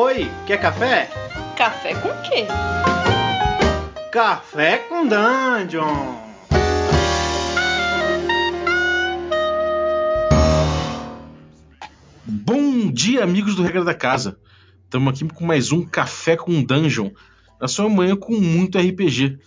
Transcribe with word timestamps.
Oi, 0.00 0.30
quer 0.46 0.60
café? 0.60 1.10
Café 1.56 1.92
com 1.94 2.08
quê? 2.22 2.46
Café 4.12 4.78
com 4.78 5.04
Dungeon! 5.08 6.14
Bom 12.24 12.92
dia, 12.92 13.24
amigos 13.24 13.56
do 13.56 13.64
Regra 13.64 13.82
da 13.82 13.92
Casa. 13.92 14.38
Estamos 14.84 15.12
aqui 15.12 15.34
com 15.34 15.44
mais 15.44 15.72
um 15.72 15.84
Café 15.84 16.36
com 16.36 16.62
Dungeon, 16.62 17.10
na 17.60 17.66
sua 17.66 17.88
manhã 17.88 18.14
com 18.14 18.34
muito 18.34 18.78
RPG. 18.78 19.40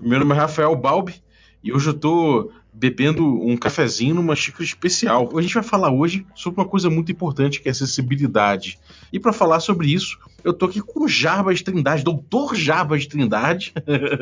Meu 0.00 0.20
nome 0.20 0.32
é 0.32 0.38
Rafael 0.38 0.74
Balbi 0.74 1.22
e 1.62 1.70
hoje 1.70 1.90
eu 1.90 1.94
tô 1.94 2.50
bebendo 2.72 3.24
um 3.24 3.56
cafezinho 3.56 4.14
numa 4.14 4.36
xícara 4.36 4.64
especial. 4.64 5.30
A 5.36 5.42
gente 5.42 5.54
vai 5.54 5.62
falar 5.62 5.90
hoje 5.90 6.26
sobre 6.34 6.60
uma 6.60 6.68
coisa 6.68 6.88
muito 6.88 7.10
importante 7.10 7.60
que 7.60 7.68
é 7.68 7.72
acessibilidade. 7.72 8.78
E 9.12 9.18
para 9.18 9.32
falar 9.32 9.60
sobre 9.60 9.92
isso, 9.92 10.18
eu 10.44 10.52
tô 10.52 10.66
aqui 10.66 10.80
com 10.80 11.04
o 11.04 11.08
Jarbas 11.08 11.62
Trindade, 11.62 12.04
doutor 12.04 12.54
Jarbas 12.54 13.06
Trindade, 13.06 13.72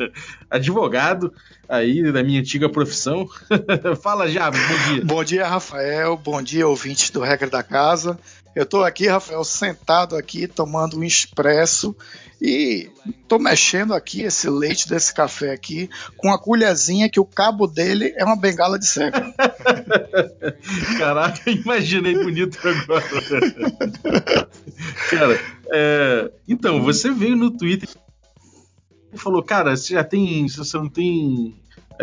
advogado 0.49 1.31
aí 1.69 2.11
da 2.11 2.23
minha 2.23 2.39
antiga 2.39 2.69
profissão. 2.69 3.27
Fala, 4.01 4.29
Jarbas, 4.29 4.61
bom 4.61 4.93
dia. 4.93 5.05
Bom 5.05 5.23
dia, 5.23 5.47
Rafael. 5.47 6.17
Bom 6.17 6.41
dia, 6.41 6.67
ouvintes 6.67 7.09
do 7.11 7.21
Regra 7.21 7.49
da 7.49 7.61
Casa. 7.61 8.17
Eu 8.55 8.63
estou 8.63 8.83
aqui, 8.83 9.07
Rafael, 9.07 9.43
sentado 9.43 10.15
aqui, 10.15 10.47
tomando 10.47 10.97
um 10.97 11.03
expresso 11.03 11.95
e 12.41 12.89
tô 13.27 13.39
mexendo 13.39 13.93
aqui 13.93 14.21
esse 14.21 14.49
leite 14.49 14.87
desse 14.87 15.13
café 15.13 15.51
aqui 15.51 15.89
com 16.15 16.27
uma 16.27 16.39
colherzinha 16.39 17.09
que 17.09 17.19
o 17.19 17.25
cabo 17.25 17.65
dele 17.67 18.13
é 18.15 18.23
uma 18.23 18.35
bengala 18.35 18.77
de 18.77 18.87
cego. 18.87 19.17
Caraca, 20.97 21.49
imaginei 21.49 22.13
bonito 22.13 22.57
agora. 22.67 23.03
Cara, 25.09 25.39
é, 25.71 26.31
então, 26.47 26.81
você 26.81 27.11
veio 27.11 27.35
no 27.35 27.51
Twitter 27.51 27.89
e 29.11 29.17
falou, 29.17 29.43
cara, 29.43 29.75
você 29.75 29.93
já 29.93 30.03
tem. 30.03 30.47
Você 30.47 30.77
não 30.77 30.89
tem 30.89 31.55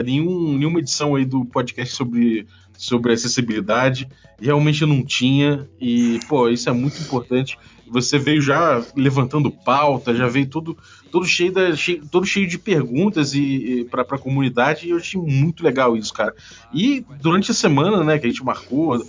nenhum, 0.03 0.59
nenhuma 0.59 0.81
edição 0.81 1.15
aí 1.15 1.25
do 1.25 1.45
podcast 1.45 1.95
sobre 1.95 2.47
sobre 2.77 3.13
acessibilidade. 3.13 4.09
Realmente 4.41 4.85
não 4.85 5.05
tinha. 5.05 5.69
E, 5.81 6.21
pô, 6.29 6.49
isso 6.49 6.69
é 6.69 6.73
muito 6.73 7.01
importante. 7.01 7.59
Você 7.87 8.19
veio 8.19 8.41
já 8.41 8.83
levantando 8.97 9.51
pauta, 9.51 10.15
já 10.15 10.27
veio 10.27 10.47
tudo, 10.47 10.77
todo, 11.11 11.25
cheio, 11.27 11.53
da, 11.53 11.77
cheio, 11.77 12.03
todo 12.11 12.27
cheio 12.27 12.49
de 12.49 12.59
perguntas 12.59 13.35
e, 13.35 13.41
e 13.41 13.85
para 13.85 14.03
a 14.03 14.19
comunidade. 14.19 14.87
E 14.87 14.91
eu 14.91 14.97
achei 14.97 15.21
muito 15.21 15.63
legal 15.63 15.97
isso, 15.97 16.13
cara. 16.13 16.35
E 16.73 17.05
durante 17.21 17.51
a 17.51 17.55
semana, 17.55 18.03
né, 18.03 18.19
que 18.19 18.27
a 18.27 18.31
gente 18.31 18.45
marcou. 18.45 19.05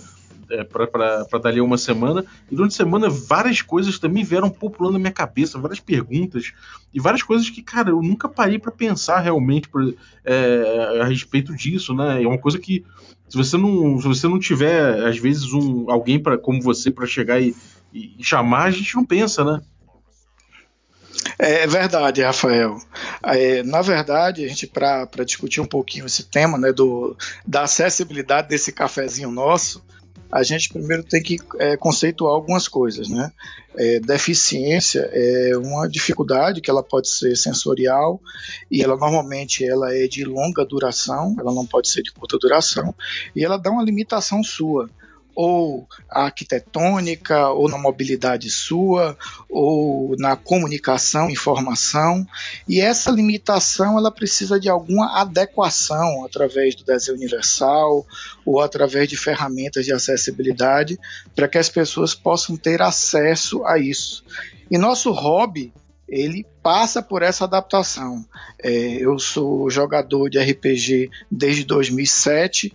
É, 0.50 0.62
para 0.62 1.38
dali 1.42 1.60
uma 1.60 1.76
semana, 1.76 2.24
e 2.50 2.54
durante 2.54 2.72
a 2.72 2.76
semana 2.76 3.08
várias 3.08 3.62
coisas 3.62 3.98
também 3.98 4.22
vieram 4.22 4.48
populando 4.48 4.92
na 4.92 4.98
minha 4.98 5.12
cabeça, 5.12 5.58
várias 5.58 5.80
perguntas, 5.80 6.52
e 6.94 7.00
várias 7.00 7.22
coisas 7.22 7.50
que, 7.50 7.62
cara, 7.62 7.90
eu 7.90 8.00
nunca 8.00 8.28
parei 8.28 8.58
para 8.58 8.70
pensar 8.70 9.20
realmente 9.20 9.68
é, 10.24 11.00
a 11.02 11.04
respeito 11.04 11.54
disso, 11.54 11.94
né? 11.94 12.22
É 12.22 12.26
uma 12.26 12.38
coisa 12.38 12.58
que 12.58 12.84
se 13.28 13.36
você 13.36 13.56
não, 13.56 14.00
se 14.00 14.06
você 14.06 14.28
não 14.28 14.38
tiver, 14.38 15.04
às 15.04 15.18
vezes, 15.18 15.52
um, 15.52 15.90
alguém 15.90 16.22
como 16.42 16.62
você 16.62 16.90
para 16.90 17.06
chegar 17.06 17.40
e, 17.40 17.54
e, 17.92 18.22
chamar, 18.22 18.64
a 18.64 18.70
gente 18.70 18.94
não 18.94 19.04
pensa, 19.04 19.44
né? 19.44 19.60
É, 21.38 21.64
é 21.64 21.66
verdade, 21.66 22.22
Rafael. 22.22 22.78
É, 23.22 23.62
na 23.62 23.82
verdade, 23.82 24.44
a 24.44 24.48
gente, 24.48 24.66
para 24.66 25.24
discutir 25.24 25.60
um 25.60 25.66
pouquinho 25.66 26.06
esse 26.06 26.24
tema 26.24 26.56
né, 26.56 26.72
do, 26.72 27.16
da 27.46 27.62
acessibilidade 27.62 28.48
desse 28.48 28.72
cafezinho 28.72 29.30
nosso, 29.30 29.84
a 30.30 30.42
gente 30.42 30.68
primeiro 30.68 31.02
tem 31.02 31.22
que 31.22 31.38
é, 31.58 31.76
conceituar 31.76 32.34
algumas 32.34 32.68
coisas, 32.68 33.08
né? 33.08 33.32
É, 33.78 34.00
deficiência 34.00 35.08
é 35.12 35.56
uma 35.56 35.86
dificuldade 35.86 36.60
que 36.60 36.70
ela 36.70 36.82
pode 36.82 37.08
ser 37.08 37.36
sensorial 37.36 38.20
e 38.70 38.82
ela 38.82 38.96
normalmente 38.96 39.64
ela 39.64 39.94
é 39.94 40.06
de 40.06 40.24
longa 40.24 40.64
duração, 40.64 41.36
ela 41.38 41.52
não 41.52 41.66
pode 41.66 41.88
ser 41.88 42.02
de 42.02 42.12
curta 42.12 42.38
duração 42.38 42.94
e 43.34 43.44
ela 43.44 43.58
dá 43.58 43.70
uma 43.70 43.84
limitação 43.84 44.42
sua 44.42 44.88
ou 45.36 45.86
arquitetônica, 46.08 47.50
ou 47.50 47.68
na 47.68 47.76
mobilidade 47.76 48.50
sua, 48.50 49.18
ou 49.50 50.16
na 50.16 50.34
comunicação, 50.34 51.28
informação. 51.28 52.26
E 52.66 52.80
essa 52.80 53.10
limitação 53.10 53.98
ela 53.98 54.10
precisa 54.10 54.58
de 54.58 54.70
alguma 54.70 55.20
adequação 55.20 56.24
através 56.24 56.74
do 56.74 56.84
desenho 56.84 57.18
universal 57.18 58.06
ou 58.46 58.62
através 58.62 59.10
de 59.10 59.16
ferramentas 59.18 59.84
de 59.84 59.92
acessibilidade 59.92 60.98
para 61.34 61.46
que 61.46 61.58
as 61.58 61.68
pessoas 61.68 62.14
possam 62.14 62.56
ter 62.56 62.80
acesso 62.80 63.62
a 63.66 63.78
isso. 63.78 64.24
E 64.70 64.78
nosso 64.78 65.12
hobby 65.12 65.70
ele 66.08 66.46
passa 66.62 67.02
por 67.02 67.22
essa 67.22 67.44
adaptação. 67.44 68.24
É, 68.62 68.70
eu 68.70 69.18
sou 69.18 69.68
jogador 69.68 70.30
de 70.30 70.38
RPG 70.38 71.10
desde 71.30 71.64
2007 71.64 72.74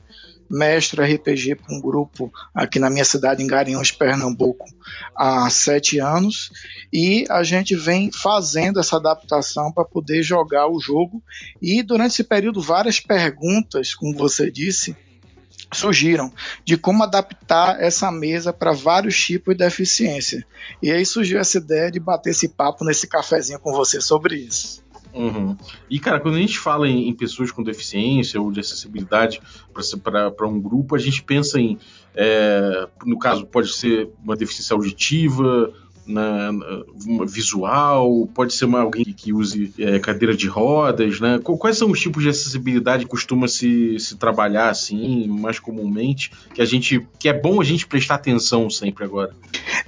mestre 0.51 1.01
RPG 1.01 1.55
para 1.55 1.73
um 1.73 1.79
grupo 1.79 2.31
aqui 2.53 2.77
na 2.77 2.89
minha 2.89 3.05
cidade, 3.05 3.41
em 3.41 3.47
Garanhuns, 3.47 3.91
Pernambuco, 3.91 4.65
há 5.15 5.49
sete 5.49 5.99
anos, 5.99 6.51
e 6.91 7.25
a 7.29 7.41
gente 7.41 7.75
vem 7.75 8.11
fazendo 8.11 8.79
essa 8.79 8.97
adaptação 8.97 9.71
para 9.71 9.85
poder 9.85 10.21
jogar 10.21 10.67
o 10.67 10.79
jogo. 10.79 11.23
E 11.61 11.81
durante 11.81 12.11
esse 12.11 12.23
período, 12.23 12.61
várias 12.61 12.99
perguntas, 12.99 13.95
como 13.95 14.15
você 14.15 14.51
disse, 14.51 14.95
surgiram 15.73 16.31
de 16.65 16.77
como 16.77 17.03
adaptar 17.03 17.81
essa 17.81 18.11
mesa 18.11 18.51
para 18.51 18.73
vários 18.73 19.17
tipos 19.19 19.55
de 19.55 19.63
deficiência. 19.63 20.45
E 20.81 20.91
aí 20.91 21.05
surgiu 21.05 21.39
essa 21.39 21.57
ideia 21.57 21.89
de 21.89 21.99
bater 21.99 22.31
esse 22.31 22.49
papo 22.49 22.83
nesse 22.83 23.07
cafezinho 23.07 23.59
com 23.59 23.71
você 23.71 24.01
sobre 24.01 24.35
isso. 24.35 24.83
Uhum. 25.13 25.57
E, 25.89 25.99
cara, 25.99 26.19
quando 26.19 26.35
a 26.35 26.39
gente 26.39 26.57
fala 26.57 26.87
em, 26.87 27.09
em, 27.09 27.13
pessoas 27.13 27.51
com 27.51 27.63
deficiência 27.63 28.41
ou 28.41 28.51
de 28.51 28.59
acessibilidade 28.59 29.41
para 30.03 30.47
um 30.47 30.59
grupo, 30.59 30.95
a 30.95 30.99
gente 30.99 31.21
pensa 31.23 31.59
em, 31.59 31.77
é, 32.15 32.87
no 33.05 33.19
caso, 33.19 33.45
pode 33.45 33.73
ser 33.73 34.09
uma 34.23 34.35
deficiência 34.35 34.73
auditiva, 34.73 35.73
na, 36.05 36.51
na, 36.51 36.83
visual, 37.25 38.27
pode 38.33 38.53
ser 38.53 38.65
uma, 38.65 38.81
alguém 38.81 39.05
que 39.05 39.33
use 39.33 39.73
é, 39.77 39.99
cadeira 39.99 40.35
de 40.35 40.47
rodas, 40.47 41.19
né? 41.19 41.39
Quais 41.43 41.77
são 41.77 41.91
os 41.91 41.99
tipos 41.99 42.23
de 42.23 42.29
acessibilidade 42.29 43.05
que 43.05 43.11
costuma 43.11 43.47
se, 43.47 43.99
se 43.99 44.15
trabalhar 44.15 44.69
assim, 44.69 45.27
mais 45.27 45.59
comumente, 45.59 46.31
que 46.53 46.61
a 46.61 46.65
gente 46.65 47.05
que 47.19 47.29
é 47.29 47.33
bom 47.33 47.61
a 47.61 47.63
gente 47.63 47.87
prestar 47.87 48.15
atenção 48.15 48.69
sempre 48.69 49.03
agora? 49.03 49.35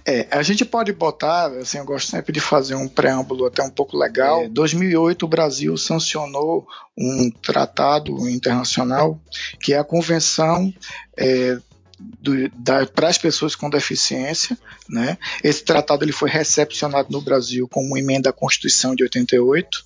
É, 0.05 0.27
a 0.31 0.43
gente 0.43 0.65
pode 0.65 0.91
botar, 0.91 1.47
assim, 1.47 1.77
eu 1.77 1.85
gosto 1.85 2.09
sempre 2.09 2.33
de 2.33 2.39
fazer 2.39 2.75
um 2.75 2.87
preâmbulo 2.87 3.45
até 3.45 3.63
um 3.63 3.69
pouco 3.69 3.97
legal. 3.97 4.41
Em 4.41 4.45
é, 4.45 4.49
2008 4.49 5.23
o 5.23 5.27
Brasil 5.27 5.77
sancionou 5.77 6.67
um 6.97 7.31
tratado 7.31 8.29
internacional 8.29 9.19
que 9.61 9.73
é 9.73 9.79
a 9.79 9.83
Convenção 9.83 10.73
é, 11.17 11.57
para 12.93 13.07
as 13.07 13.17
pessoas 13.17 13.55
com 13.55 13.69
deficiência. 13.69 14.57
Né? 14.89 15.17
Esse 15.43 15.63
tratado 15.63 16.03
ele 16.03 16.11
foi 16.11 16.29
recepcionado 16.29 17.09
no 17.11 17.21
Brasil 17.21 17.67
como 17.67 17.97
emenda 17.97 18.29
à 18.29 18.33
Constituição 18.33 18.95
de 18.95 19.03
88 19.03 19.85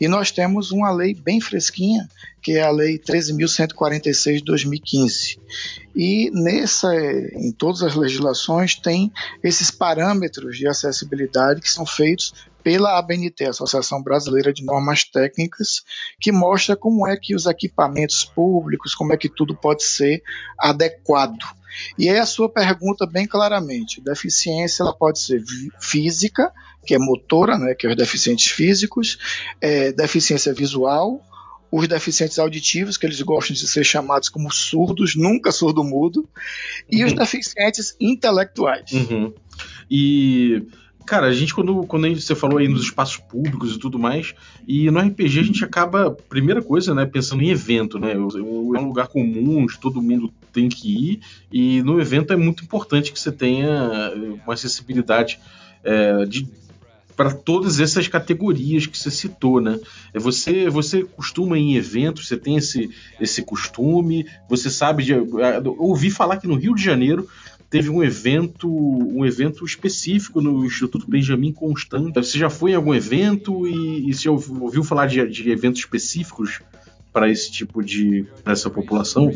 e 0.00 0.08
nós 0.08 0.30
temos 0.30 0.70
uma 0.70 0.90
lei 0.90 1.14
bem 1.14 1.40
fresquinha 1.40 2.08
que 2.44 2.58
é 2.58 2.62
a 2.62 2.70
Lei 2.70 2.98
13.146 2.98 4.36
de 4.36 4.44
2015. 4.44 5.38
E 5.96 6.30
nessa, 6.30 6.94
em 6.94 7.50
todas 7.50 7.82
as 7.82 7.94
legislações, 7.94 8.74
tem 8.74 9.10
esses 9.42 9.70
parâmetros 9.70 10.58
de 10.58 10.68
acessibilidade 10.68 11.62
que 11.62 11.70
são 11.70 11.86
feitos 11.86 12.34
pela 12.64 12.98
ABNT, 12.98 13.44
Associação 13.44 14.02
Brasileira 14.02 14.50
de 14.50 14.64
Normas 14.64 15.04
Técnicas, 15.04 15.82
que 16.18 16.32
mostra 16.32 16.74
como 16.74 17.06
é 17.06 17.14
que 17.14 17.36
os 17.36 17.44
equipamentos 17.44 18.24
públicos, 18.24 18.94
como 18.94 19.12
é 19.12 19.18
que 19.18 19.28
tudo 19.28 19.54
pode 19.54 19.84
ser 19.84 20.22
adequado. 20.58 21.44
E 21.98 22.08
é 22.08 22.18
a 22.18 22.26
sua 22.26 22.48
pergunta 22.48 23.06
bem 23.06 23.26
claramente. 23.26 24.00
Deficiência 24.00 24.82
ela 24.82 24.94
pode 24.94 25.18
ser 25.18 25.42
física, 25.78 26.50
que 26.86 26.94
é 26.94 26.98
motora, 26.98 27.58
né, 27.58 27.74
que 27.74 27.86
é 27.86 27.90
os 27.90 27.96
deficientes 27.96 28.50
físicos, 28.50 29.18
é, 29.60 29.92
deficiência 29.92 30.54
visual, 30.54 31.20
os 31.70 31.86
deficientes 31.86 32.38
auditivos, 32.38 32.96
que 32.96 33.04
eles 33.04 33.20
gostam 33.20 33.54
de 33.54 33.66
ser 33.66 33.84
chamados 33.84 34.28
como 34.28 34.50
surdos, 34.50 35.16
nunca 35.16 35.52
surdo-mudo, 35.52 36.26
e 36.90 37.02
uhum. 37.02 37.08
os 37.08 37.12
deficientes 37.12 37.96
intelectuais. 38.00 38.90
Uhum. 38.92 39.34
E 39.90 40.66
Cara, 41.06 41.26
a 41.26 41.32
gente, 41.32 41.54
quando, 41.54 41.86
quando 41.86 42.08
você 42.18 42.34
falou 42.34 42.58
aí 42.58 42.66
nos 42.66 42.82
espaços 42.82 43.18
públicos 43.18 43.74
e 43.74 43.78
tudo 43.78 43.98
mais, 43.98 44.34
e 44.66 44.90
no 44.90 44.98
RPG 44.98 45.38
a 45.38 45.42
gente 45.42 45.64
acaba, 45.64 46.10
primeira 46.10 46.62
coisa, 46.62 46.94
né, 46.94 47.04
pensando 47.04 47.42
em 47.42 47.50
evento, 47.50 47.98
né? 47.98 48.12
É 48.12 48.18
um 48.18 48.86
lugar 48.86 49.08
comum, 49.08 49.66
todo 49.80 50.00
mundo 50.00 50.32
tem 50.52 50.68
que 50.68 51.10
ir, 51.10 51.20
e 51.52 51.82
no 51.82 52.00
evento 52.00 52.32
é 52.32 52.36
muito 52.36 52.64
importante 52.64 53.12
que 53.12 53.20
você 53.20 53.30
tenha 53.30 54.12
uma 54.44 54.54
acessibilidade 54.54 55.38
é, 55.82 56.24
de, 56.24 56.48
para 57.16 57.30
todas 57.32 57.80
essas 57.80 58.08
categorias 58.08 58.86
que 58.86 58.98
você 58.98 59.10
citou, 59.10 59.60
né? 59.60 59.78
É 60.12 60.18
você, 60.18 60.68
você 60.68 61.04
costuma 61.04 61.58
em 61.58 61.76
eventos, 61.76 62.26
você 62.26 62.36
tem 62.36 62.56
esse, 62.56 62.90
esse 63.20 63.42
costume, 63.42 64.26
você 64.48 64.70
sabe 64.70 65.04
de. 65.04 65.12
Eu 65.12 65.76
ouvi 65.78 66.10
falar 66.10 66.38
que 66.38 66.46
no 66.46 66.56
Rio 66.56 66.74
de 66.74 66.82
Janeiro 66.82 67.28
teve 67.74 67.90
um 67.90 68.04
evento, 68.04 68.72
um 68.72 69.26
evento 69.26 69.64
específico 69.64 70.40
no 70.40 70.64
Instituto 70.64 71.10
Benjamin 71.10 71.52
Constant. 71.52 72.14
Você 72.14 72.38
já 72.38 72.48
foi 72.48 72.70
em 72.70 72.74
algum 72.76 72.94
evento 72.94 73.66
e, 73.66 74.08
e 74.08 74.14
se 74.14 74.28
ouviu 74.28 74.84
falar 74.84 75.06
de, 75.06 75.26
de 75.26 75.50
eventos 75.50 75.80
específicos 75.80 76.60
para 77.14 77.30
esse 77.30 77.48
tipo 77.48 77.80
de 77.80 78.26
essa 78.44 78.68
população? 78.68 79.30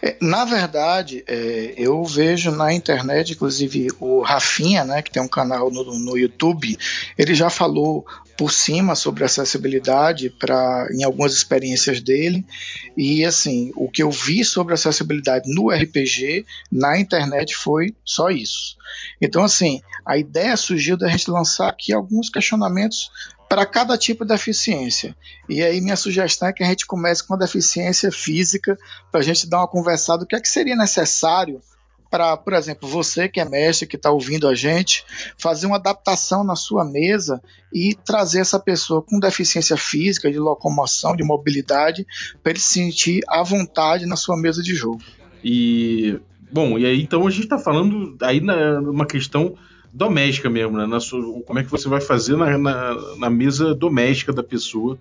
É, 0.00 0.16
na 0.22 0.44
verdade, 0.44 1.24
é, 1.26 1.74
eu 1.76 2.04
vejo 2.04 2.52
na 2.52 2.72
internet, 2.72 3.32
inclusive 3.32 3.88
o 3.98 4.22
Rafinha, 4.22 4.84
né, 4.84 5.02
que 5.02 5.10
tem 5.10 5.20
um 5.20 5.28
canal 5.28 5.68
no, 5.68 5.98
no 5.98 6.16
YouTube, 6.16 6.78
ele 7.18 7.34
já 7.34 7.50
falou 7.50 8.06
por 8.36 8.52
cima 8.52 8.94
sobre 8.94 9.24
acessibilidade 9.24 10.30
para 10.30 10.88
em 10.92 11.02
algumas 11.04 11.32
experiências 11.32 12.00
dele 12.00 12.44
e 12.96 13.24
assim 13.24 13.72
o 13.76 13.88
que 13.88 14.02
eu 14.02 14.10
vi 14.10 14.44
sobre 14.44 14.74
acessibilidade 14.74 15.52
no 15.52 15.70
RPG 15.70 16.44
na 16.70 16.98
internet 16.98 17.54
foi 17.54 17.94
só 18.04 18.30
isso 18.30 18.76
então 19.20 19.44
assim 19.44 19.80
a 20.04 20.18
ideia 20.18 20.56
surgiu 20.56 20.96
da 20.96 21.08
gente 21.08 21.30
lançar 21.30 21.68
aqui 21.68 21.92
alguns 21.92 22.28
questionamentos 22.28 23.08
para 23.48 23.66
cada 23.66 23.96
tipo 23.96 24.24
de 24.24 24.32
deficiência. 24.32 25.16
E 25.48 25.62
aí 25.62 25.80
minha 25.80 25.96
sugestão 25.96 26.48
é 26.48 26.52
que 26.52 26.62
a 26.62 26.66
gente 26.66 26.86
comece 26.86 27.26
com 27.26 27.34
a 27.34 27.38
deficiência 27.38 28.10
física, 28.10 28.76
para 29.10 29.20
a 29.20 29.24
gente 29.24 29.48
dar 29.48 29.58
uma 29.58 29.68
conversada 29.68 30.20
do 30.20 30.26
que 30.26 30.36
é 30.36 30.40
que 30.40 30.48
seria 30.48 30.76
necessário 30.76 31.60
para, 32.14 32.36
por 32.36 32.52
exemplo, 32.52 32.88
você 32.88 33.28
que 33.28 33.40
é 33.40 33.44
mestre, 33.44 33.88
que 33.88 33.96
está 33.96 34.08
ouvindo 34.08 34.46
a 34.46 34.54
gente, 34.54 35.04
fazer 35.36 35.66
uma 35.66 35.78
adaptação 35.78 36.44
na 36.44 36.54
sua 36.54 36.84
mesa 36.84 37.42
e 37.72 37.92
trazer 37.92 38.38
essa 38.38 38.60
pessoa 38.60 39.02
com 39.02 39.18
deficiência 39.18 39.76
física, 39.76 40.30
de 40.30 40.38
locomoção, 40.38 41.16
de 41.16 41.24
mobilidade, 41.24 42.06
para 42.40 42.52
ele 42.52 42.60
se 42.60 42.74
sentir 42.74 43.20
à 43.26 43.42
vontade 43.42 44.06
na 44.06 44.14
sua 44.14 44.36
mesa 44.36 44.62
de 44.62 44.76
jogo. 44.76 45.02
E, 45.42 46.20
bom, 46.52 46.78
e 46.78 46.86
aí 46.86 47.02
então 47.02 47.26
a 47.26 47.30
gente 47.30 47.44
está 47.44 47.58
falando 47.58 48.16
aí 48.22 48.40
numa 48.40 49.06
questão 49.06 49.56
doméstica 49.94 50.50
mesmo, 50.50 50.76
né? 50.76 51.00
Sua, 51.00 51.22
como 51.42 51.58
é 51.60 51.64
que 51.64 51.70
você 51.70 51.88
vai 51.88 52.00
fazer 52.00 52.36
na, 52.36 52.58
na, 52.58 53.16
na 53.16 53.30
mesa 53.30 53.72
doméstica 53.72 54.32
da 54.32 54.42
pessoa 54.42 54.98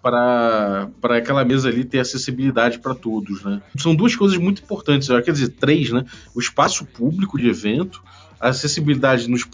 para 0.00 0.88
aquela 1.02 1.44
mesa 1.44 1.68
ali 1.68 1.84
ter 1.84 1.98
acessibilidade 1.98 2.78
para 2.78 2.94
todos, 2.94 3.42
né? 3.42 3.60
São 3.76 3.94
duas 3.94 4.14
coisas 4.14 4.38
muito 4.38 4.62
importantes, 4.62 5.08
quer 5.08 5.32
dizer, 5.32 5.48
três, 5.50 5.90
né? 5.90 6.04
O 6.34 6.40
espaço 6.40 6.84
público 6.84 7.36
de 7.36 7.48
evento, 7.48 8.02
a 8.40 8.48
acessibilidade 8.48 9.28
nos, 9.28 9.44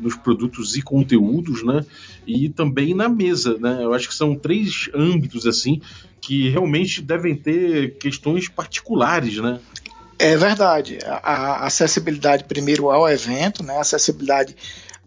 nos 0.00 0.16
produtos 0.16 0.76
e 0.76 0.82
conteúdos, 0.82 1.64
né? 1.64 1.86
E 2.26 2.48
também 2.48 2.94
na 2.94 3.08
mesa, 3.08 3.56
né? 3.58 3.78
Eu 3.82 3.94
acho 3.94 4.08
que 4.08 4.14
são 4.14 4.34
três 4.34 4.90
âmbitos 4.94 5.46
assim 5.46 5.80
que 6.20 6.48
realmente 6.48 7.00
devem 7.00 7.36
ter 7.36 7.96
questões 7.98 8.48
particulares, 8.48 9.36
né? 9.38 9.60
É 10.18 10.36
verdade. 10.36 10.98
A 11.04 11.66
acessibilidade 11.66 12.44
primeiro 12.44 12.90
ao 12.90 13.08
evento, 13.08 13.62
né? 13.62 13.78
acessibilidade 13.78 14.56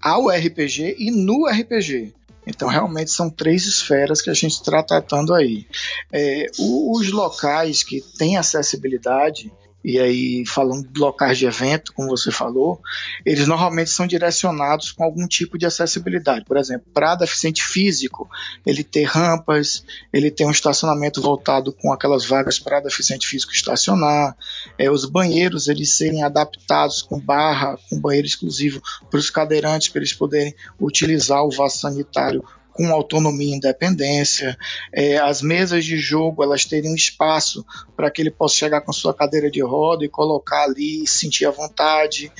ao 0.01 0.29
RPG 0.29 0.95
e 0.97 1.11
no 1.11 1.45
RPG. 1.47 2.13
Então, 2.47 2.67
realmente 2.67 3.11
são 3.11 3.29
três 3.29 3.65
esferas 3.65 4.21
que 4.21 4.29
a 4.29 4.33
gente 4.33 4.53
está 4.53 4.81
tratando 4.81 5.33
aí. 5.33 5.67
É, 6.11 6.47
os 6.57 7.11
locais 7.11 7.83
que 7.83 8.01
têm 8.17 8.37
acessibilidade, 8.37 9.51
e 9.83 9.99
aí 9.99 10.45
falando 10.45 10.87
de 10.87 10.99
locais 10.99 11.37
de 11.37 11.45
evento, 11.45 11.93
como 11.93 12.09
você 12.09 12.31
falou, 12.31 12.79
eles 13.25 13.47
normalmente 13.47 13.89
são 13.89 14.05
direcionados 14.05 14.91
com 14.91 15.03
algum 15.03 15.27
tipo 15.27 15.57
de 15.57 15.65
acessibilidade. 15.65 16.45
Por 16.45 16.57
exemplo, 16.57 16.87
para 16.93 17.15
deficiente 17.15 17.63
físico, 17.63 18.29
ele 18.65 18.83
ter 18.83 19.03
rampas, 19.03 19.83
ele 20.13 20.29
tem 20.29 20.45
um 20.45 20.51
estacionamento 20.51 21.21
voltado 21.21 21.73
com 21.73 21.91
aquelas 21.91 22.25
vagas 22.25 22.59
para 22.59 22.79
deficiente 22.79 23.27
físico 23.27 23.51
estacionar, 23.51 24.35
é, 24.77 24.89
os 24.89 25.05
banheiros 25.05 25.67
eles 25.67 25.91
serem 25.91 26.23
adaptados 26.23 27.01
com 27.01 27.19
barra, 27.19 27.77
com 27.89 27.99
banheiro 27.99 28.27
exclusivo 28.27 28.81
para 29.09 29.19
os 29.19 29.29
cadeirantes, 29.29 29.89
para 29.89 29.99
eles 29.99 30.13
poderem 30.13 30.55
utilizar 30.79 31.43
o 31.43 31.51
vaso 31.51 31.79
sanitário 31.79 32.43
com 32.81 32.91
autonomia 32.91 33.53
e 33.53 33.57
independência, 33.57 34.57
é, 34.91 35.17
as 35.17 35.43
mesas 35.43 35.85
de 35.85 35.97
jogo 35.97 36.43
elas 36.43 36.65
teriam 36.65 36.95
espaço 36.95 37.63
para 37.95 38.09
que 38.09 38.19
ele 38.19 38.31
possa 38.31 38.55
chegar 38.55 38.81
com 38.81 38.91
sua 38.91 39.13
cadeira 39.13 39.51
de 39.51 39.61
roda 39.61 40.03
e 40.03 40.09
colocar 40.09 40.63
ali 40.63 41.05
sentir 41.05 41.45
à 41.45 41.51
vontade. 41.51 42.31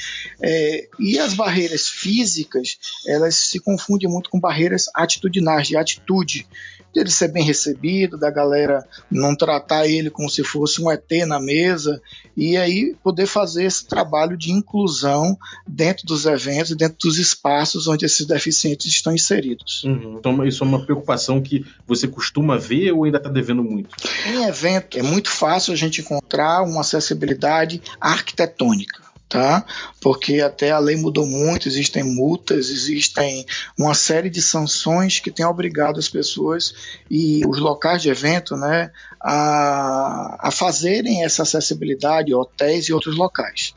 É, 0.42 0.88
e 1.00 1.20
as 1.20 1.36
barreiras 1.36 1.88
físicas 1.88 2.80
elas 3.06 3.36
se 3.36 3.60
confundem 3.60 4.10
muito 4.10 4.32
com 4.32 4.40
barreiras 4.40 4.86
atitudinais, 4.96 5.68
de 5.68 5.78
atitude 5.78 6.48
dele 6.94 7.10
ser 7.10 7.30
bem 7.30 7.44
recebido, 7.44 8.18
da 8.18 8.30
galera 8.30 8.86
não 9.10 9.36
tratar 9.36 9.88
ele 9.88 10.10
como 10.10 10.30
se 10.30 10.44
fosse 10.44 10.82
um 10.82 10.92
ET 10.92 11.10
na 11.26 11.40
mesa, 11.40 12.02
e 12.36 12.58
aí 12.58 12.96
poder 13.04 13.26
fazer 13.26 13.66
esse 13.66 13.86
trabalho 13.86 14.38
de 14.38 14.52
inclusão 14.52 15.38
dentro 15.68 16.06
dos 16.06 16.26
eventos, 16.26 16.76
dentro 16.76 16.98
dos 17.02 17.18
espaços 17.18 17.88
onde 17.88 18.06
esses 18.06 18.26
deficientes 18.26 18.88
estão 18.88 19.14
inseridos. 19.14 19.84
Uhum. 19.84 20.18
Então, 20.20 20.46
isso 20.46 20.64
é 20.64 20.68
uma 20.68 20.84
preocupação 20.84 21.42
que 21.42 21.66
você 21.88 22.08
costuma 22.08 22.58
ver 22.58 22.92
ou 22.92 23.04
ainda 23.04 23.18
está 23.18 23.30
devendo 23.30 23.64
muito? 23.64 23.96
Em 24.26 24.44
evento, 24.46 24.98
é 24.98 25.04
muito 25.04 25.30
fácil 25.30 25.74
a 25.74 25.76
gente 25.76 26.02
encontrar 26.02 26.64
uma 26.64 26.82
acessibilidade 26.82 27.82
arquitetônica 28.00 29.11
tá? 29.32 29.66
Porque 30.02 30.42
até 30.42 30.72
a 30.72 30.80
lei 30.80 30.98
mudou 30.98 31.26
muito, 31.26 31.70
existem 31.70 32.04
multas, 32.04 32.70
existem 32.70 33.46
uma 33.80 33.94
série 33.94 34.30
de 34.30 34.42
sanções 34.42 35.20
que 35.22 35.32
têm 35.32 35.46
obrigado 35.46 35.98
as 35.98 36.10
pessoas 36.10 36.74
e 37.10 37.42
os 37.48 37.58
locais 37.58 38.02
de 38.02 38.10
evento, 38.10 38.58
né, 38.58 38.92
a, 39.22 40.50
a 40.50 40.52
fazerem 40.52 41.24
essa 41.24 41.44
acessibilidade, 41.44 42.34
hotéis 42.34 42.90
e 42.90 42.94
outros 42.94 43.16
locais. 43.16 43.74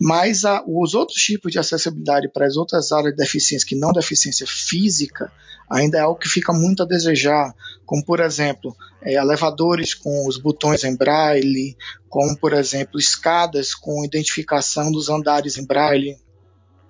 Mas 0.00 0.44
a, 0.44 0.62
os 0.64 0.94
outros 0.94 1.18
tipos 1.20 1.50
de 1.50 1.58
acessibilidade 1.58 2.28
para 2.28 2.46
as 2.46 2.56
outras 2.56 2.92
áreas 2.92 3.12
de 3.12 3.18
deficiência, 3.18 3.66
que 3.66 3.74
não 3.74 3.92
deficiência 3.92 4.46
física, 4.46 5.32
ainda 5.72 5.98
é 5.98 6.00
algo 6.00 6.18
que 6.20 6.28
fica 6.28 6.52
muito 6.52 6.82
a 6.82 6.86
desejar, 6.86 7.54
como 7.86 8.04
por 8.04 8.20
exemplo, 8.20 8.76
é, 9.00 9.14
elevadores 9.14 9.94
com 9.94 10.28
os 10.28 10.38
botões 10.38 10.84
em 10.84 10.96
braille, 10.96 11.76
como 12.08 12.36
por 12.36 12.52
exemplo, 12.52 12.98
escadas 12.98 13.74
com 13.74 14.04
identificação 14.04 14.92
dos 14.92 15.08
andares 15.08 15.56
em 15.56 15.66
braille, 15.66 16.16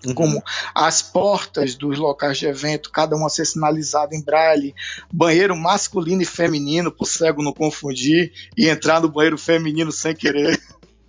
Uhum. 0.04 0.14
como 0.14 0.42
as 0.74 1.00
portas 1.00 1.76
dos 1.76 1.96
locais 1.96 2.36
de 2.36 2.46
evento, 2.46 2.90
cada 2.90 3.14
uma 3.14 3.28
ser 3.28 3.44
sinalizada 3.44 4.16
em 4.16 4.20
braille, 4.20 4.74
banheiro 5.12 5.56
masculino 5.56 6.22
e 6.22 6.26
feminino, 6.26 6.90
para 6.90 7.04
o 7.04 7.06
cego 7.06 7.40
não 7.40 7.52
confundir, 7.52 8.32
e 8.56 8.68
entrar 8.68 9.00
no 9.00 9.08
banheiro 9.08 9.38
feminino 9.38 9.92
sem 9.92 10.12
querer. 10.12 10.60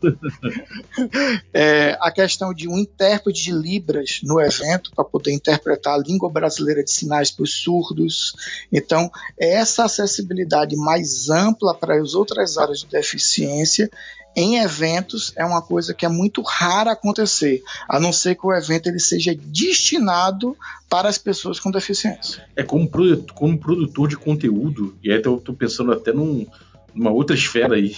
é, 1.53 1.97
a 2.01 2.11
questão 2.11 2.53
de 2.53 2.67
um 2.67 2.77
intérprete 2.77 3.43
de 3.43 3.51
Libras 3.51 4.19
no 4.23 4.39
evento 4.39 4.91
para 4.95 5.03
poder 5.03 5.31
interpretar 5.31 5.95
a 5.95 6.03
língua 6.03 6.29
brasileira 6.29 6.83
de 6.83 6.91
sinais 6.91 7.31
para 7.31 7.43
os 7.43 7.53
surdos. 7.55 8.35
Então, 8.71 9.11
essa 9.39 9.85
acessibilidade 9.85 10.75
mais 10.75 11.29
ampla 11.29 11.73
para 11.73 11.99
as 11.99 12.13
outras 12.13 12.57
áreas 12.57 12.79
de 12.79 12.87
deficiência 12.87 13.89
em 14.35 14.57
eventos 14.57 15.31
é 15.35 15.45
uma 15.45 15.61
coisa 15.61 15.93
que 15.93 16.05
é 16.05 16.09
muito 16.09 16.41
rara 16.41 16.91
acontecer, 16.91 17.61
a 17.87 17.99
não 17.99 18.11
ser 18.11 18.35
que 18.35 18.45
o 18.45 18.53
evento 18.53 18.87
ele 18.87 18.99
seja 18.99 19.35
destinado 19.35 20.57
para 20.89 21.07
as 21.07 21.17
pessoas 21.17 21.59
com 21.59 21.69
deficiência. 21.69 22.43
É 22.55 22.63
como, 22.63 22.89
como 23.33 23.57
produtor 23.57 24.07
de 24.07 24.17
conteúdo, 24.17 24.97
e 25.03 25.11
aí 25.11 25.21
eu 25.23 25.37
estou 25.37 25.55
pensando 25.55 25.91
até 25.91 26.11
num, 26.11 26.47
numa 26.93 27.11
outra 27.11 27.35
esfera 27.35 27.75
aí 27.75 27.95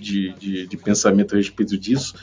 de, 0.00 0.32
de, 0.34 0.66
de, 0.66 0.76
pensamento 0.76 1.34
a 1.34 1.38
respeito 1.38 1.76
disso, 1.76 2.14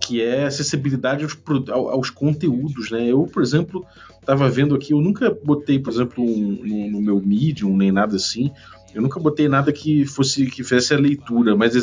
que 0.00 0.22
é 0.22 0.44
acessibilidade 0.46 1.24
aos, 1.24 1.36
aos 1.68 2.10
conteúdos. 2.10 2.90
Né? 2.90 3.08
Eu, 3.08 3.24
por 3.24 3.42
exemplo, 3.42 3.84
estava 4.20 4.48
vendo 4.48 4.74
aqui, 4.74 4.92
eu 4.92 5.00
nunca 5.00 5.36
botei, 5.42 5.78
por 5.78 5.92
exemplo, 5.92 6.24
um, 6.24 6.90
no, 6.90 7.00
meu 7.00 7.20
Medium, 7.20 7.76
nem 7.76 7.90
nada 7.90 8.16
assim, 8.16 8.50
eu 8.94 9.02
nunca 9.02 9.20
botei 9.20 9.48
nada 9.48 9.72
que 9.72 10.06
fosse 10.06 10.46
que 10.46 10.64
fizesse 10.64 10.94
a 10.94 10.98
leitura, 10.98 11.54
mas 11.54 11.74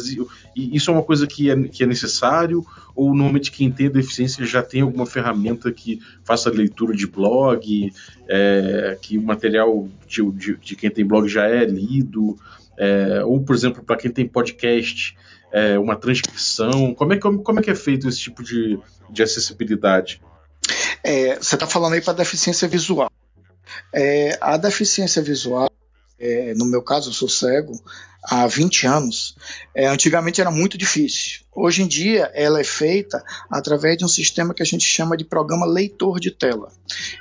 isso 0.55 0.89
é 0.89 0.93
uma 0.93 1.03
coisa 1.03 1.27
que 1.27 1.49
é, 1.49 1.63
que 1.67 1.83
é 1.83 1.87
necessário 1.87 2.65
ou 2.95 3.13
normalmente 3.13 3.51
quem 3.51 3.71
tem 3.71 3.89
deficiência 3.89 4.45
já 4.45 4.63
tem 4.63 4.81
alguma 4.81 5.05
ferramenta 5.05 5.71
que 5.71 5.99
faça 6.23 6.49
leitura 6.49 6.95
de 6.95 7.05
blog, 7.05 7.91
é, 8.27 8.97
que 9.01 9.17
o 9.17 9.21
material 9.21 9.87
de, 10.07 10.31
de, 10.31 10.57
de, 10.57 10.75
quem 10.75 10.89
tem 10.89 11.05
blog 11.05 11.27
já 11.27 11.45
é 11.45 11.65
lido, 11.65 12.37
é, 12.77 13.23
ou 13.23 13.41
por 13.41 13.55
exemplo 13.55 13.83
para 13.83 13.97
quem 13.97 14.11
tem 14.11 14.27
podcast, 14.27 15.17
é, 15.51 15.77
uma 15.79 15.95
transcrição. 15.95 16.93
Como 16.93 17.13
é, 17.13 17.19
como, 17.19 17.41
como 17.41 17.59
é 17.59 17.63
que 17.63 17.71
é 17.71 17.75
feito 17.75 18.07
esse 18.07 18.19
tipo 18.19 18.43
de, 18.43 18.79
de 19.09 19.23
acessibilidade? 19.23 20.21
É, 21.03 21.35
você 21.35 21.55
está 21.55 21.67
falando 21.67 21.93
aí 21.93 22.01
para 22.01 22.13
deficiência 22.13 22.67
visual. 22.67 23.11
É, 23.93 24.37
a 24.41 24.57
deficiência 24.57 25.21
visual 25.21 25.69
é, 26.17 26.53
no 26.53 26.65
meu 26.65 26.81
caso, 26.81 27.09
eu 27.09 27.13
sou 27.13 27.27
cego 27.27 27.73
há 28.27 28.47
20 28.47 28.87
anos. 28.87 29.35
É, 29.73 29.87
antigamente 29.87 30.41
era 30.41 30.51
muito 30.51 30.77
difícil. 30.77 31.45
Hoje 31.55 31.83
em 31.83 31.87
dia, 31.87 32.29
ela 32.33 32.59
é 32.59 32.65
feita 32.65 33.23
através 33.49 33.97
de 33.97 34.03
um 34.03 34.09
sistema 34.09 34.53
que 34.53 34.61
a 34.61 34.65
gente 34.65 34.83
chama 34.83 35.15
de 35.15 35.23
programa 35.23 35.65
leitor 35.65 36.19
de 36.19 36.29
tela. 36.29 36.69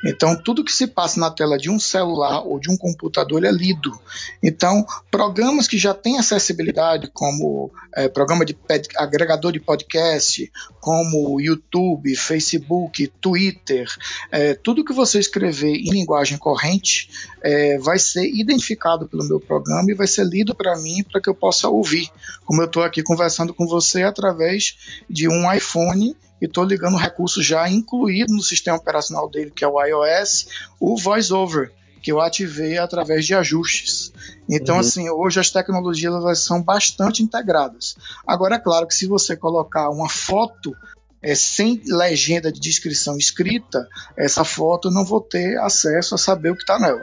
Então, 0.04 0.34
tudo 0.34 0.64
que 0.64 0.72
se 0.72 0.88
passa 0.88 1.20
na 1.20 1.30
tela 1.30 1.56
de 1.56 1.70
um 1.70 1.78
celular 1.78 2.40
ou 2.40 2.58
de 2.58 2.68
um 2.68 2.76
computador 2.76 3.44
é 3.44 3.52
lido. 3.52 3.96
Então, 4.42 4.84
programas 5.08 5.68
que 5.68 5.78
já 5.78 5.94
têm 5.94 6.18
acessibilidade, 6.18 7.08
como 7.12 7.70
é, 7.94 8.08
programa 8.08 8.44
de 8.44 8.58
agregador 8.96 9.52
de 9.52 9.60
podcast, 9.60 10.50
como 10.80 11.40
YouTube, 11.40 12.16
Facebook, 12.16 13.06
Twitter, 13.20 13.88
é, 14.32 14.54
tudo 14.54 14.84
que 14.84 14.92
você 14.92 15.20
escrever 15.20 15.76
em 15.76 15.90
linguagem 15.90 16.38
corrente 16.38 17.08
é, 17.40 17.78
vai 17.78 17.98
ser 17.98 18.26
identificado 18.26 19.06
pelo 19.06 19.24
meu 19.24 19.38
programa 19.38 19.90
e 19.90 19.94
vai 19.94 20.08
ser 20.08 20.26
lido 20.26 20.54
para 20.54 20.76
mim 20.78 20.93
para 21.02 21.20
que 21.20 21.28
eu 21.28 21.34
possa 21.34 21.68
ouvir. 21.68 22.10
Como 22.44 22.60
eu 22.62 22.66
estou 22.66 22.82
aqui 22.82 23.02
conversando 23.02 23.54
com 23.54 23.66
você 23.66 24.02
através 24.02 24.76
de 25.08 25.28
um 25.28 25.50
iPhone 25.52 26.16
e 26.40 26.44
estou 26.44 26.64
ligando 26.64 26.94
o 26.94 26.98
recurso 26.98 27.42
já 27.42 27.68
incluído 27.68 28.32
no 28.32 28.42
sistema 28.42 28.76
operacional 28.76 29.28
dele, 29.28 29.50
que 29.50 29.64
é 29.64 29.68
o 29.68 29.82
iOS, 29.82 30.46
o 30.78 30.96
VoiceOver, 30.96 31.72
que 32.02 32.12
eu 32.12 32.20
ativei 32.20 32.76
através 32.76 33.24
de 33.24 33.34
ajustes. 33.34 34.12
Então, 34.48 34.74
uhum. 34.74 34.80
assim, 34.82 35.08
hoje 35.08 35.40
as 35.40 35.50
tecnologias 35.50 36.12
elas 36.12 36.40
são 36.40 36.62
bastante 36.62 37.22
integradas. 37.22 37.96
Agora, 38.26 38.56
é 38.56 38.58
claro 38.58 38.86
que 38.86 38.94
se 38.94 39.06
você 39.06 39.34
colocar 39.34 39.88
uma 39.88 40.08
foto 40.08 40.76
é, 41.22 41.34
sem 41.34 41.80
legenda 41.86 42.52
de 42.52 42.60
descrição 42.60 43.16
escrita, 43.16 43.88
essa 44.14 44.44
foto 44.44 44.88
eu 44.88 44.92
não 44.92 45.04
vou 45.04 45.22
ter 45.22 45.58
acesso 45.58 46.14
a 46.14 46.18
saber 46.18 46.50
o 46.50 46.54
que 46.54 46.62
está 46.62 46.78
nela. 46.78 47.02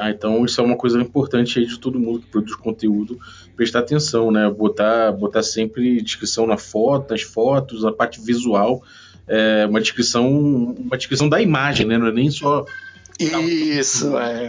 Ah, 0.00 0.10
então 0.10 0.44
isso 0.44 0.60
é 0.60 0.64
uma 0.64 0.76
coisa 0.76 1.00
importante 1.00 1.58
aí 1.58 1.66
de 1.66 1.78
todo 1.78 1.98
mundo 1.98 2.20
que 2.20 2.26
produz 2.26 2.54
conteúdo 2.56 3.18
prestar 3.56 3.80
atenção, 3.80 4.30
né? 4.30 4.48
Botar, 4.50 5.12
botar 5.12 5.42
sempre 5.42 6.00
descrição 6.00 6.46
na 6.46 6.56
foto, 6.56 7.10
nas 7.10 7.22
fotos, 7.22 7.84
a 7.84 7.92
parte 7.92 8.20
visual, 8.20 8.82
é, 9.28 9.66
uma 9.66 9.80
descrição, 9.80 10.28
uma 10.30 10.96
descrição 10.96 11.28
da 11.28 11.40
imagem, 11.40 11.86
né? 11.86 11.98
Não 11.98 12.06
é 12.06 12.12
nem 12.12 12.30
só 12.30 12.64
isso 13.20 14.18
é. 14.18 14.48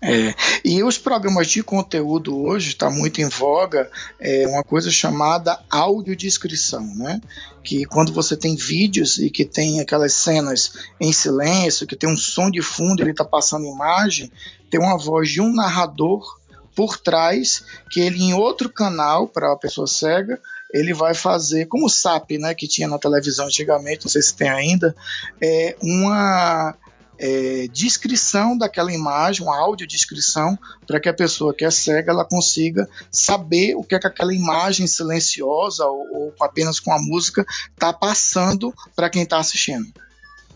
É, 0.00 0.32
e 0.64 0.82
os 0.84 0.96
programas 0.96 1.48
de 1.48 1.60
conteúdo 1.60 2.36
hoje 2.40 2.68
está 2.68 2.88
muito 2.88 3.20
em 3.20 3.28
voga 3.28 3.90
é 4.20 4.46
uma 4.46 4.62
coisa 4.62 4.92
chamada 4.92 5.58
audiodescrição, 5.68 6.94
né? 6.94 7.20
Que 7.64 7.84
quando 7.84 8.12
você 8.12 8.36
tem 8.36 8.54
vídeos 8.54 9.18
e 9.18 9.28
que 9.28 9.44
tem 9.44 9.80
aquelas 9.80 10.14
cenas 10.14 10.72
em 11.00 11.12
silêncio, 11.12 11.86
que 11.86 11.96
tem 11.96 12.08
um 12.08 12.16
som 12.16 12.48
de 12.48 12.62
fundo, 12.62 13.02
ele 13.02 13.10
está 13.10 13.24
passando 13.24 13.66
imagem, 13.66 14.30
tem 14.70 14.78
uma 14.78 14.96
voz 14.96 15.30
de 15.30 15.40
um 15.40 15.52
narrador 15.52 16.38
por 16.76 16.96
trás 16.96 17.64
que 17.90 17.98
ele 17.98 18.22
em 18.22 18.34
outro 18.34 18.68
canal 18.68 19.26
para 19.26 19.52
a 19.52 19.56
pessoa 19.56 19.88
cega 19.88 20.40
ele 20.72 20.92
vai 20.92 21.14
fazer 21.14 21.66
como 21.66 21.86
o 21.86 21.90
SAP, 21.90 22.32
né, 22.32 22.54
que 22.54 22.68
tinha 22.68 22.86
na 22.86 22.98
televisão 22.98 23.46
antigamente, 23.46 24.04
não 24.04 24.10
sei 24.10 24.22
se 24.22 24.34
tem 24.34 24.48
ainda, 24.48 24.94
é 25.40 25.76
uma 25.80 26.76
é, 27.18 27.68
descrição 27.72 28.56
daquela 28.56 28.92
imagem, 28.92 29.42
uma 29.42 29.58
audiodescrição, 29.58 30.58
para 30.86 31.00
que 31.00 31.08
a 31.08 31.14
pessoa 31.14 31.52
que 31.52 31.64
é 31.64 31.70
cega 31.70 32.12
ela 32.12 32.24
consiga 32.24 32.88
saber 33.10 33.74
o 33.74 33.82
que, 33.82 33.94
é 33.94 33.98
que 33.98 34.06
aquela 34.06 34.34
imagem 34.34 34.86
silenciosa 34.86 35.84
ou, 35.84 36.06
ou 36.12 36.34
apenas 36.40 36.78
com 36.78 36.92
a 36.92 36.98
música 36.98 37.44
está 37.72 37.92
passando 37.92 38.72
para 38.94 39.10
quem 39.10 39.22
está 39.22 39.38
assistindo. 39.38 39.86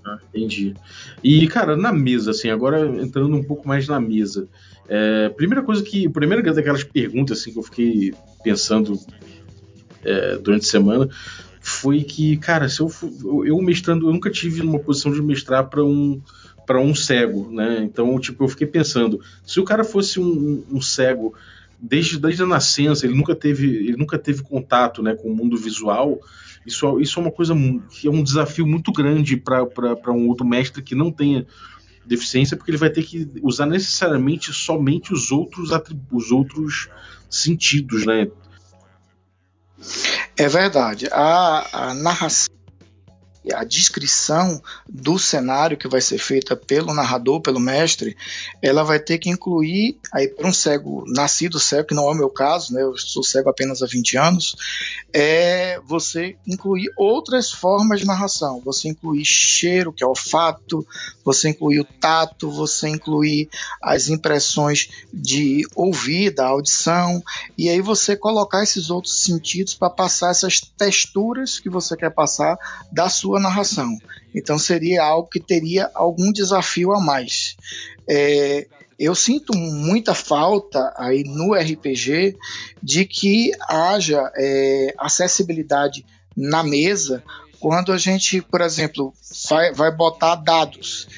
Ah, 0.05 0.19
entendi. 0.35 0.75
E, 1.23 1.47
cara, 1.49 1.77
na 1.77 1.93
mesa, 1.93 2.33
assim, 2.33 2.51
agora 2.51 2.87
entrando 3.03 3.37
um 3.37 3.45
pouco 3.45 3.67
mais 3.67 3.87
na 3.87 4.01
mesa. 4.01 4.49
É, 4.89 5.29
primeira 5.31 5.63
coisa 5.63 5.83
que. 5.83 6.09
Primeira 6.09 6.43
daquelas 6.53 6.83
perguntas 6.83 7.41
assim, 7.41 7.53
que 7.53 7.59
eu 7.59 7.63
fiquei 7.63 8.13
pensando 8.43 8.99
é, 10.05 10.37
durante 10.39 10.67
a 10.67 10.71
semana 10.71 11.09
foi 11.61 12.03
que, 12.03 12.37
cara, 12.39 12.69
se 12.69 12.81
eu, 12.81 12.91
eu 13.47 13.57
mestrando, 13.63 14.09
eu 14.09 14.13
nunca 14.13 14.29
tive 14.29 14.61
uma 14.63 14.81
posição 14.81 15.13
de 15.13 15.23
mestrar 15.23 15.71
para 15.71 15.85
um 15.85 16.21
para 16.73 16.81
um 16.81 16.95
cego, 16.95 17.51
né? 17.53 17.81
Então, 17.83 18.19
tipo, 18.19 18.43
eu 18.43 18.49
fiquei 18.49 18.67
pensando, 18.67 19.21
se 19.45 19.61
o 19.61 19.65
cara 19.65 19.85
fosse 19.85 20.19
um, 20.19 20.65
um, 20.71 20.81
cego 20.81 21.35
desde, 21.79 22.19
desde 22.19 22.43
a 22.43 22.47
nascença, 22.47 23.05
ele 23.05 23.15
nunca 23.15 23.35
teve, 23.35 23.67
ele 23.67 23.99
nunca 23.99 24.19
teve 24.19 24.43
contato, 24.43 25.03
né, 25.03 25.15
com 25.15 25.29
o 25.29 25.37
mundo 25.37 25.55
visual, 25.59 26.19
isso, 26.65 26.99
isso 26.99 27.19
é 27.19 27.23
uma 27.23 27.31
coisa 27.31 27.55
que 27.91 28.09
é 28.09 28.11
um 28.11 28.23
desafio 28.23 28.67
muito 28.67 28.91
grande 28.91 29.37
para 29.37 30.13
um 30.13 30.29
outro 30.29 30.47
mestre 30.47 30.83
que 30.83 30.95
não 30.95 31.13
tenha 31.13 31.47
deficiência, 32.07 32.57
porque 32.57 32.71
ele 32.71 32.79
vai 32.79 32.89
ter 32.89 33.03
que 33.03 33.31
usar 33.43 33.67
necessariamente 33.67 34.51
somente 34.51 35.13
os 35.13 35.31
outros 35.31 35.69
os 36.11 36.31
outros 36.33 36.89
sentidos, 37.29 38.07
né? 38.07 38.31
É 40.39 40.49
verdade. 40.49 41.07
A, 41.13 41.91
a 41.91 41.95
narração 41.95 42.52
a 43.53 43.65
descrição 43.65 44.63
do 44.89 45.19
cenário 45.19 45.77
que 45.77 45.89
vai 45.89 46.01
ser 46.01 46.19
feita 46.19 46.55
pelo 46.55 46.95
narrador, 46.95 47.41
pelo 47.41 47.59
mestre, 47.59 48.17
ela 48.61 48.83
vai 48.85 49.01
ter 49.01 49.19
que 49.19 49.31
incluir, 49.31 49.99
aí 50.13 50.29
para 50.29 50.47
um 50.47 50.53
cego, 50.53 51.05
nascido 51.09 51.59
cego, 51.59 51.89
que 51.89 51.95
não 51.95 52.09
é 52.09 52.13
o 52.13 52.17
meu 52.17 52.31
caso, 52.31 52.73
né, 52.73 52.83
eu 52.83 52.97
sou 52.97 53.23
cego 53.23 53.49
apenas 53.49 53.83
há 53.83 53.87
20 53.87 54.17
anos, 54.17 54.57
é 55.13 55.81
você 55.87 56.37
incluir 56.47 56.91
outras 56.97 57.51
formas 57.51 58.01
de 58.01 58.07
narração. 58.07 58.61
Você 58.65 58.89
incluir 58.89 59.25
cheiro, 59.25 59.93
que 59.93 60.03
é 60.03 60.07
olfato, 60.07 60.87
você 61.25 61.49
incluir 61.49 61.81
o 61.81 61.85
tato, 61.85 62.51
você 62.51 62.89
incluir 62.89 63.49
as 63.83 64.09
impressões 64.09 64.89
de 65.13 65.67
ouvir, 65.75 66.31
da 66.31 66.47
audição, 66.47 67.23
e 67.57 67.69
aí 67.69 67.81
você 67.81 68.17
colocar 68.17 68.63
esses 68.63 68.91
outros 68.91 69.23
sentidos 69.23 69.75
para 69.75 69.91
passar 69.91 70.31
essas 70.31 70.61
texturas 70.61 71.59
que 71.59 71.69
você 71.69 71.97
quer 71.97 72.11
passar 72.11 72.57
da 72.91 73.09
sua 73.09 73.32
sua 73.33 73.41
narração. 73.41 73.97
Então 74.35 74.59
seria 74.59 75.03
algo 75.03 75.29
que 75.29 75.41
teria 75.41 75.91
algum 75.95 76.31
desafio 76.31 76.93
a 76.93 77.01
mais. 77.01 77.57
É, 78.09 78.67
eu 78.99 79.15
sinto 79.15 79.57
muita 79.57 80.15
falta 80.15 80.93
aí 80.97 81.25
no 81.25 81.55
RPG 81.55 82.37
de 82.83 83.07
que 83.07 83.53
haja 83.69 84.31
é, 84.37 84.95
acessibilidade 84.99 86.05
na 86.37 86.63
mesa 86.63 87.23
quando 87.59 87.93
a 87.93 87.99
gente, 87.99 88.43
por 88.43 88.61
exemplo, 88.61 89.15
vai, 89.49 89.73
vai 89.73 89.95
botar 89.95 90.35
dados 90.35 91.09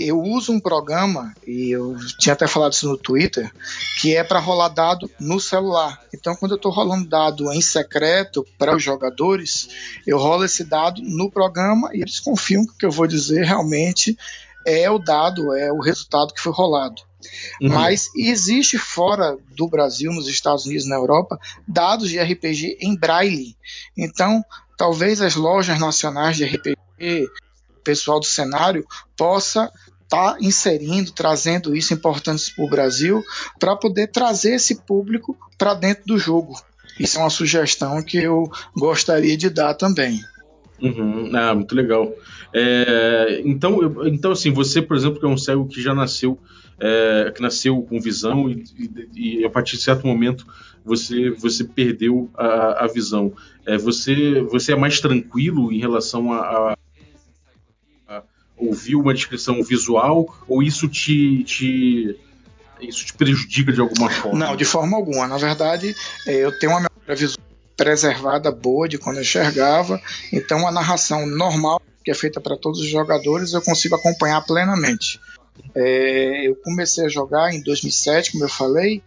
eu 0.00 0.20
uso 0.20 0.52
um 0.52 0.60
programa, 0.60 1.34
e 1.46 1.70
eu 1.70 1.96
tinha 2.18 2.32
até 2.32 2.46
falado 2.46 2.72
isso 2.72 2.88
no 2.88 2.96
Twitter, 2.96 3.52
que 4.00 4.16
é 4.16 4.24
para 4.24 4.38
rolar 4.38 4.68
dado 4.68 5.10
no 5.20 5.38
celular. 5.38 6.00
Então, 6.14 6.34
quando 6.34 6.52
eu 6.52 6.56
estou 6.56 6.72
rolando 6.72 7.08
dado 7.08 7.52
em 7.52 7.60
secreto 7.60 8.46
para 8.58 8.74
os 8.74 8.82
jogadores, 8.82 9.68
eu 10.06 10.18
rolo 10.18 10.44
esse 10.44 10.64
dado 10.64 11.02
no 11.02 11.30
programa 11.30 11.90
e 11.92 12.00
eles 12.00 12.18
confiam 12.20 12.64
que 12.64 12.72
o 12.72 12.76
que 12.76 12.86
eu 12.86 12.90
vou 12.90 13.06
dizer 13.06 13.44
realmente 13.44 14.16
é 14.66 14.90
o 14.90 14.98
dado, 14.98 15.54
é 15.54 15.72
o 15.72 15.80
resultado 15.80 16.32
que 16.32 16.40
foi 16.40 16.52
rolado. 16.52 17.02
Uhum. 17.60 17.68
Mas 17.68 18.08
existe 18.16 18.78
fora 18.78 19.36
do 19.54 19.68
Brasil, 19.68 20.12
nos 20.12 20.28
Estados 20.28 20.64
Unidos, 20.64 20.88
na 20.88 20.96
Europa, 20.96 21.38
dados 21.66 22.08
de 22.08 22.18
RPG 22.18 22.78
em 22.80 22.96
braille. 22.96 23.56
Então, 23.96 24.42
talvez 24.76 25.20
as 25.20 25.34
lojas 25.34 25.78
nacionais 25.78 26.36
de 26.36 26.44
RPG, 26.44 27.28
pessoal 27.84 28.20
do 28.20 28.26
cenário, 28.26 28.86
possa 29.16 29.70
está 30.10 30.36
inserindo, 30.40 31.12
trazendo 31.12 31.76
isso 31.76 31.94
importante 31.94 32.52
para 32.52 32.64
o 32.64 32.68
Brasil, 32.68 33.24
para 33.60 33.76
poder 33.76 34.08
trazer 34.08 34.56
esse 34.56 34.82
público 34.82 35.38
para 35.56 35.72
dentro 35.72 36.02
do 36.04 36.18
jogo. 36.18 36.60
Isso 36.98 37.16
é 37.16 37.20
uma 37.20 37.30
sugestão 37.30 38.02
que 38.02 38.18
eu 38.18 38.50
gostaria 38.76 39.36
de 39.36 39.48
dar 39.48 39.74
também. 39.74 40.20
Uhum. 40.82 41.30
Ah, 41.34 41.54
muito 41.54 41.74
legal. 41.74 42.12
É, 42.52 43.40
então, 43.44 43.78
então, 44.06 44.32
assim, 44.32 44.50
você, 44.50 44.82
por 44.82 44.96
exemplo, 44.96 45.20
que 45.20 45.24
é 45.24 45.28
um 45.28 45.36
cego 45.36 45.68
que 45.68 45.80
já 45.80 45.94
nasceu, 45.94 46.36
é, 46.80 47.32
que 47.34 47.40
nasceu 47.40 47.80
com 47.82 48.00
visão 48.00 48.50
e, 48.50 48.64
e, 49.14 49.40
e, 49.40 49.44
a 49.44 49.50
partir 49.50 49.76
de 49.76 49.82
certo 49.82 50.06
momento 50.06 50.44
você, 50.84 51.30
você 51.30 51.62
perdeu 51.62 52.28
a, 52.34 52.84
a 52.84 52.86
visão. 52.88 53.32
É, 53.64 53.78
você, 53.78 54.40
você 54.42 54.72
é 54.72 54.76
mais 54.76 54.98
tranquilo 54.98 55.70
em 55.70 55.78
relação 55.78 56.32
a 56.32 56.76
ouvir 58.60 58.96
uma 58.96 59.14
descrição 59.14 59.62
visual 59.62 60.28
ou 60.46 60.62
isso 60.62 60.88
te, 60.88 61.42
te 61.44 62.16
isso 62.80 63.04
te 63.04 63.14
prejudica 63.14 63.72
de 63.72 63.80
alguma 63.80 64.10
forma? 64.10 64.38
Não, 64.38 64.56
de 64.56 64.64
forma 64.64 64.96
alguma. 64.96 65.26
Na 65.26 65.36
verdade, 65.36 65.94
é, 66.26 66.34
eu 66.34 66.58
tenho 66.58 66.72
uma 66.72 66.80
memória 66.80 67.16
visual 67.16 67.38
preservada 67.76 68.50
boa 68.50 68.86
de 68.86 68.98
quando 68.98 69.16
eu 69.16 69.22
enxergava, 69.22 70.00
então 70.30 70.68
a 70.68 70.70
narração 70.70 71.26
normal 71.26 71.80
que 72.04 72.10
é 72.10 72.14
feita 72.14 72.40
para 72.40 72.56
todos 72.56 72.80
os 72.80 72.88
jogadores 72.88 73.52
eu 73.52 73.62
consigo 73.62 73.94
acompanhar 73.94 74.40
plenamente. 74.42 75.20
É, 75.74 76.48
eu 76.48 76.56
comecei 76.56 77.04
a 77.04 77.08
jogar 77.08 77.52
em 77.52 77.62
2007, 77.62 78.32
como 78.32 78.44
eu 78.44 78.48
falei, 78.48 79.02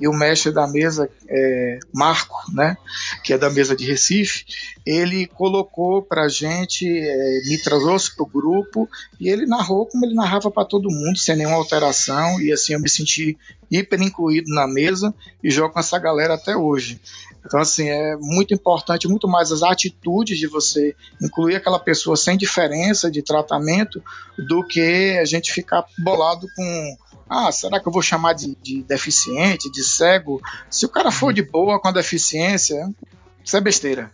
e 0.00 0.06
o 0.06 0.12
mestre 0.12 0.52
da 0.52 0.66
mesa, 0.66 1.10
é, 1.28 1.78
Marco, 1.92 2.36
né, 2.52 2.76
que 3.24 3.32
é 3.32 3.38
da 3.38 3.50
mesa 3.50 3.74
de 3.74 3.86
Recife, 3.86 4.44
ele 4.86 5.26
colocou 5.26 6.02
para 6.02 6.28
gente, 6.28 6.86
é, 6.86 7.40
me 7.46 7.58
trouxe 7.62 8.14
para 8.14 8.24
o 8.24 8.28
grupo 8.28 8.88
e 9.20 9.28
ele 9.28 9.46
narrou 9.46 9.86
como 9.86 10.04
ele 10.04 10.14
narrava 10.14 10.50
para 10.50 10.64
todo 10.64 10.90
mundo, 10.90 11.18
sem 11.18 11.36
nenhuma 11.36 11.56
alteração, 11.56 12.40
e 12.40 12.52
assim 12.52 12.74
eu 12.74 12.80
me 12.80 12.88
senti 12.88 13.36
hiper 13.70 14.00
incluído 14.00 14.52
na 14.54 14.66
mesa 14.66 15.14
e 15.42 15.50
jogo 15.50 15.74
com 15.74 15.80
essa 15.80 15.98
galera 15.98 16.34
até 16.34 16.56
hoje. 16.56 17.00
Então, 17.44 17.60
assim, 17.60 17.88
é 17.88 18.16
muito 18.16 18.52
importante, 18.52 19.08
muito 19.08 19.26
mais 19.26 19.50
as 19.50 19.62
atitudes 19.62 20.38
de 20.38 20.46
você 20.46 20.94
incluir 21.22 21.56
aquela 21.56 21.78
pessoa 21.78 22.16
sem 22.16 22.36
diferença 22.36 23.10
de 23.10 23.22
tratamento 23.22 24.02
do 24.36 24.62
que 24.66 25.16
a 25.18 25.24
gente 25.24 25.52
ficar 25.52 25.84
bolado 25.98 26.46
com. 26.54 26.96
Ah, 27.28 27.52
será 27.52 27.80
que 27.80 27.86
eu 27.86 27.92
vou 27.92 28.02
chamar 28.02 28.32
de, 28.32 28.56
de 28.62 28.82
deficiente, 28.82 29.70
de 29.70 29.84
cego? 29.84 30.40
Se 30.70 30.86
o 30.86 30.88
cara 30.88 31.10
for 31.10 31.32
de 31.32 31.42
boa 31.42 31.78
com 31.78 31.88
a 31.88 31.92
deficiência, 31.92 32.90
isso 33.44 33.56
é 33.56 33.60
besteira. 33.60 34.12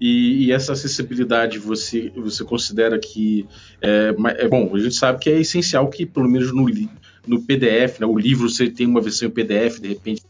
E, 0.00 0.46
e, 0.46 0.52
essa 0.52 0.72
acessibilidade 0.72 1.58
você, 1.58 2.12
você 2.14 2.44
considera 2.44 2.98
que 3.00 3.48
é, 3.82 4.14
é, 4.38 4.48
bom? 4.48 4.74
A 4.74 4.78
gente 4.78 4.94
sabe 4.94 5.18
que 5.18 5.28
é 5.28 5.40
essencial 5.40 5.88
que 5.90 6.06
pelo 6.06 6.28
menos 6.28 6.52
no, 6.52 6.66
no 7.26 7.42
PDF, 7.42 7.98
né, 7.98 8.06
o 8.06 8.16
livro 8.16 8.48
você 8.48 8.70
tem 8.70 8.86
uma 8.86 9.00
versão 9.00 9.26
em 9.26 9.30
PDF 9.32 9.80
de 9.80 9.88
repente 9.88 10.22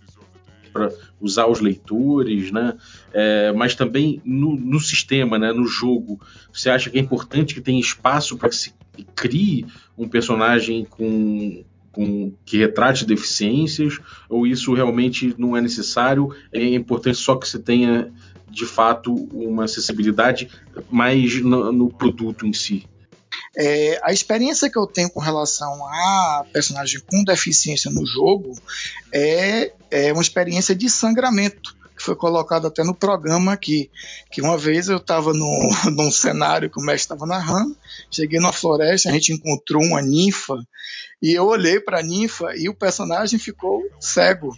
para 0.72 0.90
usar 1.20 1.46
os 1.46 1.60
leitores, 1.60 2.50
né? 2.50 2.74
É, 3.12 3.52
mas 3.52 3.74
também 3.74 4.20
no, 4.24 4.56
no, 4.56 4.80
sistema, 4.80 5.38
né, 5.38 5.52
no 5.52 5.66
jogo, 5.66 6.20
você 6.52 6.70
acha 6.70 6.90
que 6.90 6.98
é 6.98 7.00
importante 7.00 7.54
que 7.54 7.60
tenha 7.60 7.80
espaço 7.80 8.36
para 8.36 8.48
que 8.48 8.56
se 8.56 8.74
crie 9.14 9.66
um 9.96 10.08
personagem 10.08 10.84
com, 10.84 11.64
com 11.92 12.32
que 12.44 12.58
retrate 12.58 13.04
deficiências? 13.04 13.98
Ou 14.28 14.46
isso 14.46 14.72
realmente 14.74 15.34
não 15.38 15.56
é 15.56 15.60
necessário? 15.60 16.34
É 16.52 16.64
importante 16.74 17.18
só 17.18 17.36
que 17.36 17.48
você 17.48 17.58
tenha 17.58 18.12
de 18.50 18.64
fato 18.64 19.14
uma 19.32 19.64
acessibilidade 19.64 20.48
mais 20.90 21.40
no, 21.42 21.72
no 21.72 21.88
produto 21.92 22.46
em 22.46 22.52
si. 22.52 22.86
É, 23.56 24.00
a 24.02 24.12
experiência 24.12 24.70
que 24.70 24.78
eu 24.78 24.86
tenho 24.86 25.10
com 25.10 25.20
relação 25.20 25.84
a 25.86 26.44
personagem 26.52 27.00
com 27.00 27.24
deficiência 27.24 27.90
no 27.90 28.06
jogo 28.06 28.52
é, 29.12 29.72
é 29.90 30.12
uma 30.12 30.22
experiência 30.22 30.74
de 30.74 30.88
sangramento 30.88 31.76
que 31.96 32.04
foi 32.04 32.14
colocado 32.14 32.68
até 32.68 32.84
no 32.84 32.94
programa 32.94 33.52
aqui, 33.52 33.90
que 34.30 34.40
uma 34.40 34.56
vez 34.56 34.88
eu 34.88 34.98
estava 34.98 35.32
num, 35.34 36.10
cenário 36.12 36.70
que 36.70 36.80
o 36.80 36.84
mestre 36.84 37.12
estava 37.12 37.26
narrando, 37.26 37.76
cheguei 38.10 38.38
numa 38.38 38.52
floresta, 38.52 39.08
a 39.08 39.12
gente 39.12 39.32
encontrou 39.32 39.82
uma 39.82 40.00
ninfa, 40.00 40.56
e 41.20 41.32
eu 41.34 41.46
olhei 41.46 41.80
para 41.80 41.98
a 41.98 42.02
ninfa 42.02 42.54
e 42.56 42.68
o 42.68 42.74
personagem 42.74 43.38
ficou 43.38 43.82
cego. 43.98 44.56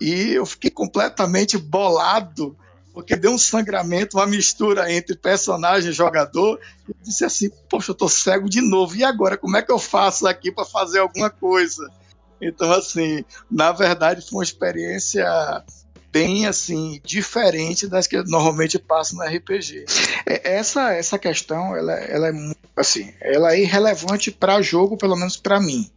E 0.00 0.32
eu 0.32 0.46
fiquei 0.46 0.70
completamente 0.70 1.58
bolado 1.58 2.56
porque 2.96 3.14
deu 3.14 3.32
um 3.32 3.38
sangramento, 3.38 4.16
uma 4.16 4.26
mistura 4.26 4.90
entre 4.90 5.14
personagem 5.16 5.90
e 5.90 5.92
jogador. 5.92 6.58
Eu 6.88 6.94
disse 7.02 7.26
assim: 7.26 7.50
Poxa, 7.68 7.90
eu 7.90 7.94
tô 7.94 8.08
cego 8.08 8.48
de 8.48 8.62
novo, 8.62 8.96
e 8.96 9.04
agora? 9.04 9.36
Como 9.36 9.54
é 9.54 9.60
que 9.60 9.70
eu 9.70 9.78
faço 9.78 10.26
aqui 10.26 10.50
para 10.50 10.64
fazer 10.64 11.00
alguma 11.00 11.28
coisa? 11.28 11.90
Então, 12.40 12.70
assim, 12.72 13.24
na 13.50 13.72
verdade, 13.72 14.22
foi 14.22 14.38
uma 14.38 14.44
experiência 14.44 15.24
bem 16.12 16.46
assim 16.46 17.00
diferente 17.04 17.86
das 17.86 18.06
que 18.06 18.22
normalmente 18.24 18.78
passam 18.78 19.18
no 19.18 19.24
RPG. 19.24 19.84
É, 20.26 20.56
essa 20.56 20.92
essa 20.92 21.18
questão 21.18 21.76
ela, 21.76 21.92
ela 21.92 22.28
é 22.28 22.32
assim, 22.76 23.12
ela 23.20 23.54
é 23.54 23.60
irrelevante 23.60 24.30
para 24.30 24.60
jogo, 24.60 24.98
pelo 24.98 25.16
menos 25.16 25.36
para 25.36 25.58
mim. 25.58 25.90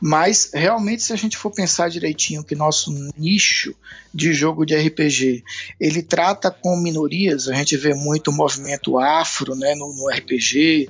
Mas 0.00 0.50
realmente 0.52 1.02
se 1.02 1.12
a 1.12 1.16
gente 1.16 1.36
for 1.36 1.50
pensar 1.50 1.88
direitinho 1.88 2.44
que 2.44 2.54
nosso 2.54 2.92
nicho 3.16 3.74
de 4.12 4.32
jogo 4.32 4.64
de 4.64 4.74
RPG, 4.74 5.44
ele 5.78 6.02
trata 6.02 6.50
com 6.50 6.76
minorias, 6.76 7.48
a 7.48 7.54
gente 7.54 7.76
vê 7.76 7.94
muito 7.94 8.30
o 8.30 8.34
movimento 8.34 8.98
afro, 8.98 9.54
né, 9.54 9.74
no, 9.74 9.94
no 9.94 10.08
RPG, 10.08 10.88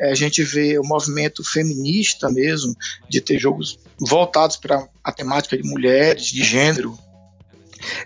a 0.00 0.14
gente 0.14 0.42
vê 0.42 0.78
o 0.78 0.84
movimento 0.84 1.44
feminista 1.44 2.30
mesmo, 2.30 2.74
de 3.08 3.20
ter 3.20 3.38
jogos 3.38 3.78
voltados 3.98 4.56
para 4.56 4.88
a 5.02 5.12
temática 5.12 5.56
de 5.56 5.68
mulheres, 5.68 6.26
de 6.26 6.44
gênero, 6.44 6.96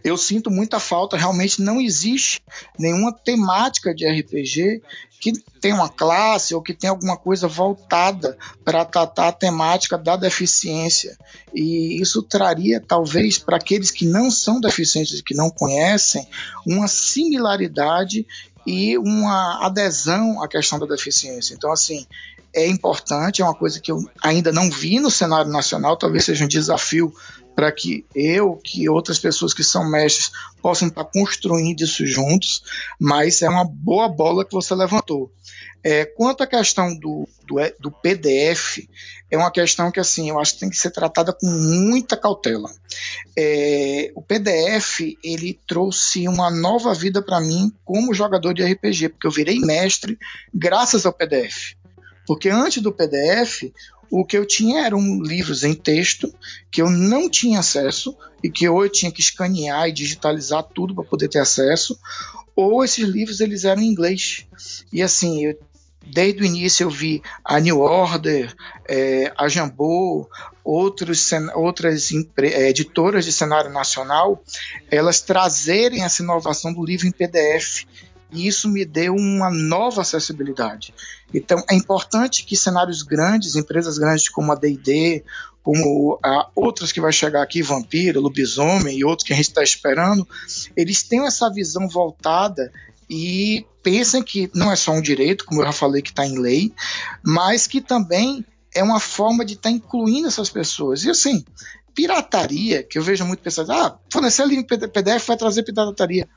eu 0.03 0.17
sinto 0.17 0.51
muita 0.51 0.79
falta, 0.79 1.17
realmente 1.17 1.63
não 1.63 1.81
existe 1.81 2.43
nenhuma 2.79 3.13
temática 3.13 3.95
de 3.95 4.07
RPG 4.07 4.83
que 5.21 5.33
tem 5.61 5.73
uma 5.73 5.89
classe 5.89 6.53
ou 6.53 6.61
que 6.61 6.75
tem 6.75 6.91
alguma 6.91 7.17
coisa 7.17 7.47
voltada 7.47 8.37
para 8.65 8.85
tratar 8.85 9.29
a 9.29 9.33
temática 9.33 9.97
da 9.97 10.17
deficiência. 10.17 11.17
E 11.55 12.03
isso 12.03 12.25
traria, 12.25 12.81
talvez, 12.81 13.39
para 13.39 13.57
aqueles 13.57 13.93
que 13.93 14.05
não 14.05 14.33
são 14.33 14.61
deficientes 14.61 15.21
e 15.21 15.23
que 15.23 15.33
não 15.33 15.49
conhecem, 15.49 16.27
uma 16.67 16.89
similaridade 16.89 18.27
e 18.67 18.99
uma 18.99 19.65
adesão 19.65 20.43
à 20.43 20.49
questão 20.49 20.77
da 20.79 20.87
deficiência. 20.87 21.55
Então, 21.55 21.71
assim, 21.71 22.05
é 22.53 22.67
importante, 22.67 23.41
é 23.41 23.45
uma 23.45 23.55
coisa 23.55 23.81
que 23.81 23.91
eu 23.91 24.05
ainda 24.23 24.53
não 24.53 24.71
vi 24.71 24.99
no 25.01 25.11
cenário 25.11 25.51
nacional, 25.51 25.97
talvez 25.97 26.25
seja 26.25 26.45
um 26.45 26.49
desafio 26.49 27.15
para 27.55 27.71
que 27.71 28.05
eu, 28.15 28.57
que 28.57 28.89
outras 28.89 29.19
pessoas 29.19 29.53
que 29.53 29.65
são 29.65 29.89
mestres 29.91 30.31
possam 30.61 30.89
estar 30.89 31.05
construindo 31.05 31.83
isso 31.83 32.07
juntos, 32.07 32.63
mas 32.99 33.43
é 33.43 33.49
uma 33.49 33.65
boa 33.65 34.09
bola 34.09 34.45
que 34.45 34.53
você 34.53 34.75
levantou. 34.75 35.31
É, 35.85 36.05
quanto 36.05 36.45
à 36.45 36.47
questão 36.47 36.97
do, 36.97 37.29
do, 37.45 37.57
do, 37.81 37.91
PDF, 37.91 38.87
é 39.29 39.37
uma 39.37 39.51
questão 39.51 39.91
que 39.91 39.99
assim 39.99 40.31
eu 40.31 40.39
acho 40.39 40.55
que 40.55 40.61
tem 40.61 40.71
que 40.71 40.77
ser 40.77 40.93
tratada 40.93 41.33
com 41.33 41.47
muita 41.47 42.17
cautela. 42.17 42.71
É, 43.37 44.13
o 44.15 44.23
PDF 44.23 45.01
ele 45.25 45.59
trouxe 45.67 46.29
uma 46.29 46.53
nova 46.53 46.95
vida 46.95 47.21
para 47.21 47.41
mim 47.41 47.73
como 47.85 48.15
jogador 48.15 48.55
de 48.55 48.63
RPG, 48.63 49.09
porque 49.09 49.27
eu 49.27 49.33
virei 49.33 49.59
mestre 49.59 50.17
graças 50.55 51.05
ao 51.05 51.13
PDF. 51.13 51.75
Porque 52.29 52.49
antes 52.49 52.81
do 52.81 52.93
PDF, 52.93 53.65
o 54.13 54.27
que 54.27 54.37
eu 54.37 54.45
tinha 54.45 54.85
eram 54.85 55.23
livros 55.23 55.65
em 55.65 55.73
texto 55.73 56.31
que 56.71 56.83
eu 56.83 56.91
não 56.91 57.31
tinha 57.31 57.61
acesso 57.61 58.15
e 58.45 58.51
que 58.51 58.69
ou 58.69 58.85
eu 58.85 58.91
tinha 58.91 59.11
que 59.11 59.23
escanear 59.23 59.89
e 59.89 59.93
digitalizar 59.93 60.63
tudo 60.65 60.95
para 60.95 61.03
poder 61.03 61.29
ter 61.29 61.39
acesso, 61.39 61.99
ou 62.55 62.85
esses 62.85 63.09
livros 63.09 63.41
eles 63.41 63.65
eram 63.65 63.81
em 63.81 63.87
inglês. 63.87 64.47
E 64.93 65.01
assim, 65.01 65.47
eu, 65.47 65.59
desde 66.05 66.43
o 66.43 66.45
início 66.45 66.85
eu 66.85 66.91
vi 66.91 67.23
a 67.43 67.59
New 67.59 67.81
Order, 67.81 68.55
é, 68.87 69.33
a 69.35 69.49
Jambô, 69.49 70.29
outros, 70.63 71.31
outras 71.55 72.11
é, 72.37 72.69
editoras 72.69 73.25
de 73.25 73.33
cenário 73.33 73.71
nacional, 73.71 74.45
elas 74.91 75.23
trazerem 75.23 76.05
essa 76.05 76.23
inovação 76.23 76.71
do 76.71 76.85
livro 76.85 77.07
em 77.07 77.13
PDF 77.13 77.87
e 78.33 78.47
isso 78.47 78.69
me 78.69 78.85
deu 78.85 79.15
uma 79.15 79.51
nova 79.51 80.01
acessibilidade. 80.01 80.95
Então 81.33 81.63
é 81.69 81.75
importante 81.75 82.45
que 82.45 82.57
cenários 82.57 83.03
grandes, 83.03 83.57
empresas 83.57 83.99
grandes 83.99 84.29
como 84.29 84.53
a 84.53 84.55
D&D, 84.55 85.23
como 85.63 86.19
a 86.25 86.49
outras 86.55 86.91
que 86.91 87.01
vai 87.01 87.13
chegar 87.13 87.43
aqui, 87.43 87.63
Vampiro, 87.63 88.21
Lobisomem 88.21 88.99
e 88.99 89.05
outros 89.05 89.27
que 89.27 89.33
a 89.33 89.37
gente 89.37 89.49
está 89.49 89.63
esperando, 89.63 90.27
eles 90.77 91.03
tenham 91.03 91.27
essa 91.27 91.49
visão 91.51 91.89
voltada 91.89 92.73
e 93.09 93.65
pensem 93.83 94.23
que 94.23 94.51
não 94.55 94.73
é 94.73 94.77
só 94.77 94.93
um 94.93 95.03
direito, 95.03 95.45
como 95.45 95.61
eu 95.61 95.67
já 95.67 95.73
falei 95.73 96.03
que 96.03 96.11
está 96.11 96.27
em 96.27 96.39
lei, 96.39 96.73
mas 97.23 97.67
que 97.67 97.81
também 97.81 98.45
é 98.75 98.83
uma 98.83 98.99
forma 98.99 99.45
de 99.45 99.55
estar 99.55 99.69
tá 99.69 99.75
incluindo 99.75 100.29
essas 100.29 100.49
pessoas. 100.49 101.05
E 101.05 101.11
assim, 101.11 101.45
pirataria, 101.95 102.83
que 102.83 102.99
eu 102.99 103.03
vejo 103.03 103.25
muito 103.25 103.43
pessoas, 103.43 103.71
ah, 103.71 103.97
fornecer 104.11 104.47
livro 104.47 104.67
PDF 104.67 105.27
vai 105.27 105.37
trazer 105.37 105.63
pirataria. 105.63 106.29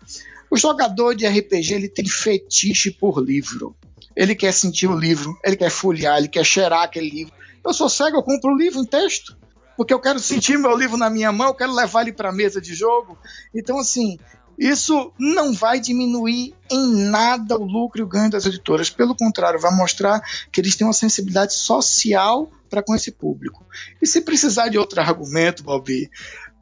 O 0.55 0.57
jogador 0.57 1.13
de 1.13 1.27
RPG 1.27 1.73
ele 1.73 1.89
tem 1.89 2.07
fetiche 2.07 2.89
por 2.89 3.21
livro. 3.21 3.75
Ele 4.15 4.33
quer 4.33 4.53
sentir 4.53 4.87
o 4.87 4.97
livro, 4.97 5.37
ele 5.43 5.57
quer 5.57 5.69
folhear, 5.69 6.17
ele 6.17 6.29
quer 6.29 6.45
cheirar 6.45 6.83
aquele 6.83 7.09
livro. 7.09 7.33
Eu 7.65 7.73
sou 7.73 7.89
cego, 7.89 8.15
eu 8.15 8.23
compro 8.23 8.53
o 8.53 8.57
livro 8.57 8.79
em 8.79 8.85
texto, 8.85 9.35
porque 9.75 9.93
eu 9.93 9.99
quero 9.99 10.17
sentir 10.17 10.57
meu 10.57 10.73
livro 10.73 10.95
na 10.95 11.09
minha 11.09 11.29
mão, 11.29 11.47
eu 11.47 11.53
quero 11.53 11.73
levar 11.73 12.03
ele 12.03 12.13
para 12.13 12.29
a 12.29 12.31
mesa 12.31 12.61
de 12.61 12.73
jogo. 12.73 13.17
Então, 13.53 13.77
assim, 13.77 14.17
isso 14.57 15.11
não 15.19 15.51
vai 15.51 15.77
diminuir 15.77 16.55
em 16.71 17.09
nada 17.09 17.59
o 17.59 17.65
lucro 17.65 17.99
e 17.99 18.03
o 18.03 18.07
ganho 18.07 18.29
das 18.31 18.45
editoras. 18.45 18.89
Pelo 18.89 19.13
contrário, 19.13 19.59
vai 19.59 19.75
mostrar 19.75 20.21
que 20.53 20.61
eles 20.61 20.77
têm 20.77 20.87
uma 20.87 20.93
sensibilidade 20.93 21.53
social 21.53 22.49
para 22.69 22.81
com 22.81 22.95
esse 22.95 23.11
público. 23.11 23.65
E 24.01 24.07
se 24.07 24.21
precisar 24.21 24.69
de 24.69 24.77
outro 24.77 25.01
argumento, 25.01 25.63
Bobby, 25.63 26.09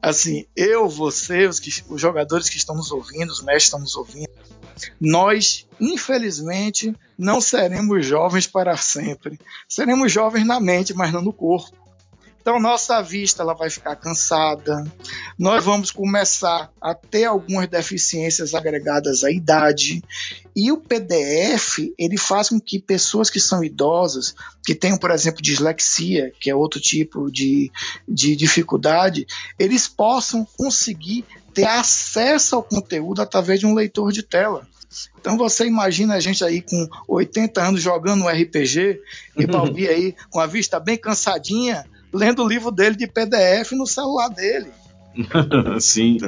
assim, 0.04 0.46
eu, 0.54 0.88
você, 0.88 1.46
os, 1.46 1.58
que, 1.58 1.70
os 1.88 2.00
jogadores 2.00 2.48
que 2.48 2.58
estão 2.58 2.76
nos 2.76 2.92
ouvindo, 2.92 3.30
os 3.30 3.42
mestres 3.42 3.64
que 3.64 3.64
estão 3.64 3.80
nos 3.80 3.96
ouvindo, 3.96 4.30
nós, 5.00 5.66
infelizmente, 5.80 6.94
não 7.16 7.40
seremos 7.40 8.04
jovens 8.04 8.46
para 8.46 8.76
sempre. 8.76 9.40
Seremos 9.68 10.12
jovens 10.12 10.46
na 10.46 10.60
mente, 10.60 10.92
mas 10.92 11.12
não 11.12 11.22
no 11.22 11.32
corpo. 11.32 11.83
Então 12.44 12.60
nossa 12.60 13.00
vista 13.00 13.42
ela 13.42 13.54
vai 13.54 13.70
ficar 13.70 13.96
cansada. 13.96 14.84
Nós 15.38 15.64
vamos 15.64 15.90
começar 15.90 16.70
a 16.78 16.94
ter 16.94 17.24
algumas 17.24 17.66
deficiências 17.66 18.52
agregadas 18.52 19.24
à 19.24 19.30
idade. 19.30 20.04
E 20.54 20.70
o 20.70 20.76
PDF 20.76 21.78
ele 21.96 22.18
faz 22.18 22.50
com 22.50 22.60
que 22.60 22.78
pessoas 22.78 23.30
que 23.30 23.40
são 23.40 23.64
idosas, 23.64 24.34
que 24.62 24.74
tenham, 24.74 24.98
por 24.98 25.10
exemplo, 25.10 25.40
dislexia, 25.40 26.34
que 26.38 26.50
é 26.50 26.54
outro 26.54 26.78
tipo 26.78 27.32
de, 27.32 27.72
de 28.06 28.36
dificuldade, 28.36 29.26
eles 29.58 29.88
possam 29.88 30.46
conseguir 30.58 31.24
ter 31.54 31.64
acesso 31.64 32.56
ao 32.56 32.62
conteúdo 32.62 33.22
através 33.22 33.58
de 33.58 33.64
um 33.64 33.72
leitor 33.72 34.12
de 34.12 34.22
tela. 34.22 34.68
Então 35.18 35.38
você 35.38 35.64
imagina 35.64 36.14
a 36.14 36.20
gente 36.20 36.44
aí 36.44 36.60
com 36.60 36.86
80 37.08 37.62
anos 37.62 37.80
jogando 37.80 38.24
um 38.24 38.28
RPG 38.28 39.00
e 39.34 39.46
Balbi 39.46 39.88
aí 39.88 40.14
com 40.28 40.40
a 40.40 40.46
vista 40.46 40.78
bem 40.78 40.98
cansadinha, 40.98 41.86
lendo 42.14 42.42
o 42.42 42.48
livro 42.48 42.70
dele 42.70 42.96
de 42.96 43.06
PDF 43.06 43.72
no 43.72 43.86
celular 43.86 44.28
dele. 44.28 44.70
Sim, 45.80 46.18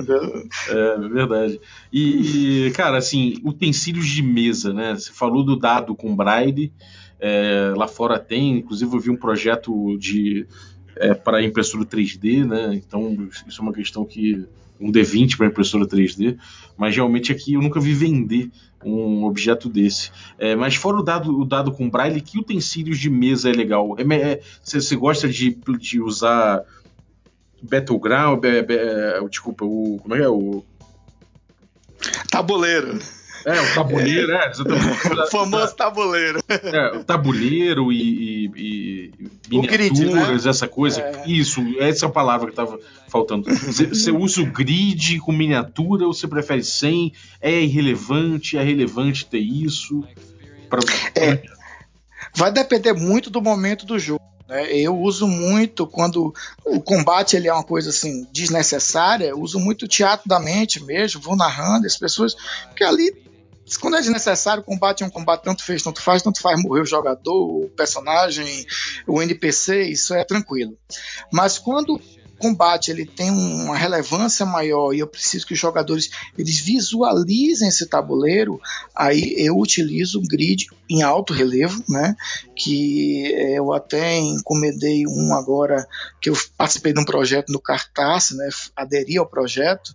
é 0.68 1.08
verdade. 1.08 1.60
E, 1.92 2.70
cara, 2.74 2.98
assim, 2.98 3.34
utensílios 3.44 4.06
de 4.06 4.22
mesa, 4.22 4.72
né? 4.72 4.94
Você 4.94 5.10
falou 5.12 5.44
do 5.44 5.56
dado 5.56 5.94
com 5.94 6.14
braille, 6.14 6.72
é, 7.18 7.72
lá 7.76 7.88
fora 7.88 8.18
tem, 8.18 8.58
inclusive 8.58 8.94
eu 8.94 9.00
vi 9.00 9.10
um 9.10 9.16
projeto 9.16 9.96
de 9.98 10.46
é, 10.96 11.14
para 11.14 11.42
impressora 11.42 11.84
3D, 11.84 12.44
né? 12.44 12.74
Então 12.74 13.28
isso 13.46 13.60
é 13.60 13.62
uma 13.62 13.72
questão 13.72 14.04
que 14.04 14.46
um 14.80 14.92
D20 14.92 15.36
para 15.36 15.46
impressora 15.46 15.86
3D, 15.86 16.36
mas 16.76 16.94
realmente 16.94 17.32
aqui 17.32 17.54
eu 17.54 17.62
nunca 17.62 17.80
vi 17.80 17.94
vender 17.94 18.50
um 18.84 19.24
objeto 19.24 19.68
desse. 19.68 20.10
É, 20.38 20.54
mas 20.54 20.76
fora 20.76 20.98
o 20.98 21.02
dado, 21.02 21.38
o 21.38 21.44
dado 21.44 21.72
com 21.72 21.90
braille, 21.90 22.20
que 22.20 22.38
utensílios 22.38 22.98
de 22.98 23.10
mesa 23.10 23.50
é 23.50 23.52
legal? 23.52 23.96
Você 24.62 24.94
é, 24.94 24.98
gosta 24.98 25.28
de, 25.28 25.58
de 25.78 26.00
usar 26.00 26.62
Battleground, 27.62 28.40
be, 28.40 28.62
be, 28.62 28.78
desculpa, 29.28 29.64
o 29.64 29.98
como 30.02 30.14
é 30.14 30.18
que 30.18 30.24
é 30.24 30.28
o 30.28 30.62
tabuleiro? 32.30 32.98
É, 33.46 33.60
o 33.60 33.74
tabuleiro, 33.74 34.32
é, 34.32 34.50
o 35.22 35.30
famoso 35.30 35.76
tabuleiro. 35.76 36.42
É, 36.48 36.96
o 36.96 37.04
tabuleiro 37.04 37.92
e, 37.92 38.46
e, 38.56 39.12
e 39.48 39.48
miniaturas, 39.48 39.98
grid, 40.00 40.44
né? 40.44 40.50
essa 40.50 40.66
coisa. 40.66 41.00
É. 41.00 41.22
Isso, 41.28 41.60
essa 41.78 42.06
é 42.06 42.08
a 42.08 42.12
palavra 42.12 42.46
que 42.46 42.54
estava 42.54 42.76
faltando. 43.06 43.44
Você 43.54 44.10
usa 44.10 44.42
o 44.42 44.46
grid 44.46 45.20
com 45.20 45.30
miniatura 45.30 46.06
ou 46.06 46.12
você 46.12 46.26
prefere 46.26 46.64
sem? 46.64 47.12
É 47.40 47.60
irrelevante? 47.60 48.58
É 48.58 48.64
relevante 48.64 49.24
ter 49.24 49.38
isso? 49.38 50.02
Pra... 50.68 50.80
É, 51.14 51.40
vai 52.34 52.50
depender 52.50 52.94
muito 52.94 53.30
do 53.30 53.40
momento 53.40 53.86
do 53.86 53.96
jogo. 53.96 54.26
Né? 54.48 54.72
Eu 54.72 54.98
uso 54.98 55.28
muito 55.28 55.86
quando 55.86 56.34
o 56.64 56.80
combate 56.80 57.36
ele 57.36 57.46
é 57.46 57.52
uma 57.52 57.62
coisa 57.62 57.90
assim 57.90 58.26
desnecessária, 58.32 59.26
eu 59.26 59.40
uso 59.40 59.60
muito 59.60 59.86
teatro 59.86 60.28
da 60.28 60.40
mente 60.40 60.82
mesmo, 60.82 61.20
vou 61.20 61.36
narrando 61.36 61.86
as 61.86 61.96
pessoas, 61.96 62.34
porque 62.68 62.84
ali 62.84 63.25
quando 63.80 63.96
é 63.96 64.00
desnecessário, 64.00 64.62
o 64.62 64.64
combate 64.64 65.02
é 65.02 65.06
um 65.06 65.10
combate, 65.10 65.42
tanto 65.42 65.64
fez, 65.64 65.82
tanto 65.82 66.00
faz, 66.00 66.22
tanto 66.22 66.40
faz 66.40 66.62
morrer 66.62 66.82
o 66.82 66.86
jogador, 66.86 67.64
o 67.64 67.68
personagem, 67.70 68.64
o 69.06 69.20
NPC, 69.20 69.84
isso 69.84 70.14
é 70.14 70.24
tranquilo. 70.24 70.78
Mas 71.32 71.58
quando 71.58 72.00
combate 72.38 72.90
ele 72.90 73.06
tem 73.06 73.30
uma 73.30 73.76
relevância 73.76 74.44
maior 74.44 74.92
e 74.92 74.98
eu 74.98 75.06
preciso 75.06 75.46
que 75.46 75.54
os 75.54 75.58
jogadores 75.58 76.10
eles 76.36 76.60
visualizem 76.60 77.68
esse 77.68 77.86
tabuleiro, 77.86 78.60
aí 78.94 79.34
eu 79.38 79.56
utilizo 79.58 80.20
um 80.20 80.26
grid 80.26 80.66
em 80.88 81.02
alto 81.02 81.32
relevo, 81.32 81.82
né? 81.88 82.14
Que 82.54 83.32
eu 83.54 83.72
até 83.72 84.18
encomendei 84.18 85.06
um 85.06 85.34
agora 85.34 85.86
que 86.20 86.30
eu 86.30 86.34
participei 86.56 86.92
de 86.92 87.00
um 87.00 87.04
projeto 87.04 87.52
no 87.52 87.60
cartaz, 87.60 88.30
né? 88.30 88.48
Aderi 88.76 89.16
ao 89.16 89.26
projeto 89.26 89.94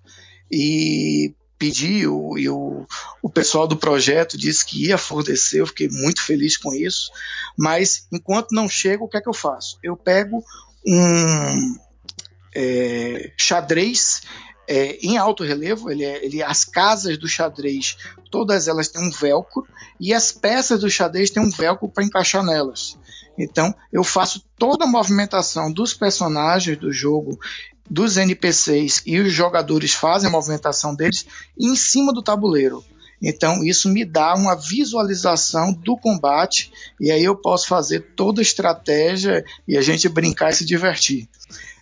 e 0.51 1.33
pedi 1.61 2.07
o, 2.07 2.39
e 2.39 2.49
o, 2.49 2.87
o 3.21 3.29
pessoal 3.29 3.67
do 3.67 3.77
projeto 3.77 4.35
disse 4.35 4.65
que 4.65 4.87
ia 4.87 4.97
fornecer, 4.97 5.61
eu 5.61 5.67
fiquei 5.67 5.87
muito 5.87 6.23
feliz 6.23 6.57
com 6.57 6.73
isso. 6.73 7.11
Mas 7.55 8.07
enquanto 8.11 8.51
não 8.51 8.67
chega, 8.67 9.03
o 9.03 9.07
que 9.07 9.17
é 9.17 9.21
que 9.21 9.29
eu 9.29 9.33
faço? 9.33 9.77
Eu 9.83 9.95
pego 9.95 10.43
um 10.83 11.77
é, 12.55 13.31
xadrez 13.37 14.23
é, 14.67 14.97
em 15.05 15.19
alto 15.19 15.43
relevo, 15.43 15.91
ele, 15.91 16.03
é, 16.03 16.25
ele, 16.25 16.41
as 16.41 16.65
casas 16.65 17.15
do 17.15 17.27
xadrez, 17.27 17.95
todas 18.31 18.67
elas 18.67 18.87
têm 18.87 19.03
um 19.03 19.11
velcro 19.11 19.63
e 19.99 20.15
as 20.15 20.31
peças 20.31 20.79
do 20.79 20.89
xadrez 20.89 21.29
têm 21.29 21.43
um 21.43 21.51
velcro 21.51 21.87
para 21.87 22.03
encaixar 22.03 22.43
nelas. 22.43 22.97
Então 23.37 23.71
eu 23.93 24.03
faço 24.03 24.43
toda 24.57 24.85
a 24.85 24.87
movimentação 24.87 25.71
dos 25.71 25.93
personagens 25.93 26.75
do 26.79 26.91
jogo, 26.91 27.39
dos 27.91 28.15
NPCs 28.15 29.03
e 29.05 29.19
os 29.19 29.33
jogadores 29.33 29.93
fazem 29.93 30.29
a 30.29 30.31
movimentação 30.31 30.95
deles 30.95 31.25
em 31.59 31.75
cima 31.75 32.13
do 32.13 32.23
tabuleiro. 32.23 32.81
Então, 33.21 33.65
isso 33.65 33.89
me 33.89 34.05
dá 34.05 34.33
uma 34.33 34.55
visualização 34.55 35.73
do 35.73 35.97
combate 35.97 36.71
e 36.99 37.11
aí 37.11 37.21
eu 37.21 37.35
posso 37.35 37.67
fazer 37.67 37.99
toda 38.15 38.39
a 38.39 38.41
estratégia 38.41 39.43
e 39.67 39.77
a 39.77 39.81
gente 39.81 40.07
brincar 40.07 40.51
e 40.51 40.53
se 40.53 40.65
divertir. 40.65 41.27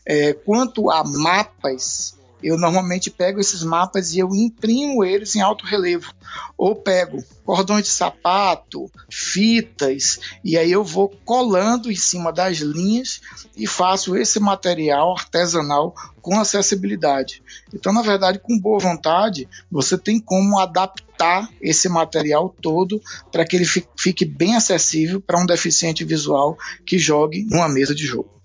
É, 0.03 0.33
quanto 0.33 0.89
a 0.89 1.03
mapas, 1.03 2.15
eu 2.41 2.58
normalmente 2.58 3.10
pego 3.10 3.39
esses 3.39 3.63
mapas 3.63 4.13
e 4.13 4.19
eu 4.19 4.34
imprimo 4.34 5.04
eles 5.04 5.36
em 5.36 5.41
alto 5.41 5.65
relevo. 5.65 6.13
Ou 6.58 6.75
pego 6.75 7.23
cordões 7.43 7.84
de 7.84 7.89
sapato, 7.89 8.89
fitas, 9.10 10.19
e 10.43 10.58
aí 10.58 10.71
eu 10.71 10.84
vou 10.84 11.10
colando 11.25 11.91
em 11.91 11.95
cima 11.95 12.32
das 12.32 12.58
linhas 12.58 13.21
e 13.58 13.65
faço 13.65 14.15
esse 14.15 14.39
material 14.39 15.13
artesanal 15.17 15.93
com 16.21 16.39
acessibilidade. 16.39 17.41
Então, 17.73 17.91
na 17.91 18.02
verdade, 18.02 18.39
com 18.39 18.60
boa 18.60 18.80
vontade, 18.80 19.47
você 19.71 19.97
tem 19.97 20.19
como 20.19 20.60
adaptar 20.60 21.49
esse 21.60 21.89
material 21.89 22.56
todo 22.62 23.02
para 23.32 23.45
que 23.45 23.56
ele 23.56 23.65
fique 23.65 24.25
bem 24.25 24.56
acessível 24.56 25.19
para 25.19 25.41
um 25.41 25.45
deficiente 25.45 26.06
visual 26.06 26.58
que 26.86 26.99
jogue 26.99 27.45
numa 27.49 27.67
mesa 27.67 27.95
de 27.95 28.06
jogo. 28.06 28.39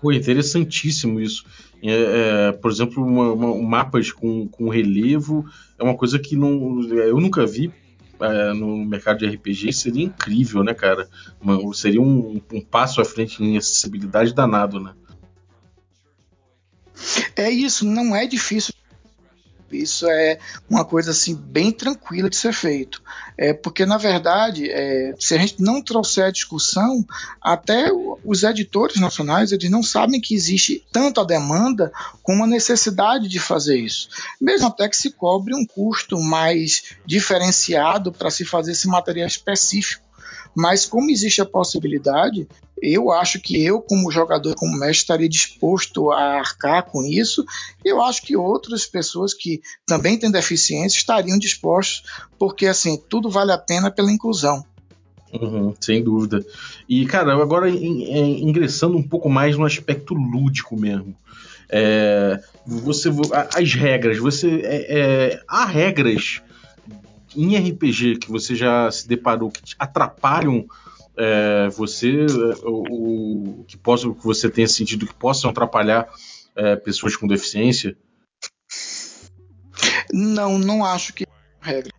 Pô, 0.00 0.12
interessantíssimo 0.12 1.20
isso. 1.20 1.44
É, 1.82 2.48
é, 2.48 2.52
por 2.52 2.70
exemplo, 2.70 3.04
uma, 3.04 3.32
uma, 3.32 3.62
mapas 3.62 4.10
com, 4.10 4.48
com 4.48 4.68
relevo 4.68 5.44
é 5.78 5.82
uma 5.82 5.96
coisa 5.96 6.18
que 6.18 6.36
não, 6.36 6.82
eu 6.90 7.20
nunca 7.20 7.46
vi 7.46 7.72
é, 8.20 8.52
no 8.52 8.84
mercado 8.84 9.18
de 9.18 9.26
RPG. 9.26 9.72
Seria 9.72 10.04
incrível, 10.04 10.64
né, 10.64 10.74
cara? 10.74 11.08
Uma, 11.40 11.74
seria 11.74 12.00
um, 12.00 12.40
um, 12.52 12.60
passo 12.60 13.00
à 13.00 13.04
frente 13.04 13.42
em 13.42 13.56
acessibilidade 13.56 14.34
danado, 14.34 14.80
né? 14.80 14.92
É 17.36 17.48
isso, 17.48 17.86
não 17.86 18.14
é 18.16 18.26
difícil 18.26 18.74
isso 19.70 20.08
é 20.08 20.38
uma 20.68 20.84
coisa 20.84 21.10
assim 21.10 21.34
bem 21.34 21.70
tranquila 21.70 22.28
de 22.28 22.36
ser 22.36 22.52
feito, 22.52 23.02
é 23.36 23.52
porque 23.52 23.84
na 23.84 23.96
verdade, 23.96 24.70
é, 24.70 25.14
se 25.18 25.34
a 25.34 25.38
gente 25.38 25.62
não 25.62 25.82
trouxer 25.82 26.24
a 26.24 26.30
discussão, 26.30 27.04
até 27.40 27.90
os 28.24 28.42
editores 28.42 29.00
nacionais 29.00 29.52
eles 29.52 29.70
não 29.70 29.82
sabem 29.82 30.20
que 30.20 30.34
existe 30.34 30.84
tanto 30.92 31.20
a 31.20 31.24
demanda 31.24 31.92
como 32.22 32.44
a 32.44 32.46
necessidade 32.46 33.28
de 33.28 33.38
fazer 33.38 33.78
isso, 33.78 34.08
mesmo 34.40 34.66
até 34.66 34.88
que 34.88 34.96
se 34.96 35.10
cobre 35.10 35.54
um 35.54 35.64
custo 35.64 36.18
mais 36.20 36.94
diferenciado 37.04 38.12
para 38.12 38.30
se 38.30 38.44
fazer 38.44 38.72
esse 38.72 38.88
material 38.88 39.26
específico. 39.26 40.08
Mas 40.54 40.86
como 40.86 41.10
existe 41.10 41.40
a 41.40 41.46
possibilidade, 41.46 42.48
eu 42.82 43.10
acho 43.10 43.40
que 43.40 43.62
eu, 43.64 43.80
como 43.80 44.10
jogador, 44.10 44.54
como 44.54 44.72
mestre, 44.72 44.98
estaria 44.98 45.28
disposto 45.28 46.10
a 46.10 46.38
arcar 46.38 46.84
com 46.84 47.02
isso. 47.04 47.44
Eu 47.84 48.02
acho 48.02 48.22
que 48.22 48.36
outras 48.36 48.86
pessoas 48.86 49.34
que 49.34 49.60
também 49.86 50.18
têm 50.18 50.30
deficiência 50.30 50.98
estariam 50.98 51.38
dispostos, 51.38 52.02
porque 52.38 52.66
assim, 52.66 53.00
tudo 53.08 53.30
vale 53.30 53.52
a 53.52 53.58
pena 53.58 53.90
pela 53.90 54.12
inclusão. 54.12 54.64
Uhum, 55.32 55.74
sem 55.80 56.02
dúvida. 56.02 56.44
E, 56.88 57.04
cara, 57.06 57.34
agora 57.34 57.68
ingressando 57.68 58.96
um 58.96 59.02
pouco 59.02 59.28
mais 59.28 59.56
no 59.56 59.64
aspecto 59.64 60.14
lúdico 60.14 60.78
mesmo. 60.78 61.14
É, 61.68 62.40
você, 62.66 63.10
as 63.54 63.74
regras, 63.74 64.18
você 64.18 64.62
é, 64.64 64.98
é, 64.98 65.42
há 65.46 65.66
regras 65.66 66.40
em 67.36 67.56
RPG 67.56 68.16
que 68.16 68.30
você 68.30 68.56
já 68.56 68.90
se 68.90 69.06
deparou 69.06 69.50
que 69.50 69.74
atrapalham 69.78 70.64
é, 71.18 71.68
você, 71.70 72.26
o, 72.62 73.60
o, 73.60 73.64
que 73.64 73.76
possa, 73.76 74.08
que 74.08 74.24
você 74.24 74.48
tenha 74.48 74.68
sentido 74.68 75.06
que 75.06 75.14
possam 75.14 75.50
atrapalhar 75.50 76.08
é, 76.54 76.76
pessoas 76.76 77.16
com 77.16 77.26
deficiência? 77.26 77.96
Não, 80.12 80.58
não 80.58 80.84
acho 80.84 81.12
que 81.12 81.24
é 81.24 81.26
regra. 81.60 81.92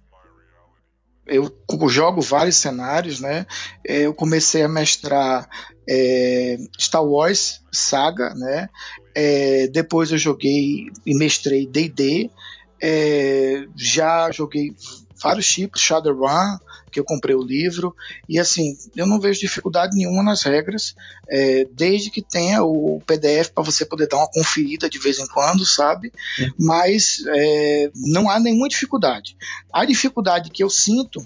Eu 1.27 1.53
jogo 1.89 2.21
vários 2.21 2.55
cenários, 2.55 3.19
né? 3.19 3.45
É, 3.85 4.01
eu 4.07 4.13
comecei 4.13 4.63
a 4.63 4.69
mestrar 4.69 5.47
é, 5.87 6.57
Star 6.79 7.03
Wars 7.03 7.61
Saga, 7.71 8.33
né? 8.33 8.69
É, 9.13 9.67
depois 9.67 10.11
eu 10.11 10.17
joguei 10.17 10.87
e 11.05 11.15
mestrei 11.15 11.67
D&D. 11.67 12.31
É, 12.81 13.65
já 13.75 14.31
joguei 14.31 14.73
vários 15.21 15.47
tipos, 15.47 15.81
Shadowrun, 15.81 16.57
que 16.91 16.99
eu 16.99 17.03
comprei 17.03 17.35
o 17.35 17.43
livro, 17.43 17.95
e 18.27 18.39
assim, 18.39 18.77
eu 18.95 19.05
não 19.05 19.19
vejo 19.19 19.39
dificuldade 19.39 19.95
nenhuma 19.95 20.23
nas 20.23 20.43
regras, 20.43 20.95
é, 21.29 21.67
desde 21.71 22.09
que 22.09 22.21
tenha 22.21 22.63
o 22.63 23.01
PDF 23.05 23.49
para 23.53 23.63
você 23.63 23.85
poder 23.85 24.07
dar 24.07 24.17
uma 24.17 24.31
conferida 24.31 24.89
de 24.89 24.97
vez 24.97 25.19
em 25.19 25.27
quando, 25.27 25.65
sabe? 25.65 26.11
Mas 26.57 27.23
é, 27.27 27.91
não 27.95 28.29
há 28.29 28.39
nenhuma 28.39 28.67
dificuldade. 28.67 29.37
A 29.71 29.85
dificuldade 29.85 30.49
que 30.49 30.63
eu 30.63 30.69
sinto 30.69 31.25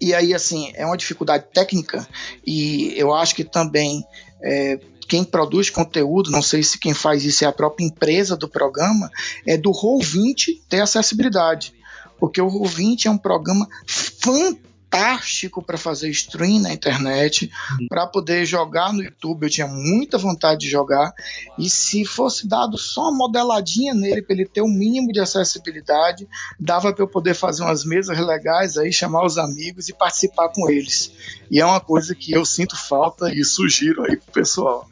e 0.00 0.12
aí, 0.12 0.34
assim, 0.34 0.72
é 0.74 0.84
uma 0.84 0.96
dificuldade 0.96 1.46
técnica, 1.54 2.06
e 2.46 2.92
eu 2.96 3.14
acho 3.14 3.34
que 3.34 3.42
também 3.42 4.04
é, 4.42 4.78
quem 5.08 5.24
produz 5.24 5.70
conteúdo, 5.70 6.30
não 6.30 6.42
sei 6.42 6.62
se 6.62 6.78
quem 6.78 6.92
faz 6.92 7.24
isso 7.24 7.44
é 7.44 7.46
a 7.46 7.52
própria 7.52 7.84
empresa 7.84 8.36
do 8.36 8.48
programa, 8.48 9.10
é 9.46 9.56
do 9.56 9.70
Roll20 9.70 10.60
ter 10.68 10.80
acessibilidade 10.80 11.72
porque 12.18 12.40
o 12.40 12.48
Roll20 12.48 13.06
é 13.06 13.10
um 13.10 13.18
programa 13.18 13.66
fantástico 13.86 14.66
fantástico 14.96 15.62
para 15.62 15.76
fazer 15.76 16.08
stream 16.10 16.60
na 16.60 16.72
internet, 16.72 17.50
uhum. 17.78 17.86
para 17.88 18.06
poder 18.06 18.46
jogar 18.46 18.92
no 18.92 19.02
YouTube. 19.02 19.44
Eu 19.44 19.50
tinha 19.50 19.66
muita 19.66 20.16
vontade 20.16 20.60
de 20.60 20.68
jogar. 20.68 21.12
E 21.58 21.68
se 21.68 22.04
fosse 22.04 22.48
dado 22.48 22.78
só 22.78 23.02
uma 23.02 23.26
modeladinha 23.26 23.94
nele 23.94 24.22
para 24.22 24.34
ele 24.34 24.46
ter 24.46 24.62
o 24.62 24.64
um 24.64 24.72
mínimo 24.72 25.12
de 25.12 25.20
acessibilidade, 25.20 26.26
dava 26.58 26.92
para 26.92 27.02
eu 27.02 27.08
poder 27.08 27.34
fazer 27.34 27.62
umas 27.62 27.84
mesas 27.84 28.18
legais 28.18 28.76
aí, 28.76 28.92
chamar 28.92 29.24
os 29.24 29.38
amigos 29.38 29.88
e 29.88 29.94
participar 29.94 30.48
com 30.48 30.70
eles. 30.70 31.12
E 31.50 31.60
é 31.60 31.66
uma 31.66 31.80
coisa 31.80 32.14
que 32.14 32.32
eu 32.32 32.44
sinto 32.44 32.76
falta 32.76 33.32
e 33.32 33.44
sugiro 33.44 34.02
aí 34.04 34.16
pro 34.16 34.32
pessoal. 34.32 34.88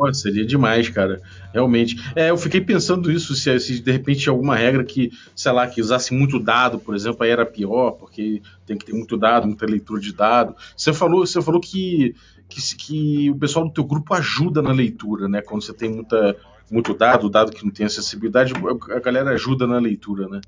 Pô, 0.00 0.14
seria 0.14 0.46
demais, 0.46 0.88
cara. 0.88 1.20
Realmente. 1.52 1.94
É, 2.16 2.30
eu 2.30 2.38
fiquei 2.38 2.58
pensando 2.58 3.12
isso, 3.12 3.34
se, 3.34 3.60
se, 3.60 3.80
de 3.80 3.92
repente 3.92 4.30
alguma 4.30 4.56
regra 4.56 4.82
que, 4.82 5.12
sei 5.36 5.52
lá, 5.52 5.66
que 5.66 5.78
usasse 5.78 6.14
muito 6.14 6.40
dado, 6.40 6.78
por 6.78 6.94
exemplo, 6.94 7.22
aí 7.22 7.28
era 7.28 7.44
pior, 7.44 7.90
porque 7.90 8.40
tem 8.64 8.78
que 8.78 8.86
ter 8.86 8.94
muito 8.94 9.18
dado, 9.18 9.46
muita 9.46 9.66
leitura 9.66 10.00
de 10.00 10.14
dado. 10.14 10.56
Você 10.74 10.94
falou, 10.94 11.26
você 11.26 11.42
falou 11.42 11.60
que, 11.60 12.14
que, 12.48 12.76
que 12.76 13.30
o 13.30 13.36
pessoal 13.36 13.66
do 13.66 13.74
teu 13.74 13.84
grupo 13.84 14.14
ajuda 14.14 14.62
na 14.62 14.72
leitura, 14.72 15.28
né? 15.28 15.42
Quando 15.42 15.60
você 15.60 15.74
tem 15.74 15.90
muita, 15.90 16.34
muito 16.70 16.94
dado, 16.94 17.28
dado 17.28 17.52
que 17.52 17.62
não 17.62 17.70
tem 17.70 17.84
acessibilidade, 17.84 18.54
a 18.96 19.00
galera 19.00 19.32
ajuda 19.32 19.66
na 19.66 19.78
leitura, 19.78 20.28
né? 20.28 20.40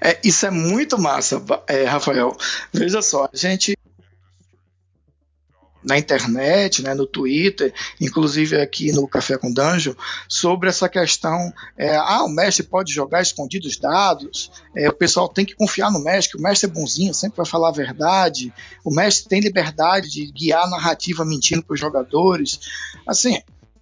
É, 0.00 0.18
isso 0.24 0.46
é 0.46 0.50
muito 0.50 0.98
massa, 0.98 1.44
é, 1.68 1.84
Rafael. 1.84 2.34
Veja 2.72 3.02
só, 3.02 3.28
a 3.30 3.36
gente 3.36 3.76
na 5.82 5.98
internet, 5.98 6.82
né, 6.82 6.94
no 6.94 7.06
Twitter, 7.06 7.72
inclusive 8.00 8.60
aqui 8.60 8.92
no 8.92 9.08
Café 9.08 9.38
com 9.38 9.52
Danjo, 9.52 9.96
sobre 10.28 10.68
essa 10.68 10.88
questão, 10.88 11.52
é, 11.76 11.96
ah, 11.96 12.24
o 12.24 12.28
mestre 12.28 12.64
pode 12.64 12.92
jogar 12.92 13.22
escondidos 13.22 13.76
dados, 13.78 14.50
é, 14.76 14.88
o 14.88 14.92
pessoal 14.92 15.28
tem 15.28 15.44
que 15.44 15.54
confiar 15.54 15.90
no 15.90 16.02
mestre, 16.02 16.38
o 16.38 16.42
mestre 16.42 16.68
é 16.68 16.72
bonzinho, 16.72 17.14
sempre 17.14 17.38
vai 17.38 17.46
falar 17.46 17.68
a 17.68 17.72
verdade, 17.72 18.52
o 18.84 18.94
mestre 18.94 19.28
tem 19.28 19.40
liberdade 19.40 20.10
de 20.10 20.30
guiar 20.30 20.64
a 20.64 20.70
narrativa 20.70 21.24
mentindo 21.24 21.62
para 21.62 21.74
os 21.74 21.80
jogadores. 21.80 22.60
Assim, 23.06 23.40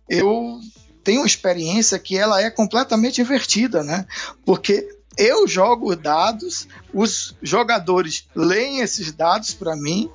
eu 0.09 0.61
tenho 1.03 1.21
uma 1.21 1.27
experiência 1.27 1.99
que 1.99 2.17
ela 2.17 2.41
é 2.41 2.51
completamente 2.51 3.21
invertida, 3.21 3.83
né? 3.83 4.07
Porque 4.45 4.98
eu 5.19 5.47
jogo 5.49 5.95
dados, 5.97 6.69
os 6.95 7.37
jogadores 7.43 8.27
leem 8.35 8.81
esses 8.81 9.13
dados 9.13 9.53
para 9.53 9.77
mim 9.77 10.09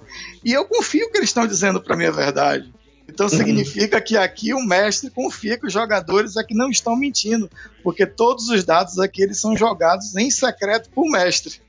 e 0.44 0.54
eu 0.54 0.66
confio 0.66 1.12
que 1.12 1.18
eles 1.18 1.30
estão 1.30 1.46
dizendo 1.46 1.82
para 1.82 1.98
mim 1.98 2.06
a 2.06 2.12
verdade. 2.12 2.74
Então 3.08 3.28
uhum. 3.28 3.38
significa 3.38 4.00
que 4.00 4.16
aqui 4.16 4.54
o 4.54 4.66
mestre 4.66 5.10
confia 5.10 5.58
que 5.58 5.68
os 5.68 5.74
jogadores 5.74 6.38
aqui 6.38 6.56
não 6.56 6.70
estão 6.70 6.96
mentindo, 6.96 7.50
porque 7.84 8.06
todos 8.06 8.48
os 8.48 8.64
dados 8.64 8.98
aqui 8.98 9.22
eles 9.22 9.40
são 9.40 9.58
jogados 9.58 10.16
em 10.16 10.32
secreto 10.32 10.90
por 10.90 11.10
mestre. 11.10 11.62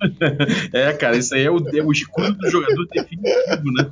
É, 0.72 0.92
cara, 0.92 1.16
isso 1.16 1.34
aí 1.34 1.42
é 1.42 1.50
o, 1.50 1.58
é 1.76 1.82
o 1.82 1.90
escudo 1.90 2.32
do 2.34 2.48
jogador 2.48 2.86
definitivo, 2.86 3.72
né? 3.72 3.90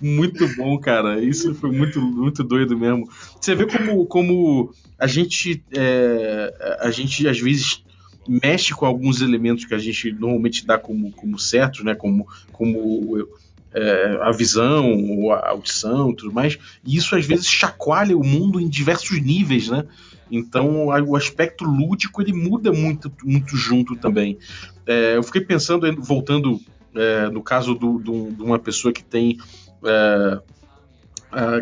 Muito 0.00 0.48
bom, 0.56 0.78
cara. 0.78 1.22
Isso 1.22 1.54
foi 1.54 1.70
muito, 1.70 2.00
muito 2.00 2.42
doido 2.44 2.78
mesmo. 2.78 3.08
Você 3.40 3.54
vê 3.54 3.66
como, 3.66 4.06
como 4.06 4.72
a 4.98 5.06
gente 5.06 5.62
é, 5.74 6.78
a 6.80 6.90
gente 6.90 7.28
às 7.28 7.38
vezes 7.38 7.84
mexe 8.28 8.74
com 8.74 8.84
alguns 8.86 9.20
elementos 9.20 9.64
que 9.64 9.74
a 9.74 9.78
gente 9.78 10.12
normalmente 10.12 10.66
dá 10.66 10.78
como, 10.78 11.12
como 11.12 11.38
certos, 11.38 11.84
né? 11.84 11.94
Como, 11.94 12.26
como 12.52 13.28
é, 13.72 14.18
a 14.22 14.32
visão, 14.32 15.30
a 15.32 15.50
audição, 15.50 16.14
tudo 16.14 16.32
mais. 16.32 16.58
E 16.84 16.96
isso 16.96 17.14
às 17.14 17.24
vezes 17.26 17.46
chacoalha 17.46 18.16
o 18.16 18.24
mundo 18.24 18.60
em 18.60 18.68
diversos 18.68 19.20
níveis, 19.20 19.68
né? 19.68 19.84
Então 20.30 20.86
o 20.86 21.16
aspecto 21.16 21.64
lúdico 21.64 22.20
ele 22.20 22.32
muda 22.32 22.72
muito, 22.72 23.12
muito 23.24 23.56
junto 23.56 23.94
também. 23.96 24.38
É, 24.86 25.16
eu 25.16 25.22
fiquei 25.22 25.40
pensando, 25.40 25.86
voltando 26.02 26.60
é, 26.96 27.28
no 27.30 27.42
caso 27.42 27.74
do, 27.74 27.98
do, 27.98 28.32
de 28.32 28.42
uma 28.42 28.58
pessoa 28.58 28.92
que 28.92 29.04
tem 29.04 29.38
é, 29.84 30.40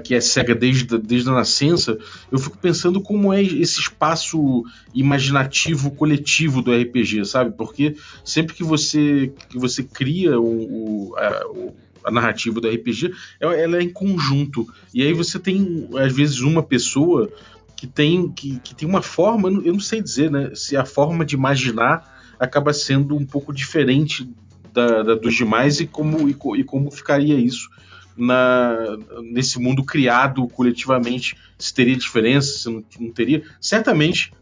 que 0.04 0.14
é 0.14 0.20
cega 0.20 0.54
desde, 0.54 0.98
desde 0.98 1.28
a 1.28 1.32
nascença, 1.32 1.98
eu 2.30 2.38
fico 2.38 2.56
pensando 2.58 3.00
como 3.00 3.32
é 3.32 3.42
esse 3.42 3.80
espaço 3.80 4.62
imaginativo 4.94 5.90
coletivo 5.90 6.62
do 6.62 6.72
RPG, 6.72 7.24
sabe? 7.24 7.56
Porque 7.56 7.96
sempre 8.24 8.54
que 8.54 8.62
você, 8.62 9.32
que 9.48 9.58
você 9.58 9.82
cria 9.82 10.38
o, 10.38 11.08
o, 11.10 11.16
a, 11.16 12.08
a 12.08 12.10
narrativa 12.10 12.60
do 12.60 12.68
RPG, 12.68 13.12
ela, 13.40 13.54
ela, 13.56 13.76
é 13.78 13.82
em 13.82 13.88
conjunto. 13.88 14.66
E 14.92 15.02
aí 15.02 15.12
você 15.12 15.38
tem, 15.38 15.88
às 15.96 16.14
vezes, 16.14 16.40
uma 16.40 16.62
pessoa 16.62 17.28
que 17.76 17.86
tem, 17.86 18.30
que, 18.30 18.60
que 18.60 18.74
tem 18.74 18.88
uma 18.88 19.02
forma, 19.02 19.48
eu 19.48 19.72
não 19.72 19.80
sei 19.80 20.00
dizer, 20.00 20.30
né? 20.30 20.52
Se 20.54 20.76
a 20.76 20.84
forma 20.84 21.24
de 21.24 21.34
imaginar 21.34 22.14
acaba 22.38 22.72
sendo 22.72 23.16
um 23.16 23.24
pouco 23.24 23.52
diferente 23.52 24.28
da, 24.74 25.02
da, 25.02 25.14
dos 25.14 25.34
demais 25.34 25.78
e 25.78 25.86
como, 25.86 26.28
e, 26.28 26.36
e, 26.60 26.64
como 26.64 26.90
ficaria 26.90 27.36
isso 27.36 27.70
na, 28.16 28.76
nesse 29.22 29.58
mundo 29.58 29.84
criado 29.84 30.46
coletivamente, 30.48 31.36
se 31.58 31.72
teria 31.72 31.96
diferença, 31.96 32.58
se 32.58 32.68
não, 32.68 32.84
não 32.98 33.10
teria. 33.10 33.42
Certamente 33.60 34.32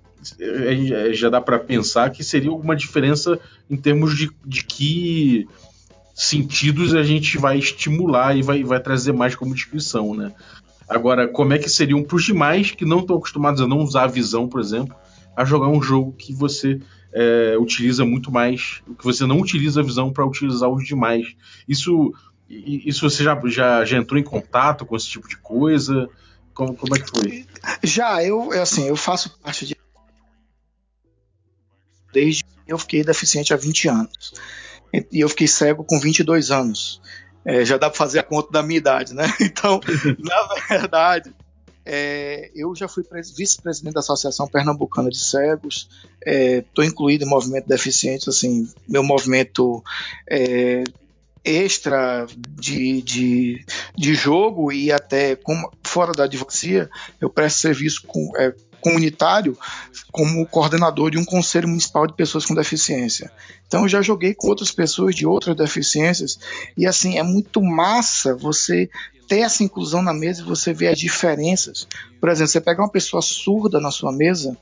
é, 0.41 1.11
é, 1.11 1.13
já 1.13 1.29
dá 1.29 1.41
para 1.41 1.59
pensar 1.59 2.11
que 2.11 2.25
seria 2.25 2.51
alguma 2.51 2.75
diferença 2.75 3.39
em 3.71 3.77
termos 3.77 4.17
de, 4.17 4.31
de 4.45 4.65
que 4.65 5.47
sentidos 6.15 6.95
a 6.95 7.03
gente 7.03 7.39
vai 7.39 7.59
estimular 7.59 8.37
e 8.37 8.43
vai, 8.43 8.65
vai 8.65 8.81
trazer 8.81 9.13
mais 9.13 9.35
como 9.35 9.55
descrição, 9.55 10.15
né? 10.15 10.33
Agora, 10.89 11.27
como 11.27 11.55
é 11.55 11.59
que 11.59 11.71
seriam 11.71 12.03
para 12.03 12.17
os 12.17 12.25
demais 12.25 12.71
que 12.71 12.85
não 12.85 13.01
estão 13.01 13.17
acostumados 13.17 13.61
a 13.63 13.67
não 13.67 13.79
usar 13.79 14.05
a 14.05 14.09
visão, 14.09 14.47
por 14.47 14.61
exemplo, 14.61 14.95
a 15.35 15.45
jogar 15.45 15.69
um 15.69 15.83
jogo 15.83 16.13
que 16.13 16.35
você 16.35 16.81
é, 17.13 17.57
utiliza 17.59 18.05
muito 18.05 18.31
mais, 18.31 18.83
que 18.99 19.05
você 19.05 19.27
não 19.27 19.41
utiliza 19.41 19.81
a 19.81 19.85
visão 19.85 20.13
para 20.13 20.27
utilizar 20.27 20.69
os 20.69 20.85
demais. 20.85 21.37
Isso, 21.69 22.13
isso 22.49 23.09
você 23.09 23.23
já, 23.23 23.39
já, 23.47 23.85
já 23.85 23.99
entrou 23.99 24.19
em 24.19 24.25
contato 24.25 24.87
com 24.87 24.97
esse 24.97 25.09
tipo 25.09 25.29
de 25.29 25.37
coisa? 25.37 26.09
Como, 26.55 26.75
como 26.75 26.97
é 26.97 26.99
que 26.99 27.09
foi? 27.09 27.47
Já, 27.83 28.23
eu 28.25 28.53
assim, 28.53 28.87
eu 28.87 28.97
faço 28.97 29.39
parte 29.41 29.67
de 29.67 29.77
desde 32.13 32.45
que 32.45 32.51
eu 32.67 32.79
fiquei 32.79 33.03
deficiente 33.03 33.55
há 33.55 33.57
20 33.57 33.89
anos. 33.89 34.35
E 35.11 35.21
eu 35.21 35.29
fiquei 35.29 35.49
cego 35.49 35.83
com 35.83 35.99
22 35.99 36.51
anos. 36.51 37.01
É, 37.45 37.65
já 37.65 37.77
dá 37.77 37.89
para 37.89 37.99
fazer 37.99 38.19
a 38.19 38.23
conta 38.23 38.53
da 38.53 38.63
minha 38.63 38.79
idade, 38.79 39.15
né? 39.15 39.25
Então, 39.41 39.81
na 40.19 40.55
verdade, 40.69 41.35
é, 41.85 42.51
eu 42.55 42.75
já 42.75 42.87
fui 42.87 43.05
vice-presidente 43.37 43.95
da 43.95 44.01
Associação 44.01 44.47
Pernambucana 44.47 45.11
de 45.11 45.19
Cegos, 45.19 45.89
estou 46.25 46.85
é, 46.85 46.87
incluído 46.87 47.25
em 47.25 47.29
movimento 47.29 47.67
deficiente, 47.67 48.29
assim, 48.29 48.69
meu 48.89 49.03
movimento 49.03 49.83
é, 50.31 50.85
extra 51.45 52.27
de, 52.49 53.03
de, 53.03 53.65
de 53.97 54.15
jogo 54.15 54.71
e 54.71 54.93
até 54.93 55.35
com, 55.35 55.55
fora 55.83 56.13
da 56.13 56.25
advocacia, 56.25 56.89
eu 57.21 57.29
presto 57.29 57.59
serviço 57.59 58.03
com, 58.07 58.31
é, 58.37 58.55
comunitário 58.83 59.57
como 60.11 60.47
coordenador 60.47 61.11
de 61.11 61.19
um 61.19 61.25
conselho 61.25 61.69
municipal 61.69 62.07
de 62.07 62.15
pessoas 62.15 62.45
com 62.45 62.55
deficiência. 62.55 63.33
Então 63.67 63.83
eu 63.83 63.89
já 63.89 64.03
joguei 64.03 64.35
com 64.35 64.49
outras 64.49 64.71
pessoas 64.71 65.15
de 65.15 65.25
outras 65.25 65.57
deficiências 65.57 66.39
e 66.77 66.87
assim 66.87 67.17
é 67.17 67.23
muito 67.23 67.63
massa 67.63 68.35
você 68.37 68.91
ter 69.27 69.39
essa 69.39 69.63
inclusão 69.63 70.03
na 70.03 70.13
mesa 70.13 70.43
e 70.43 70.45
você 70.45 70.75
ver 70.75 70.89
as 70.89 70.99
diferenças. 70.99 71.89
Por 72.21 72.29
exemplo, 72.29 72.53
você 72.53 72.61
pegar 72.61 72.83
uma 72.83 72.91
pessoa 72.91 73.23
surda 73.23 73.81
na 73.81 73.91
sua 73.91 74.13
mesa 74.13 74.55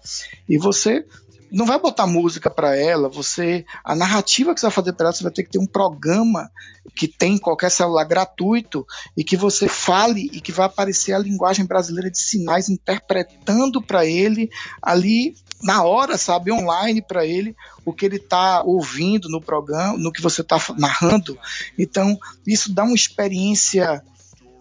e 0.48 0.56
você 0.56 1.04
não 1.50 1.66
vai 1.66 1.78
botar 1.78 2.06
música 2.06 2.48
para 2.50 2.76
ela, 2.76 3.08
você 3.08 3.64
a 3.84 3.94
narrativa 3.94 4.54
que 4.54 4.60
você 4.60 4.66
vai 4.66 4.74
fazer 4.74 4.92
para 4.92 5.06
ela, 5.06 5.12
você 5.12 5.22
vai 5.22 5.32
ter 5.32 5.42
que 5.42 5.50
ter 5.50 5.58
um 5.58 5.66
programa 5.66 6.50
que 6.94 7.08
tem 7.08 7.34
em 7.34 7.38
qualquer 7.38 7.70
celular 7.70 8.04
gratuito 8.04 8.86
e 9.16 9.24
que 9.24 9.36
você 9.36 9.68
fale 9.68 10.30
e 10.32 10.40
que 10.40 10.52
vai 10.52 10.66
aparecer 10.66 11.12
a 11.12 11.18
linguagem 11.18 11.64
brasileira 11.64 12.10
de 12.10 12.18
sinais 12.18 12.68
interpretando 12.68 13.82
para 13.82 14.06
ele 14.06 14.50
ali 14.82 15.34
na 15.62 15.82
hora, 15.82 16.16
sabe, 16.16 16.50
online 16.50 17.02
para 17.02 17.26
ele 17.26 17.54
o 17.84 17.92
que 17.92 18.06
ele 18.06 18.16
está 18.16 18.62
ouvindo 18.62 19.28
no 19.28 19.40
programa, 19.40 19.98
no 19.98 20.12
que 20.12 20.22
você 20.22 20.40
está 20.40 20.58
narrando. 20.78 21.38
Então, 21.78 22.18
isso 22.46 22.72
dá 22.72 22.82
uma 22.84 22.94
experiência 22.94 24.02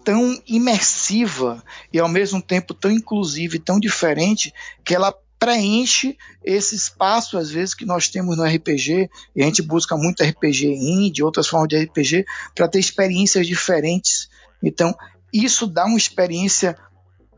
tão 0.04 0.40
imersiva 0.46 1.62
e 1.92 1.98
ao 1.98 2.08
mesmo 2.08 2.40
tempo 2.40 2.74
tão 2.74 2.90
inclusiva 2.90 3.56
e 3.56 3.60
tão 3.60 3.78
diferente 3.78 4.52
que 4.84 4.94
ela 4.94 5.14
preenche 5.40 6.18
esse 6.44 6.76
espaço 6.76 7.38
às 7.38 7.50
vezes 7.50 7.74
que 7.74 7.86
nós 7.86 8.08
temos 8.10 8.36
no 8.36 8.44
RPG 8.44 9.10
e 9.34 9.42
a 9.42 9.46
gente 9.46 9.62
busca 9.62 9.96
muito 9.96 10.22
RPG 10.22 10.66
indie, 10.66 11.22
outras 11.22 11.48
formas 11.48 11.70
de 11.70 11.82
RPG 11.82 12.26
para 12.54 12.68
ter 12.68 12.78
experiências 12.78 13.46
diferentes. 13.46 14.28
Então, 14.62 14.94
isso 15.32 15.66
dá 15.66 15.86
uma 15.86 15.96
experiência 15.96 16.76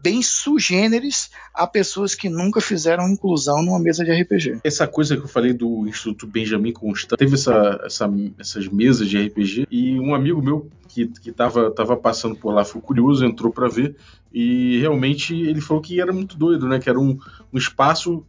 bem 0.02 0.20
sugêneres 0.20 1.30
a 1.54 1.66
pessoas 1.66 2.14
que 2.14 2.28
nunca 2.28 2.60
fizeram 2.60 3.08
inclusão 3.08 3.62
numa 3.62 3.78
mesa 3.78 4.04
de 4.04 4.10
RPG. 4.10 4.58
Essa 4.64 4.86
coisa 4.86 5.16
que 5.16 5.22
eu 5.22 5.28
falei 5.28 5.52
do 5.52 5.86
Instituto 5.86 6.26
Benjamin 6.26 6.72
Constant, 6.72 7.16
teve 7.16 7.34
essa, 7.34 7.80
essa, 7.84 8.10
essas 8.38 8.66
mesas 8.66 9.08
de 9.08 9.18
RPG 9.18 9.66
e 9.70 10.00
um 10.00 10.14
amigo 10.14 10.42
meu 10.42 10.68
que, 10.88 11.06
que 11.06 11.30
tava, 11.30 11.70
tava 11.70 11.96
passando 11.96 12.34
por 12.34 12.52
lá 12.52 12.64
ficou 12.64 12.82
curioso, 12.82 13.24
entrou 13.24 13.52
para 13.52 13.68
ver 13.68 13.94
e 14.32 14.78
realmente 14.80 15.34
ele 15.34 15.60
falou 15.60 15.82
que 15.82 16.00
era 16.00 16.12
muito 16.12 16.36
doido, 16.36 16.66
né? 16.66 16.78
Que 16.78 16.90
era 16.90 16.98
um, 16.98 17.18
um 17.52 17.58
espaço 17.58 18.24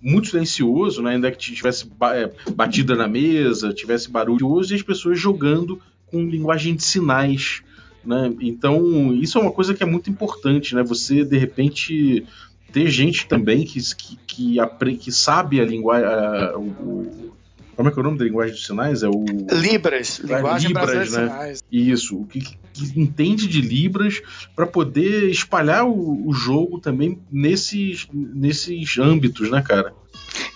muito 0.00 0.28
silencioso, 0.28 1.02
né? 1.02 1.12
ainda 1.12 1.32
que 1.32 1.38
tivesse 1.38 1.90
é, 2.14 2.30
batida 2.52 2.94
na 2.94 3.08
mesa, 3.08 3.72
tivesse 3.72 4.10
barulho, 4.10 4.60
e 4.70 4.74
as 4.74 4.82
pessoas 4.82 5.18
jogando 5.18 5.80
com 6.06 6.24
linguagem 6.24 6.76
de 6.76 6.84
sinais. 6.84 7.62
Né? 8.06 8.32
Então, 8.40 9.12
isso 9.14 9.38
é 9.38 9.40
uma 9.40 9.52
coisa 9.52 9.74
que 9.74 9.82
é 9.82 9.86
muito 9.86 10.08
importante, 10.08 10.74
né? 10.74 10.82
Você, 10.84 11.24
de 11.24 11.36
repente, 11.36 12.24
ter 12.72 12.88
gente 12.88 13.26
também 13.26 13.64
que, 13.64 13.80
que, 13.94 14.16
que, 14.26 14.96
que 14.96 15.12
sabe 15.12 15.60
a 15.60 15.64
linguagem. 15.64 16.08
O, 16.56 17.34
como 17.76 17.90
é 17.90 17.92
que 17.92 17.98
é 17.98 18.00
o 18.00 18.04
nome 18.04 18.18
da 18.18 18.24
linguagem 18.24 18.54
de 18.54 18.64
sinais? 18.64 19.02
É 19.02 19.08
o. 19.08 19.24
Libras, 19.52 20.20
é, 20.20 20.36
linguagem 20.36 20.68
Libras, 20.68 21.12
né? 21.12 21.28
sinais. 21.28 21.64
Isso, 21.70 22.24
que, 22.24 22.40
que 22.40 23.00
entende 23.00 23.46
de 23.46 23.60
Libras 23.60 24.22
para 24.54 24.66
poder 24.66 25.28
espalhar 25.28 25.86
o, 25.86 26.26
o, 26.26 26.32
jogo 26.32 26.80
também 26.80 27.18
nesses, 27.30 28.08
nesses 28.12 28.98
âmbitos, 28.98 29.50
né, 29.50 29.60
cara? 29.60 29.92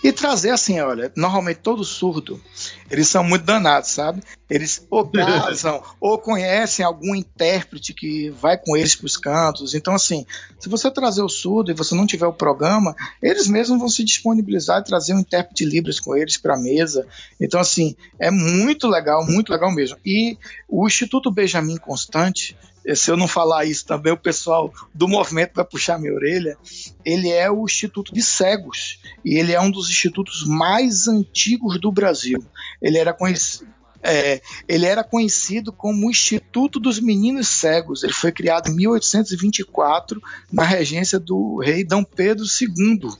E 0.03 0.11
trazer 0.11 0.49
assim, 0.49 0.79
olha, 0.79 1.11
normalmente 1.15 1.57
todo 1.57 1.83
surdo, 1.83 2.41
eles 2.89 3.07
são 3.07 3.23
muito 3.23 3.45
danados, 3.45 3.91
sabe? 3.91 4.23
Eles 4.49 4.85
ou 4.89 5.05
casam 5.11 5.83
ou 5.99 6.17
conhecem 6.17 6.83
algum 6.83 7.13
intérprete 7.13 7.93
que 7.93 8.29
vai 8.31 8.57
com 8.57 8.75
eles 8.75 8.95
para 8.95 9.05
os 9.05 9.15
cantos. 9.15 9.75
Então, 9.75 9.93
assim, 9.93 10.25
se 10.59 10.67
você 10.67 10.89
trazer 10.89 11.21
o 11.21 11.29
surdo 11.29 11.69
e 11.69 11.75
você 11.75 11.93
não 11.93 12.07
tiver 12.07 12.25
o 12.25 12.33
programa, 12.33 12.95
eles 13.21 13.47
mesmos 13.47 13.79
vão 13.79 13.89
se 13.89 14.03
disponibilizar 14.03 14.79
e 14.81 14.85
trazer 14.85 15.13
um 15.13 15.19
intérprete 15.19 15.63
de 15.63 15.69
Libras 15.69 15.99
com 15.99 16.15
eles 16.15 16.35
para 16.35 16.55
a 16.55 16.59
mesa. 16.59 17.05
Então, 17.39 17.59
assim, 17.59 17.95
é 18.19 18.31
muito 18.31 18.87
legal, 18.87 19.23
muito 19.25 19.51
legal 19.51 19.71
mesmo. 19.71 19.97
E 20.03 20.37
o 20.67 20.87
Instituto 20.87 21.29
Benjamin 21.29 21.77
Constante, 21.77 22.57
se 22.95 23.11
eu 23.11 23.17
não 23.17 23.27
falar 23.27 23.65
isso 23.65 23.85
também, 23.85 24.11
o 24.11 24.17
pessoal 24.17 24.73
do 24.93 25.07
movimento 25.07 25.53
vai 25.55 25.65
puxar 25.65 25.99
minha 25.99 26.13
orelha. 26.13 26.57
Ele 27.05 27.29
é 27.29 27.49
o 27.49 27.63
Instituto 27.65 28.13
de 28.13 28.21
Cegos 28.21 28.99
e 29.23 29.37
ele 29.37 29.53
é 29.53 29.61
um 29.61 29.69
dos 29.69 29.89
institutos 29.89 30.45
mais 30.45 31.07
antigos 31.07 31.79
do 31.79 31.91
Brasil. 31.91 32.43
Ele 32.81 32.97
era 32.97 33.13
conhecido. 33.13 33.69
É, 34.03 34.41
ele 34.67 34.87
era 34.87 35.03
conhecido 35.03 35.71
como 35.71 36.07
o 36.07 36.09
Instituto 36.09 36.79
dos 36.79 36.99
Meninos 36.99 37.47
Cegos. 37.47 38.03
Ele 38.03 38.13
foi 38.13 38.31
criado 38.31 38.69
em 38.69 38.75
1824 38.75 40.19
na 40.51 40.63
regência 40.63 41.19
do 41.19 41.59
rei 41.59 41.83
Dom 41.83 42.03
Pedro 42.03 42.45
II. 42.45 43.11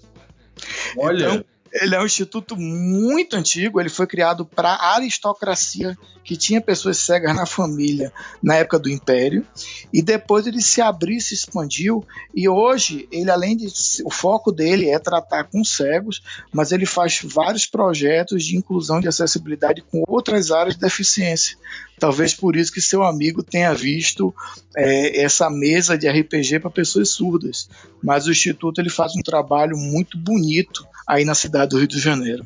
Olha. 0.98 1.26
Então, 1.26 1.46
ele 1.74 1.96
é 1.96 2.02
um 2.02 2.06
instituto 2.06 2.58
muito 2.58 3.36
antigo, 3.36 3.80
ele 3.80 3.90
foi 3.90 4.06
criado 4.06 4.46
para 4.46 4.70
a 4.70 4.96
aristocracia 4.96 5.98
que 6.24 6.36
tinha 6.38 6.62
pessoas 6.62 6.98
cegas 6.98 7.36
na 7.36 7.46
família 7.46 8.12
na 8.44 8.56
época 8.56 8.78
do 8.78 8.90
Império, 8.90 9.46
e 9.92 10.02
depois 10.02 10.46
ele 10.46 10.62
se 10.62 10.82
abriu 10.82 11.20
se 11.20 11.34
expandiu, 11.34 12.06
e 12.34 12.48
hoje 12.48 13.08
ele 13.12 13.32
além 13.32 13.56
de 13.56 13.68
o 14.06 14.10
foco 14.10 14.52
dele 14.52 14.90
é 14.90 15.00
tratar 15.00 15.46
com 15.46 15.64
cegos, 15.64 16.22
mas 16.52 16.72
ele 16.72 16.86
faz 16.86 17.22
vários 17.24 17.66
projetos 17.66 18.44
de 18.44 18.58
inclusão 18.58 19.00
de 19.00 19.08
acessibilidade 19.08 19.82
com 19.82 20.04
outras 20.08 20.52
áreas 20.52 20.76
de 20.76 20.82
deficiência. 20.82 21.58
Talvez 22.02 22.34
por 22.34 22.56
isso 22.56 22.74
que 22.74 22.82
seu 22.82 23.04
amigo 23.04 23.44
tenha 23.44 23.76
visto 23.76 24.34
é, 24.76 25.22
essa 25.22 25.52
mesa 25.52 25.96
de 25.96 26.10
RPG 26.10 26.60
para 26.60 26.72
pessoas 26.72 27.10
surdas, 27.10 27.70
mas 28.02 28.26
o 28.26 28.32
instituto 28.32 28.82
ele 28.82 28.90
faz 28.90 29.16
um 29.16 29.22
trabalho 29.22 29.78
muito 29.78 30.18
bonito 30.18 30.84
aí 31.08 31.24
na 31.24 31.36
cidade 31.36 31.70
do 31.70 31.78
Rio 31.78 31.88
de 31.88 32.00
Janeiro. 32.00 32.44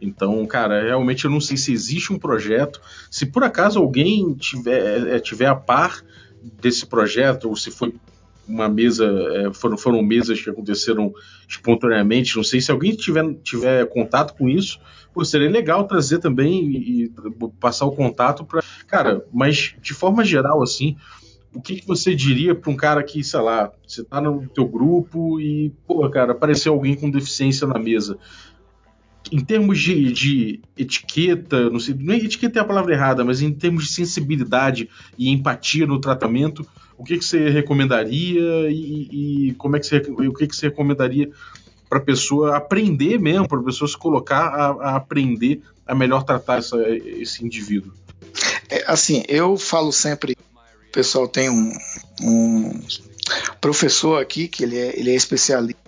Então, 0.00 0.44
cara, 0.44 0.82
realmente 0.82 1.24
eu 1.24 1.30
não 1.30 1.40
sei 1.40 1.56
se 1.56 1.72
existe 1.72 2.12
um 2.12 2.18
projeto. 2.18 2.80
Se 3.08 3.26
por 3.26 3.44
acaso 3.44 3.78
alguém 3.78 4.34
tiver, 4.34 5.06
é, 5.06 5.20
tiver 5.20 5.46
a 5.46 5.54
par 5.54 6.02
desse 6.60 6.84
projeto, 6.84 7.48
ou 7.48 7.54
se 7.54 7.70
foi 7.70 7.94
uma 8.48 8.68
mesa, 8.68 9.04
é, 9.06 9.52
foram, 9.52 9.76
foram 9.76 10.02
mesas 10.02 10.40
que 10.40 10.48
aconteceram 10.48 11.12
espontaneamente, 11.46 12.36
não 12.36 12.42
sei 12.42 12.60
se 12.60 12.70
alguém 12.70 12.96
tiver, 12.96 13.34
tiver 13.42 13.86
contato 13.86 14.34
com 14.34 14.48
isso, 14.48 14.80
pô, 15.12 15.24
seria 15.24 15.50
legal 15.50 15.86
trazer 15.86 16.18
também 16.18 16.64
e, 16.64 17.04
e 17.04 17.12
passar 17.60 17.84
o 17.84 17.92
contato 17.92 18.44
para. 18.44 18.62
Cara, 18.86 19.24
mas 19.32 19.74
de 19.82 19.92
forma 19.92 20.24
geral, 20.24 20.62
assim, 20.62 20.96
o 21.52 21.60
que, 21.60 21.76
que 21.76 21.86
você 21.86 22.14
diria 22.14 22.54
para 22.54 22.70
um 22.70 22.76
cara 22.76 23.02
que, 23.02 23.22
sei 23.22 23.40
lá, 23.40 23.72
você 23.86 24.04
tá 24.04 24.20
no 24.20 24.46
teu 24.48 24.66
grupo 24.66 25.40
e, 25.40 25.70
pô, 25.86 26.08
cara, 26.08 26.32
apareceu 26.32 26.72
alguém 26.72 26.94
com 26.94 27.10
deficiência 27.10 27.66
na 27.66 27.78
mesa. 27.78 28.18
Em 29.30 29.44
termos 29.44 29.78
de, 29.78 30.12
de 30.12 30.60
etiqueta, 30.76 31.68
não 31.68 31.78
sei, 31.78 31.94
é 32.08 32.14
etiqueta 32.16 32.58
é 32.58 32.62
a 32.62 32.64
palavra 32.64 32.94
errada, 32.94 33.24
mas 33.24 33.42
em 33.42 33.52
termos 33.52 33.84
de 33.84 33.92
sensibilidade 33.92 34.88
e 35.18 35.28
empatia 35.28 35.86
no 35.86 36.00
tratamento, 36.00 36.66
o 36.98 37.04
que, 37.04 37.16
que 37.16 37.24
você 37.24 37.48
recomendaria 37.48 38.68
e, 38.68 39.48
e 39.50 39.54
como 39.54 39.76
é 39.76 39.80
que 39.80 39.86
você, 39.86 39.98
o 39.98 40.34
que, 40.34 40.48
que 40.48 40.56
você 40.56 40.66
recomendaria 40.66 41.30
para 41.88 41.98
a 41.98 42.02
pessoa 42.02 42.56
aprender 42.56 43.18
mesmo, 43.18 43.48
para 43.48 43.60
a 43.60 43.62
pessoa 43.62 43.88
se 43.88 43.96
colocar 43.96 44.48
a, 44.48 44.66
a, 44.66 44.96
aprender 44.96 45.62
a 45.86 45.94
melhor 45.94 46.24
tratar 46.24 46.58
essa, 46.58 46.76
esse 46.88 47.44
indivíduo? 47.44 47.92
É, 48.68 48.84
assim, 48.86 49.22
eu 49.28 49.56
falo 49.56 49.92
sempre 49.92 50.36
o 50.88 50.92
pessoal 50.92 51.28
tem 51.28 51.48
um, 51.48 51.72
um 52.22 52.80
professor 53.60 54.20
aqui 54.20 54.48
que 54.48 54.64
ele 54.64 54.76
é, 54.76 54.98
ele 54.98 55.10
é 55.10 55.14
especialista 55.14 55.80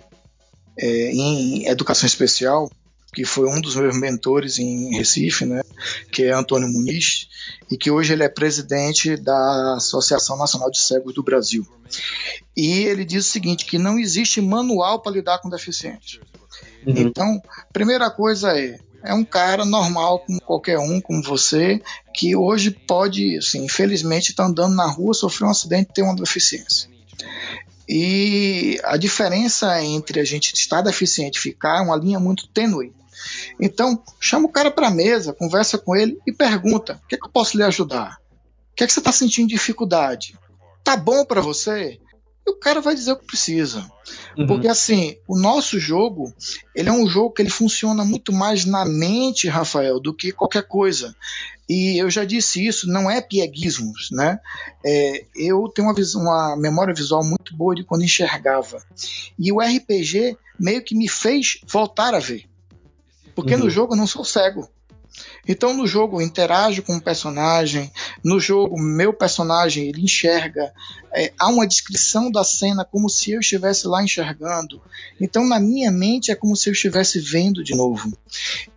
é, 0.79 1.11
em 1.11 1.67
educação 1.67 2.07
especial, 2.07 2.71
que 3.13 3.25
foi 3.25 3.47
um 3.49 3.59
dos 3.59 3.75
meus 3.75 3.99
mentores 3.99 4.57
em 4.57 4.95
Recife, 4.95 5.45
né, 5.45 5.61
que 6.11 6.23
é 6.23 6.31
Antônio 6.31 6.67
Muniz, 6.67 7.27
e 7.69 7.77
que 7.77 7.91
hoje 7.91 8.13
ele 8.13 8.23
é 8.23 8.29
presidente 8.29 9.17
da 9.17 9.75
Associação 9.75 10.37
Nacional 10.37 10.71
de 10.71 10.79
Cegos 10.79 11.13
do 11.13 11.23
Brasil. 11.23 11.65
E 12.55 12.83
ele 12.83 13.03
diz 13.03 13.27
o 13.27 13.31
seguinte, 13.31 13.65
que 13.65 13.77
não 13.77 13.99
existe 13.99 14.39
manual 14.39 15.01
para 15.01 15.11
lidar 15.11 15.39
com 15.39 15.49
deficiente. 15.49 16.21
Uhum. 16.85 16.93
Então, 16.97 17.41
primeira 17.73 18.09
coisa 18.09 18.57
é 18.57 18.79
é 19.03 19.13
um 19.13 19.23
cara 19.23 19.65
normal 19.65 20.19
como 20.19 20.39
qualquer 20.41 20.77
um, 20.77 21.01
como 21.01 21.23
você, 21.23 21.81
que 22.13 22.35
hoje 22.35 22.71
pode, 22.71 23.37
assim, 23.37 23.65
infelizmente, 23.65 24.29
estar 24.29 24.43
tá 24.43 24.49
andando 24.49 24.75
na 24.75 24.85
rua, 24.85 25.13
sofrer 25.13 25.47
um 25.47 25.51
acidente 25.51 25.89
e 25.89 25.93
ter 25.93 26.01
uma 26.03 26.15
deficiência. 26.15 26.89
E 27.89 28.79
a 28.83 28.97
diferença 28.97 29.83
entre 29.83 30.19
a 30.19 30.23
gente 30.23 30.53
estar 30.53 30.81
deficiente 30.81 31.37
e 31.37 31.41
ficar 31.41 31.79
é 31.79 31.81
uma 31.81 31.95
linha 31.95 32.19
muito 32.19 32.47
tênue. 32.47 32.93
Então, 33.59 34.01
chama 34.19 34.47
o 34.47 34.51
cara 34.51 34.71
para 34.71 34.87
a 34.87 34.91
mesa, 34.91 35.33
conversa 35.33 35.77
com 35.77 35.95
ele 35.95 36.17
e 36.25 36.31
pergunta: 36.31 37.01
o 37.03 37.07
que, 37.07 37.15
é 37.15 37.17
que 37.17 37.25
eu 37.25 37.31
posso 37.31 37.57
lhe 37.57 37.63
ajudar? 37.63 38.19
O 38.71 38.75
que, 38.75 38.83
é 38.83 38.87
que 38.87 38.93
você 38.93 38.99
está 38.99 39.11
sentindo 39.11 39.49
dificuldade? 39.49 40.37
Tá 40.83 40.95
bom 40.95 41.25
para 41.25 41.41
você? 41.41 41.99
E 42.45 42.49
o 42.49 42.55
cara 42.55 42.81
vai 42.81 42.95
dizer 42.95 43.11
o 43.11 43.17
que 43.17 43.25
precisa. 43.25 43.89
Uhum. 44.35 44.47
Porque 44.47 44.67
assim, 44.67 45.15
o 45.27 45.37
nosso 45.37 45.79
jogo, 45.79 46.33
ele 46.75 46.89
é 46.89 46.91
um 46.91 47.07
jogo 47.07 47.31
que 47.31 47.41
ele 47.41 47.51
funciona 47.51 48.03
muito 48.03 48.33
mais 48.33 48.65
na 48.65 48.83
mente, 48.83 49.47
Rafael, 49.47 49.99
do 49.99 50.13
que 50.13 50.31
qualquer 50.31 50.67
coisa. 50.67 51.15
E 51.69 52.01
eu 52.01 52.09
já 52.09 52.25
disse 52.25 52.65
isso, 52.65 52.87
não 52.89 53.09
é 53.09 53.21
pieguismos, 53.21 54.09
né? 54.11 54.39
É, 54.83 55.25
eu 55.35 55.69
tenho 55.73 55.87
uma, 55.87 55.93
visão, 55.93 56.21
uma 56.21 56.57
memória 56.57 56.93
visual 56.93 57.23
muito 57.23 57.55
boa 57.55 57.75
de 57.75 57.83
quando 57.83 58.03
enxergava. 58.03 58.83
E 59.37 59.51
o 59.51 59.59
RPG 59.59 60.35
meio 60.59 60.83
que 60.83 60.95
me 60.95 61.07
fez 61.07 61.61
voltar 61.65 62.13
a 62.13 62.19
ver. 62.19 62.50
Porque 63.35 63.55
uhum. 63.55 63.61
no 63.61 63.69
jogo 63.69 63.93
eu 63.93 63.97
não 63.97 64.07
sou 64.07 64.23
cego. 64.23 64.69
Então 65.47 65.75
no 65.75 65.85
jogo 65.85 66.17
eu 66.17 66.25
interajo 66.25 66.83
com 66.83 66.95
o 66.95 67.01
personagem, 67.01 67.91
no 68.23 68.39
jogo 68.39 68.79
meu 68.79 69.13
personagem 69.13 69.87
ele 69.87 70.01
enxerga, 70.01 70.71
é, 71.13 71.33
há 71.37 71.49
uma 71.49 71.67
descrição 71.67 72.31
da 72.31 72.43
cena 72.43 72.85
como 72.85 73.09
se 73.09 73.31
eu 73.31 73.39
estivesse 73.39 73.87
lá 73.87 74.03
enxergando. 74.03 74.81
Então 75.19 75.47
na 75.47 75.59
minha 75.59 75.91
mente 75.91 76.31
é 76.31 76.35
como 76.35 76.55
se 76.55 76.69
eu 76.69 76.73
estivesse 76.73 77.19
vendo 77.19 77.63
de 77.63 77.75
novo. 77.75 78.17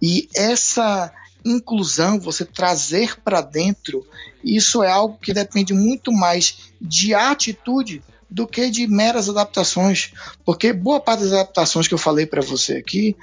E 0.03 0.29
essa 0.35 1.13
inclusão, 1.45 2.19
você 2.19 2.45
trazer 2.45 3.21
para 3.21 3.43
dentro, 3.43 4.05
isso 4.43 4.83
é 4.83 4.91
algo 4.91 5.19
que 5.19 5.35
depende 5.35 5.75
muito 5.75 6.11
mais 6.11 6.73
de 6.81 7.15
atitude 7.15 8.03
do 8.31 8.47
que 8.47 8.71
de 8.71 8.87
meras 8.87 9.29
adaptações, 9.29 10.13
porque 10.45 10.73
boa 10.73 11.01
parte 11.01 11.25
das 11.25 11.33
adaptações 11.33 11.87
que 11.87 11.95
eu 11.95 11.99
falei 11.99 12.27
para 12.27 12.43
você 12.43 12.75
aqui 12.75 13.17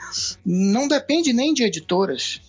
não 0.45 0.87
depende 0.87 1.33
nem 1.33 1.53
de 1.53 1.63
editoras. 1.63 2.41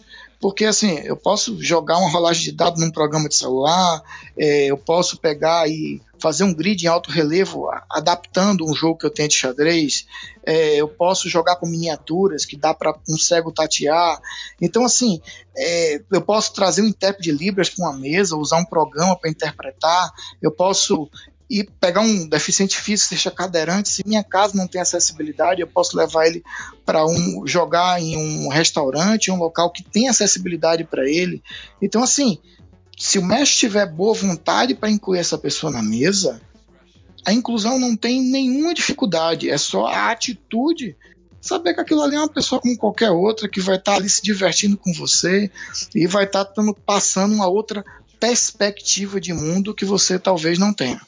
Porque 0.43 0.65
assim, 0.65 0.99
eu 1.05 1.17
posso 1.17 1.63
jogar 1.63 1.99
uma 1.99 2.11
rolagem 2.11 2.43
de 2.43 2.51
dados 2.51 2.81
num 2.81 2.91
programa 2.91 3.29
de 3.29 3.37
celular, 3.37 4.03
é, 4.37 4.67
eu 4.67 4.77
posso 4.77 5.17
pegar 5.17 5.69
e 5.69 6.03
fazer 6.19 6.43
um 6.43 6.53
grid 6.53 6.85
em 6.85 6.89
alto 6.89 7.13
relevo 7.13 7.69
adaptando 7.89 8.65
um 8.65 8.75
jogo 8.75 8.99
que 8.99 9.07
eu 9.07 9.11
tenho 9.11 9.29
de 9.29 9.37
xadrez, 9.37 10.05
é, 10.45 10.77
eu 10.77 10.89
posso 10.89 11.29
jogar 11.29 11.57
com 11.57 11.67
miniaturas 11.67 12.45
que 12.45 12.57
dá 12.57 12.75
para 12.75 12.93
um 13.09 13.17
cego 13.17 13.53
tatear. 13.53 14.21
Então, 14.61 14.85
assim, 14.85 15.21
é, 15.57 16.01
eu 16.11 16.21
posso 16.21 16.53
trazer 16.53 16.83
um 16.83 16.87
intérprete 16.87 17.31
de 17.31 17.37
Libras 17.37 17.71
para 17.71 17.89
uma 17.89 17.97
mesa, 17.97 18.37
usar 18.37 18.59
um 18.59 18.65
programa 18.65 19.17
para 19.17 19.31
interpretar, 19.31 20.13
eu 20.41 20.51
posso 20.51 21.09
e 21.53 21.65
pegar 21.79 22.01
um 22.01 22.27
deficiente 22.27 22.81
físico, 22.81 23.11
seja 23.11 23.31
cadeirante, 23.31 23.91
se 23.91 24.03
minha 24.07 24.25
casa 24.25 24.57
não 24.57 24.67
tem 24.67 24.81
acessibilidade, 24.81 25.61
eu 25.61 25.67
posso 25.67 25.95
levar 25.95 26.27
ele 26.27 26.43
para 26.83 27.05
um 27.05 27.47
jogar 27.47 28.01
em 28.01 28.17
um 28.17 28.49
restaurante, 28.49 29.31
um 29.31 29.37
local 29.37 29.71
que 29.71 29.83
tem 29.83 30.09
acessibilidade 30.09 30.85
para 30.85 31.07
ele. 31.07 31.43
Então, 31.83 32.03
assim, 32.03 32.39
se 32.97 33.19
o 33.19 33.23
mestre 33.23 33.59
tiver 33.59 33.85
boa 33.85 34.15
vontade 34.15 34.75
para 34.75 34.91
incluir 34.91 35.19
essa 35.19 35.37
pessoa 35.37 35.71
na 35.71 35.83
mesa, 35.83 36.41
a 37.23 37.35
inclusão 37.35 37.79
não 37.79 37.95
tem 37.95 38.23
nenhuma 38.23 38.73
dificuldade, 38.73 39.51
é 39.51 39.59
só 39.59 39.89
a 39.89 40.11
atitude 40.11 40.97
saber 41.39 41.75
que 41.75 41.81
aquilo 41.83 42.01
ali 42.01 42.17
é 42.17 42.19
uma 42.19 42.33
pessoa 42.33 42.63
como 42.63 42.79
qualquer 42.79 43.11
outra 43.11 43.47
que 43.47 43.61
vai 43.61 43.77
estar 43.77 43.93
tá 43.93 43.99
ali 43.99 44.09
se 44.09 44.23
divertindo 44.23 44.79
com 44.79 44.91
você 44.95 45.51
e 45.95 46.07
vai 46.07 46.25
estar 46.25 46.47
tá 46.47 46.63
passando 46.87 47.35
uma 47.35 47.47
outra 47.47 47.85
perspectiva 48.19 49.21
de 49.21 49.35
mundo 49.35 49.75
que 49.75 49.85
você 49.85 50.19
talvez 50.19 50.59
não 50.59 50.73
tenha. 50.73 50.99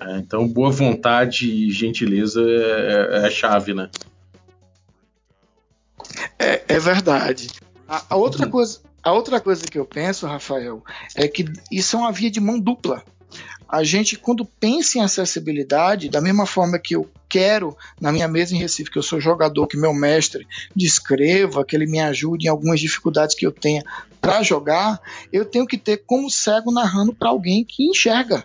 É, 0.00 0.18
então, 0.18 0.46
boa 0.46 0.70
vontade 0.70 1.50
e 1.50 1.70
gentileza 1.70 2.42
é, 2.42 3.18
é, 3.22 3.26
a 3.26 3.30
chave, 3.30 3.74
né? 3.74 3.90
É, 6.38 6.62
é 6.68 6.78
verdade. 6.78 7.50
A, 7.88 8.04
a, 8.10 8.16
outra 8.16 8.46
coisa, 8.48 8.80
a 9.02 9.12
outra 9.12 9.40
coisa 9.40 9.64
que 9.64 9.78
eu 9.78 9.84
penso, 9.84 10.26
Rafael, 10.26 10.82
é 11.14 11.28
que 11.28 11.44
isso 11.70 11.96
é 11.96 11.98
uma 12.00 12.12
via 12.12 12.30
de 12.30 12.40
mão 12.40 12.58
dupla 12.58 13.04
a 13.72 13.82
gente, 13.82 14.18
quando 14.18 14.44
pensa 14.44 14.98
em 14.98 15.00
acessibilidade, 15.00 16.10
da 16.10 16.20
mesma 16.20 16.44
forma 16.44 16.78
que 16.78 16.94
eu 16.94 17.10
quero 17.26 17.74
na 17.98 18.12
minha 18.12 18.28
mesa 18.28 18.54
em 18.54 18.58
Recife, 18.58 18.90
que 18.90 18.98
eu 18.98 19.02
sou 19.02 19.18
jogador, 19.18 19.66
que 19.66 19.78
meu 19.78 19.94
mestre 19.94 20.46
descreva, 20.76 21.64
que 21.64 21.74
ele 21.74 21.86
me 21.86 21.98
ajude 21.98 22.44
em 22.44 22.50
algumas 22.50 22.78
dificuldades 22.78 23.34
que 23.34 23.46
eu 23.46 23.50
tenha 23.50 23.82
para 24.20 24.42
jogar, 24.42 25.00
eu 25.32 25.46
tenho 25.46 25.66
que 25.66 25.78
ter 25.78 26.04
como 26.04 26.30
cego 26.30 26.70
narrando 26.70 27.14
para 27.14 27.30
alguém 27.30 27.64
que 27.64 27.88
enxerga. 27.88 28.44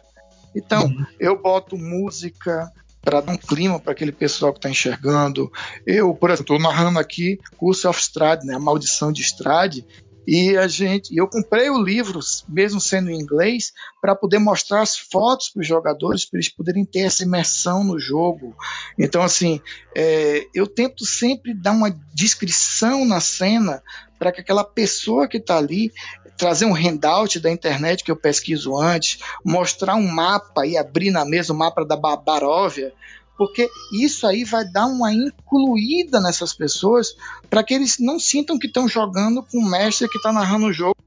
Então, 0.58 0.86
uhum. 0.86 1.06
eu 1.20 1.42
boto 1.42 1.78
música, 1.78 2.72
para 3.08 3.22
dar 3.22 3.32
um 3.32 3.38
clima 3.38 3.80
para 3.80 3.94
aquele 3.94 4.12
pessoal 4.12 4.52
que 4.52 4.60
está 4.60 4.70
enxergando. 4.70 5.50
Eu, 5.86 6.14
por 6.14 6.30
exemplo, 6.30 6.56
estou 6.56 6.60
narrando 6.60 7.00
aqui 7.00 7.40
Curse 7.56 7.88
of 7.88 7.98
Strade, 8.02 8.46
né, 8.46 8.56
a 8.56 8.60
maldição 8.60 9.14
de 9.14 9.22
Strade, 9.22 9.86
e 10.28 10.58
a 10.58 10.68
gente, 10.68 11.16
eu 11.16 11.26
comprei 11.26 11.70
o 11.70 11.82
livro, 11.82 12.20
mesmo 12.50 12.82
sendo 12.82 13.10
em 13.10 13.18
inglês, 13.18 13.72
para 14.02 14.14
poder 14.14 14.40
mostrar 14.40 14.82
as 14.82 14.98
fotos 14.98 15.48
para 15.48 15.62
os 15.62 15.68
jogadores, 15.68 16.26
para 16.26 16.38
eles 16.38 16.50
poderem 16.50 16.84
ter 16.84 17.04
essa 17.04 17.24
imersão 17.24 17.82
no 17.82 17.98
jogo. 17.98 18.54
Então, 19.00 19.24
assim, 19.24 19.62
é, 19.96 20.46
eu 20.54 20.68
tento 20.68 21.06
sempre 21.06 21.54
dar 21.54 21.72
uma 21.72 21.98
descrição 22.14 23.06
na 23.06 23.22
cena 23.22 23.82
para 24.20 24.34
que 24.34 24.42
aquela 24.42 24.66
pessoa 24.66 25.30
que 25.30 25.38
está 25.38 25.58
ali 25.58 25.94
trazer 26.38 26.66
um 26.66 26.76
handout 26.76 27.40
da 27.40 27.50
internet 27.50 28.04
que 28.04 28.12
eu 28.12 28.16
pesquiso 28.16 28.78
antes, 28.78 29.20
mostrar 29.46 29.96
um 29.96 30.08
mapa 30.08 30.68
e 30.68 30.78
abrir 30.78 31.10
na 31.10 31.24
mesa 31.24 31.54
o 31.54 31.58
mapa 31.58 31.86
da 31.86 31.96
Baróvia, 31.96 32.94
porque 33.38 33.70
isso 33.94 34.26
aí 34.26 34.44
vai 34.44 34.66
dar 34.70 34.88
uma 34.88 35.14
incluída 35.14 36.20
nessas 36.20 36.54
pessoas 36.54 37.16
para 37.50 37.64
que 37.64 37.74
eles 37.74 37.98
não 38.00 38.20
sintam 38.20 38.58
que 38.58 38.68
estão 38.68 38.88
jogando 38.88 39.44
com 39.44 39.60
o 39.60 39.70
mestre 39.70 40.10
que 40.10 40.18
está 40.18 40.34
narrando 40.34 40.66
o 40.66 40.74
jogo, 40.74 40.98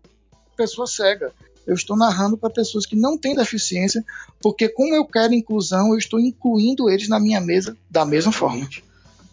pessoa 0.57 0.87
cega. 0.87 1.33
Eu 1.67 1.75
estou 1.75 1.97
narrando 1.97 2.37
para 2.37 2.51
pessoas 2.51 2.87
que 2.87 2.97
não 2.97 3.19
têm 3.19 3.35
deficiência, 3.35 4.05
porque 4.43 4.69
como 4.69 4.95
eu 4.95 5.05
quero 5.05 5.35
inclusão, 5.35 5.93
eu 5.93 5.99
estou 5.99 6.19
incluindo 6.19 6.89
eles 6.89 7.09
na 7.09 7.21
minha 7.21 7.41
mesa 7.41 7.77
da 7.89 8.05
mesma 8.05 8.33
forma. 8.33 8.69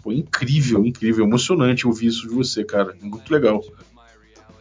Pô, 0.04 0.12
incrível, 0.12 0.86
incrível, 0.86 1.26
emocionante 1.26 1.88
ouvir 1.88 2.08
isso 2.08 2.28
de 2.28 2.34
você, 2.34 2.64
cara. 2.64 2.96
Muito 3.02 3.32
legal. 3.32 3.64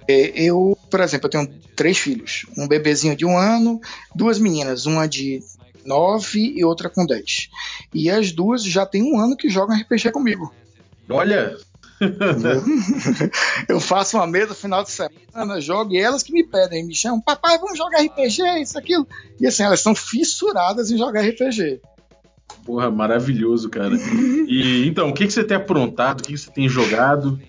É, 0.09 0.41
eu, 0.41 0.79
por 0.91 1.01
exemplo, 1.01 1.27
eu 1.27 1.31
tenho 1.31 1.61
três 1.75 1.99
filhos. 1.99 2.47
Um 2.57 2.69
bebezinho 2.69 3.17
de 3.17 3.27
um 3.27 3.37
ano, 3.37 3.81
duas 4.15 4.39
meninas, 4.39 4.87
uma 4.87 5.07
de 5.07 5.43
9 5.85 6.55
e 6.57 6.65
outra 6.65 6.91
com 6.91 7.07
10. 7.07 7.49
E 7.95 8.11
as 8.11 8.33
duas 8.33 8.63
já 8.63 8.85
tem 8.85 9.03
um 9.03 9.19
ano 9.19 9.37
que 9.37 9.49
jogam 9.49 9.77
RPG 9.77 10.11
comigo. 10.13 10.53
Olha! 11.09 11.57
eu 13.69 13.81
faço 13.81 14.19
uma 14.19 14.27
mesa 14.27 14.55
final 14.55 14.85
de 14.85 14.91
semana, 14.91 15.61
jogo 15.61 15.95
e 15.95 15.99
elas 15.99 16.23
que 16.23 16.33
me 16.33 16.45
pedem, 16.45 16.85
me 16.85 16.95
chamam, 16.95 17.21
papai, 17.21 17.59
vamos 17.59 17.79
jogar 17.79 18.03
RPG, 18.03 18.61
isso, 18.61 18.79
aquilo. 18.79 19.07
E 19.41 19.47
assim, 19.47 19.63
elas 19.63 19.81
são 19.81 19.95
fissuradas 19.95 20.91
em 20.91 20.99
jogar 20.99 21.23
RPG. 21.23 21.81
Porra, 22.65 22.91
maravilhoso, 22.91 23.71
cara. 23.71 23.95
E 24.49 24.87
então, 24.87 25.09
o 25.09 25.15
que, 25.15 25.27
que 25.27 25.33
você 25.33 25.45
tem 25.45 25.57
aprontado? 25.57 26.21
O 26.21 26.23
que, 26.25 26.33
que 26.33 26.39
você 26.39 26.51
tem 26.51 26.69
jogado? 26.69 27.41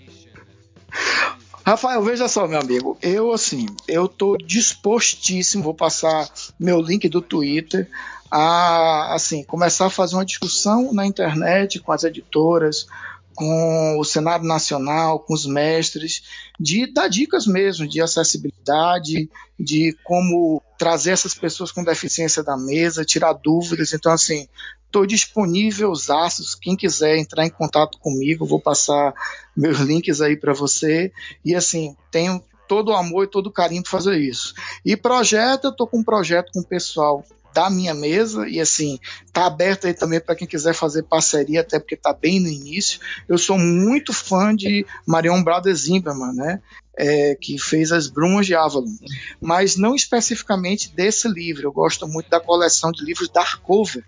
Rafael, 1.67 2.01
veja 2.01 2.29
só, 2.29 2.47
meu 2.47 2.61
amigo. 2.61 2.97
Eu, 3.01 3.33
assim, 3.33 3.65
eu 3.89 4.07
tô 4.07 4.37
dispostíssimo, 4.37 5.65
vou 5.65 5.73
passar 5.73 6.25
meu 6.57 6.79
link 6.79 7.09
do 7.09 7.21
Twitter 7.21 7.89
a 8.31 9.13
assim 9.13 9.43
começar 9.43 9.87
a 9.87 9.89
fazer 9.89 10.15
uma 10.15 10.23
discussão 10.23 10.93
na 10.93 11.05
internet 11.05 11.81
com 11.81 11.91
as 11.91 12.05
editoras, 12.05 12.87
com 13.35 13.99
o 13.99 14.05
cenário 14.05 14.45
nacional, 14.45 15.19
com 15.19 15.33
os 15.33 15.45
mestres, 15.45 16.23
de 16.57 16.89
dar 16.89 17.09
dicas 17.09 17.45
mesmo 17.45 17.85
de 17.85 18.01
acessibilidade, 18.01 19.29
de 19.59 19.93
como 20.05 20.63
trazer 20.79 21.11
essas 21.11 21.33
pessoas 21.33 21.69
com 21.69 21.83
deficiência 21.83 22.41
da 22.41 22.55
mesa, 22.55 23.03
tirar 23.03 23.33
dúvidas. 23.33 23.91
Então, 23.91 24.13
assim, 24.13 24.47
estou 24.87 25.05
disponível, 25.05 25.91
os 25.91 26.09
aços, 26.09 26.55
quem 26.55 26.75
quiser 26.75 27.17
entrar 27.17 27.45
em 27.45 27.49
contato 27.49 27.99
comigo, 27.99 28.45
vou 28.45 28.59
passar 28.59 29.13
meus 29.55 29.77
links 29.79 30.21
aí 30.21 30.35
para 30.35 30.53
você. 30.53 31.11
E 31.45 31.53
assim, 31.53 31.95
tenho 32.09 32.43
todo 32.67 32.89
o 32.89 32.95
amor 32.95 33.25
e 33.25 33.29
todo 33.29 33.47
o 33.47 33.51
carinho 33.51 33.83
para 33.83 33.91
fazer 33.91 34.17
isso. 34.17 34.53
E 34.83 34.97
projeto, 34.97 35.65
eu 35.65 35.71
estou 35.71 35.87
com 35.87 35.99
um 35.99 36.03
projeto 36.03 36.51
com 36.51 36.61
o 36.61 36.65
pessoal 36.65 37.23
da 37.57 37.71
minha 37.71 37.95
mesa 37.95 38.47
e 38.47 38.59
assim 38.59 38.99
tá 39.33 39.47
aberto 39.47 39.87
aí 39.87 39.93
também 39.95 40.19
para 40.19 40.35
quem 40.35 40.47
quiser 40.47 40.75
fazer 40.75 41.01
parceria 41.01 41.61
até 41.61 41.79
porque 41.79 41.95
tá 41.95 42.13
bem 42.13 42.39
no 42.39 42.47
início. 42.47 42.99
Eu 43.27 43.35
sou 43.35 43.57
muito 43.57 44.13
fã 44.13 44.55
de 44.55 44.85
Marion 45.07 45.43
Brothers 45.43 45.79
Zimmerman 45.79 46.33
né? 46.35 46.61
É, 46.95 47.35
que 47.35 47.57
fez 47.57 47.91
as 47.91 48.07
Brumas 48.07 48.45
de 48.45 48.53
Avalon. 48.53 48.95
Mas 49.41 49.75
não 49.75 49.95
especificamente 49.95 50.93
desse 50.93 51.27
livro. 51.27 51.63
Eu 51.63 51.71
gosto 51.71 52.07
muito 52.07 52.29
da 52.29 52.39
coleção 52.39 52.91
de 52.91 53.03
livros 53.03 53.27
Darkover 53.27 54.03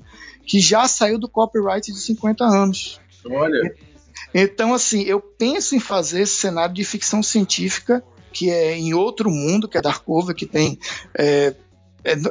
que 0.45 0.59
já 0.59 0.87
saiu 0.87 1.17
do 1.17 1.27
copyright 1.27 1.91
de 1.91 1.99
50 1.99 2.43
anos. 2.43 3.01
Olha. 3.25 3.75
Então 4.31 4.75
assim 4.75 5.01
eu 5.01 5.19
penso 5.19 5.75
em 5.75 5.79
fazer 5.79 6.21
esse 6.21 6.35
cenário 6.35 6.75
de 6.75 6.83
ficção 6.83 7.23
científica 7.23 8.03
que 8.31 8.51
é 8.51 8.77
em 8.77 8.93
outro 8.93 9.31
mundo, 9.31 9.67
que 9.67 9.75
é 9.75 9.81
Darkover, 9.81 10.35
que 10.35 10.45
tem 10.45 10.77
é, 11.17 11.55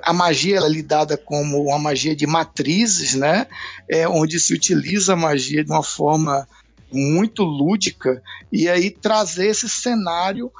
a 0.02 0.12
magia 0.12 0.58
é 0.58 0.68
lidada 0.68 1.16
como 1.16 1.62
uma 1.62 1.78
magia 1.78 2.14
de 2.14 2.26
matrizes, 2.26 3.14
né? 3.14 3.46
É, 3.88 4.08
onde 4.08 4.40
se 4.40 4.54
utiliza 4.54 5.12
a 5.12 5.16
magia 5.16 5.64
de 5.64 5.70
uma 5.70 5.82
forma 5.82 6.48
muito 6.90 7.42
lúdica 7.42 8.22
e 8.50 8.68
aí 8.68 8.90
trazer 8.90 9.48
esse 9.48 9.68
cenário 9.68 10.50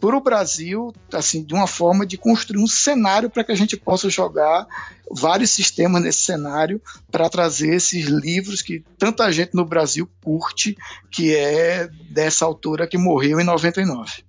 para 0.00 0.16
o 0.16 0.20
Brasil, 0.20 0.94
assim, 1.12 1.44
de 1.44 1.52
uma 1.52 1.66
forma 1.66 2.06
de 2.06 2.16
construir 2.16 2.62
um 2.62 2.66
cenário 2.66 3.28
para 3.28 3.44
que 3.44 3.52
a 3.52 3.54
gente 3.54 3.76
possa 3.76 4.08
jogar 4.08 4.66
vários 5.10 5.50
sistemas 5.50 6.02
nesse 6.02 6.20
cenário 6.20 6.80
para 7.10 7.28
trazer 7.28 7.74
esses 7.74 8.06
livros 8.06 8.62
que 8.62 8.82
tanta 8.96 9.30
gente 9.30 9.54
no 9.54 9.64
Brasil 9.64 10.08
curte, 10.24 10.74
que 11.10 11.36
é 11.36 11.86
dessa 12.08 12.46
autora 12.46 12.86
que 12.86 12.96
morreu 12.96 13.38
em 13.38 13.44
99. 13.44 14.24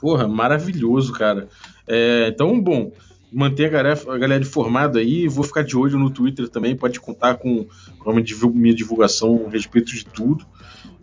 Porra, 0.00 0.26
maravilhoso, 0.26 1.12
cara. 1.12 1.48
É, 1.86 2.28
então, 2.28 2.60
bom, 2.60 2.92
manter 3.32 3.66
a 3.66 3.68
galera, 3.68 4.00
a 4.08 4.18
galera 4.18 4.42
informada 4.42 4.98
aí. 4.98 5.28
Vou 5.28 5.44
ficar 5.44 5.62
de 5.62 5.76
olho 5.76 5.98
no 5.98 6.10
Twitter 6.10 6.48
também. 6.48 6.76
Pode 6.76 7.00
contar 7.00 7.36
com, 7.36 7.66
a 8.04 8.12
minha 8.12 8.74
divulgação 8.74 9.44
a 9.46 9.50
respeito 9.50 9.92
de 9.92 10.04
tudo. 10.04 10.46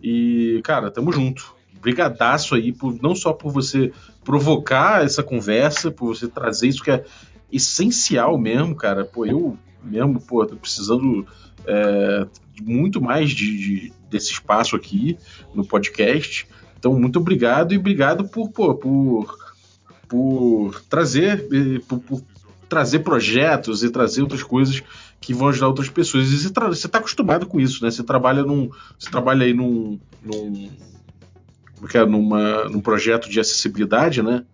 E, 0.02 0.60
cara, 0.64 0.90
tamo 0.90 1.12
junto. 1.12 1.54
Brigadaço 1.80 2.54
aí, 2.54 2.72
por, 2.72 3.00
não 3.02 3.14
só 3.14 3.32
por 3.32 3.52
você 3.52 3.92
provocar 4.24 5.04
essa 5.04 5.22
conversa, 5.22 5.90
por 5.90 6.14
você 6.14 6.26
trazer 6.26 6.68
isso 6.68 6.82
que 6.82 6.90
é 6.90 7.04
essencial 7.52 8.38
mesmo, 8.38 8.74
cara. 8.74 9.04
Pô, 9.04 9.26
eu 9.26 9.56
mesmo, 9.82 10.20
pô, 10.20 10.44
tô 10.46 10.56
precisando 10.56 11.26
é, 11.66 12.26
muito 12.62 13.00
mais 13.00 13.30
de, 13.30 13.56
de, 13.56 13.92
desse 14.10 14.32
espaço 14.32 14.74
aqui 14.74 15.18
no 15.54 15.64
podcast. 15.64 16.48
Então, 16.78 16.98
muito 16.98 17.18
obrigado 17.18 17.72
e 17.72 17.78
obrigado 17.78 18.28
por, 18.28 18.50
pô, 18.50 18.74
por 18.74 19.43
por 20.08 20.82
trazer, 20.88 21.48
por, 21.88 22.00
por 22.00 22.22
trazer 22.68 23.00
projetos 23.00 23.82
e 23.82 23.90
trazer 23.90 24.22
outras 24.22 24.42
coisas 24.42 24.82
que 25.20 25.32
vão 25.32 25.48
ajudar 25.48 25.68
outras 25.68 25.88
pessoas. 25.88 26.28
E 26.28 26.38
você 26.38 26.86
está 26.86 26.98
acostumado 26.98 27.46
com 27.46 27.60
isso, 27.60 27.84
né? 27.84 27.90
Você 27.90 28.02
trabalha 28.02 28.42
num, 28.42 28.70
você 28.98 29.10
trabalha 29.10 29.44
aí 29.44 29.54
num, 29.54 29.98
num, 30.22 30.70
é, 31.92 32.04
numa, 32.04 32.64
num 32.64 32.80
projeto 32.80 33.28
de 33.28 33.40
acessibilidade, 33.40 34.22
né? 34.22 34.44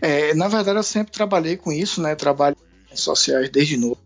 É, 0.00 0.34
na 0.34 0.48
verdade, 0.48 0.78
eu 0.78 0.82
sempre 0.82 1.12
trabalhei 1.12 1.56
com 1.56 1.72
isso, 1.72 2.00
né? 2.00 2.14
Trabalho 2.14 2.56
em 2.90 2.96
sociais 2.96 3.50
desde 3.50 3.76
novo. 3.76 3.98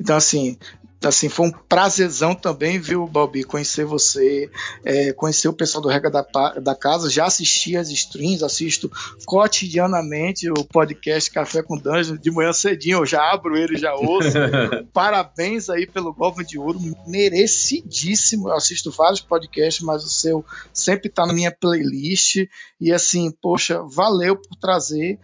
Então, 0.00 0.16
assim, 0.16 0.56
assim, 1.04 1.28
foi 1.28 1.46
um 1.46 1.50
prazerzão 1.50 2.34
também, 2.34 2.78
viu, 2.78 3.06
Balbi, 3.06 3.44
conhecer 3.44 3.84
você, 3.84 4.50
é, 4.84 5.12
conhecer 5.12 5.48
o 5.48 5.52
pessoal 5.52 5.82
do 5.82 5.88
Rega 5.88 6.10
da, 6.10 6.22
da 6.60 6.74
Casa, 6.74 7.10
já 7.10 7.26
assisti 7.26 7.76
as 7.76 7.90
streams, 7.90 8.42
assisto 8.42 8.90
cotidianamente 9.26 10.50
o 10.50 10.64
podcast 10.64 11.30
Café 11.30 11.62
com 11.62 11.76
Dungeon, 11.76 12.16
de 12.16 12.30
manhã 12.30 12.52
cedinho, 12.52 12.98
eu 12.98 13.06
já 13.06 13.32
abro 13.32 13.56
ele, 13.56 13.76
já 13.76 13.94
ouço. 13.94 14.32
Parabéns 14.92 15.68
aí 15.68 15.86
pelo 15.86 16.12
Golfo 16.12 16.44
de 16.44 16.58
Ouro, 16.58 16.78
merecidíssimo, 17.06 18.48
eu 18.48 18.54
assisto 18.54 18.90
vários 18.90 19.20
podcasts, 19.20 19.84
mas 19.84 20.04
o 20.04 20.10
seu 20.10 20.44
sempre 20.72 21.08
tá 21.08 21.26
na 21.26 21.32
minha 21.32 21.50
playlist, 21.50 22.46
e 22.80 22.92
assim, 22.92 23.30
poxa, 23.30 23.82
valeu 23.82 24.36
por 24.36 24.56
trazer 24.56 25.18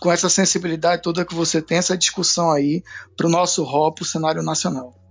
com 0.00 0.10
essa 0.10 0.28
sensibilidade 0.28 1.00
toda 1.00 1.24
que 1.24 1.34
você 1.34 1.62
tem, 1.62 1.78
essa 1.78 1.96
discussão 1.96 2.50
aí 2.50 2.82
para 3.16 3.26
o 3.26 3.30
nosso 3.30 3.62
rol, 3.62 3.92
para 3.92 4.02
o 4.02 4.06
cenário 4.06 4.42
nacional. 4.42 5.01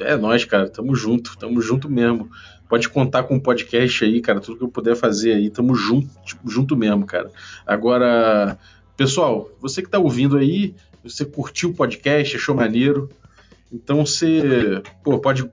É 0.00 0.16
nós, 0.16 0.44
cara. 0.44 0.68
Tamo 0.68 0.94
junto, 0.94 1.36
tamo 1.38 1.60
junto 1.60 1.88
mesmo. 1.88 2.30
Pode 2.68 2.88
contar 2.88 3.24
com 3.24 3.36
o 3.36 3.40
podcast 3.40 4.04
aí, 4.04 4.20
cara. 4.20 4.40
Tudo 4.40 4.58
que 4.58 4.64
eu 4.64 4.68
puder 4.68 4.96
fazer 4.96 5.34
aí, 5.34 5.50
tamo 5.50 5.74
junto, 5.74 6.08
tipo, 6.24 6.50
junto 6.50 6.76
mesmo, 6.76 7.04
cara. 7.04 7.30
Agora, 7.66 8.58
pessoal, 8.96 9.50
você 9.60 9.82
que 9.82 9.90
tá 9.90 9.98
ouvindo 9.98 10.36
aí, 10.38 10.74
você 11.04 11.24
curtiu 11.24 11.70
o 11.70 11.74
podcast, 11.74 12.36
achou 12.36 12.54
maneiro, 12.54 13.10
então 13.72 14.06
você 14.06 14.82
pô, 15.02 15.18
pode 15.18 15.50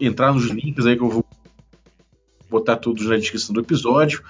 entrar 0.00 0.32
nos 0.32 0.46
links 0.50 0.86
aí 0.86 0.96
que 0.96 1.02
eu 1.02 1.08
vou 1.08 1.24
botar 2.48 2.76
todos 2.76 3.06
na 3.06 3.16
descrição 3.16 3.54
do 3.54 3.60
episódio. 3.60 4.22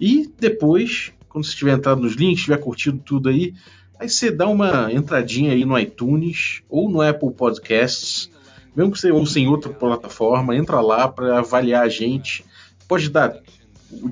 E 0.00 0.30
depois, 0.38 1.12
quando 1.28 1.44
você 1.44 1.54
tiver 1.54 1.72
entrado 1.72 2.00
nos 2.00 2.14
links, 2.14 2.44
tiver 2.44 2.58
curtido 2.58 2.98
tudo 2.98 3.28
aí, 3.28 3.54
aí 3.98 4.08
você 4.08 4.30
dá 4.30 4.48
uma 4.48 4.92
entradinha 4.92 5.52
aí 5.52 5.64
no 5.64 5.78
iTunes 5.78 6.62
ou 6.68 6.90
no 6.90 7.00
Apple 7.00 7.32
Podcasts 7.32 8.30
mesmo 8.76 8.92
que 8.92 9.00
você 9.00 9.10
use 9.10 9.40
em 9.40 9.48
outra 9.48 9.72
plataforma, 9.72 10.54
entra 10.54 10.80
lá 10.80 11.08
para 11.08 11.38
avaliar 11.38 11.84
a 11.84 11.88
gente. 11.88 12.44
Pode 12.86 13.08
dar 13.08 13.40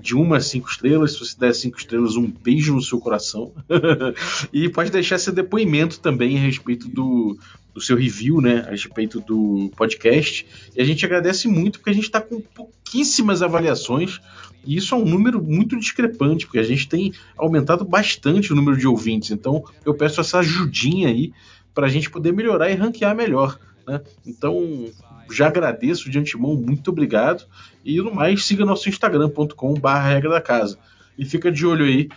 de 0.00 0.14
uma 0.14 0.38
a 0.38 0.40
cinco 0.40 0.70
estrelas. 0.70 1.12
Se 1.12 1.20
você 1.20 1.38
der 1.38 1.54
cinco 1.54 1.78
estrelas, 1.78 2.16
um 2.16 2.26
beijo 2.26 2.74
no 2.74 2.82
seu 2.82 2.98
coração. 2.98 3.52
e 4.52 4.68
pode 4.68 4.90
deixar 4.90 5.18
seu 5.18 5.32
depoimento 5.32 6.00
também 6.00 6.38
a 6.38 6.40
respeito 6.40 6.88
do, 6.88 7.36
do 7.74 7.80
seu 7.80 7.96
review, 7.96 8.40
né? 8.40 8.64
A 8.66 8.70
respeito 8.70 9.20
do 9.20 9.70
podcast. 9.76 10.46
E 10.74 10.80
a 10.80 10.84
gente 10.84 11.04
agradece 11.04 11.48
muito 11.48 11.78
porque 11.78 11.90
a 11.90 11.94
gente 11.94 12.04
está 12.04 12.20
com 12.20 12.40
pouquíssimas 12.40 13.42
avaliações. 13.42 14.20
E 14.66 14.76
isso 14.76 14.94
é 14.94 14.98
um 14.98 15.04
número 15.04 15.42
muito 15.42 15.78
discrepante, 15.78 16.46
porque 16.46 16.58
a 16.58 16.64
gente 16.64 16.88
tem 16.88 17.12
aumentado 17.36 17.84
bastante 17.84 18.52
o 18.52 18.56
número 18.56 18.78
de 18.78 18.86
ouvintes. 18.86 19.30
Então 19.30 19.62
eu 19.84 19.94
peço 19.94 20.20
essa 20.20 20.38
ajudinha 20.38 21.08
aí 21.08 21.32
para 21.74 21.86
a 21.86 21.90
gente 21.90 22.08
poder 22.08 22.32
melhorar 22.32 22.70
e 22.70 22.74
ranquear 22.74 23.14
melhor. 23.14 23.58
Né? 23.86 24.00
Então, 24.26 24.86
já 25.30 25.48
agradeço 25.48 26.10
de 26.10 26.18
antemão, 26.18 26.54
muito 26.54 26.90
obrigado. 26.90 27.44
E 27.84 28.00
no 28.00 28.14
mais, 28.14 28.44
siga 28.44 28.64
nosso 28.64 28.88
instagram.com.br 28.88 29.88
regra 29.88 30.30
da 30.30 30.40
casa. 30.40 30.78
E 31.18 31.24
fica 31.24 31.50
de 31.50 31.66
olho 31.66 31.84
aí 31.84 32.08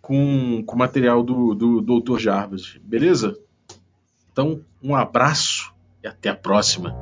com, 0.00 0.64
o 0.66 0.76
material 0.76 1.22
do, 1.22 1.54
do, 1.54 1.80
do 1.80 2.00
Dr. 2.00 2.18
Jarvis, 2.18 2.78
beleza? 2.82 3.36
Então, 4.32 4.60
um 4.82 4.94
abraço 4.94 5.72
e 6.02 6.06
até 6.06 6.30
a 6.30 6.34
próxima. 6.34 6.96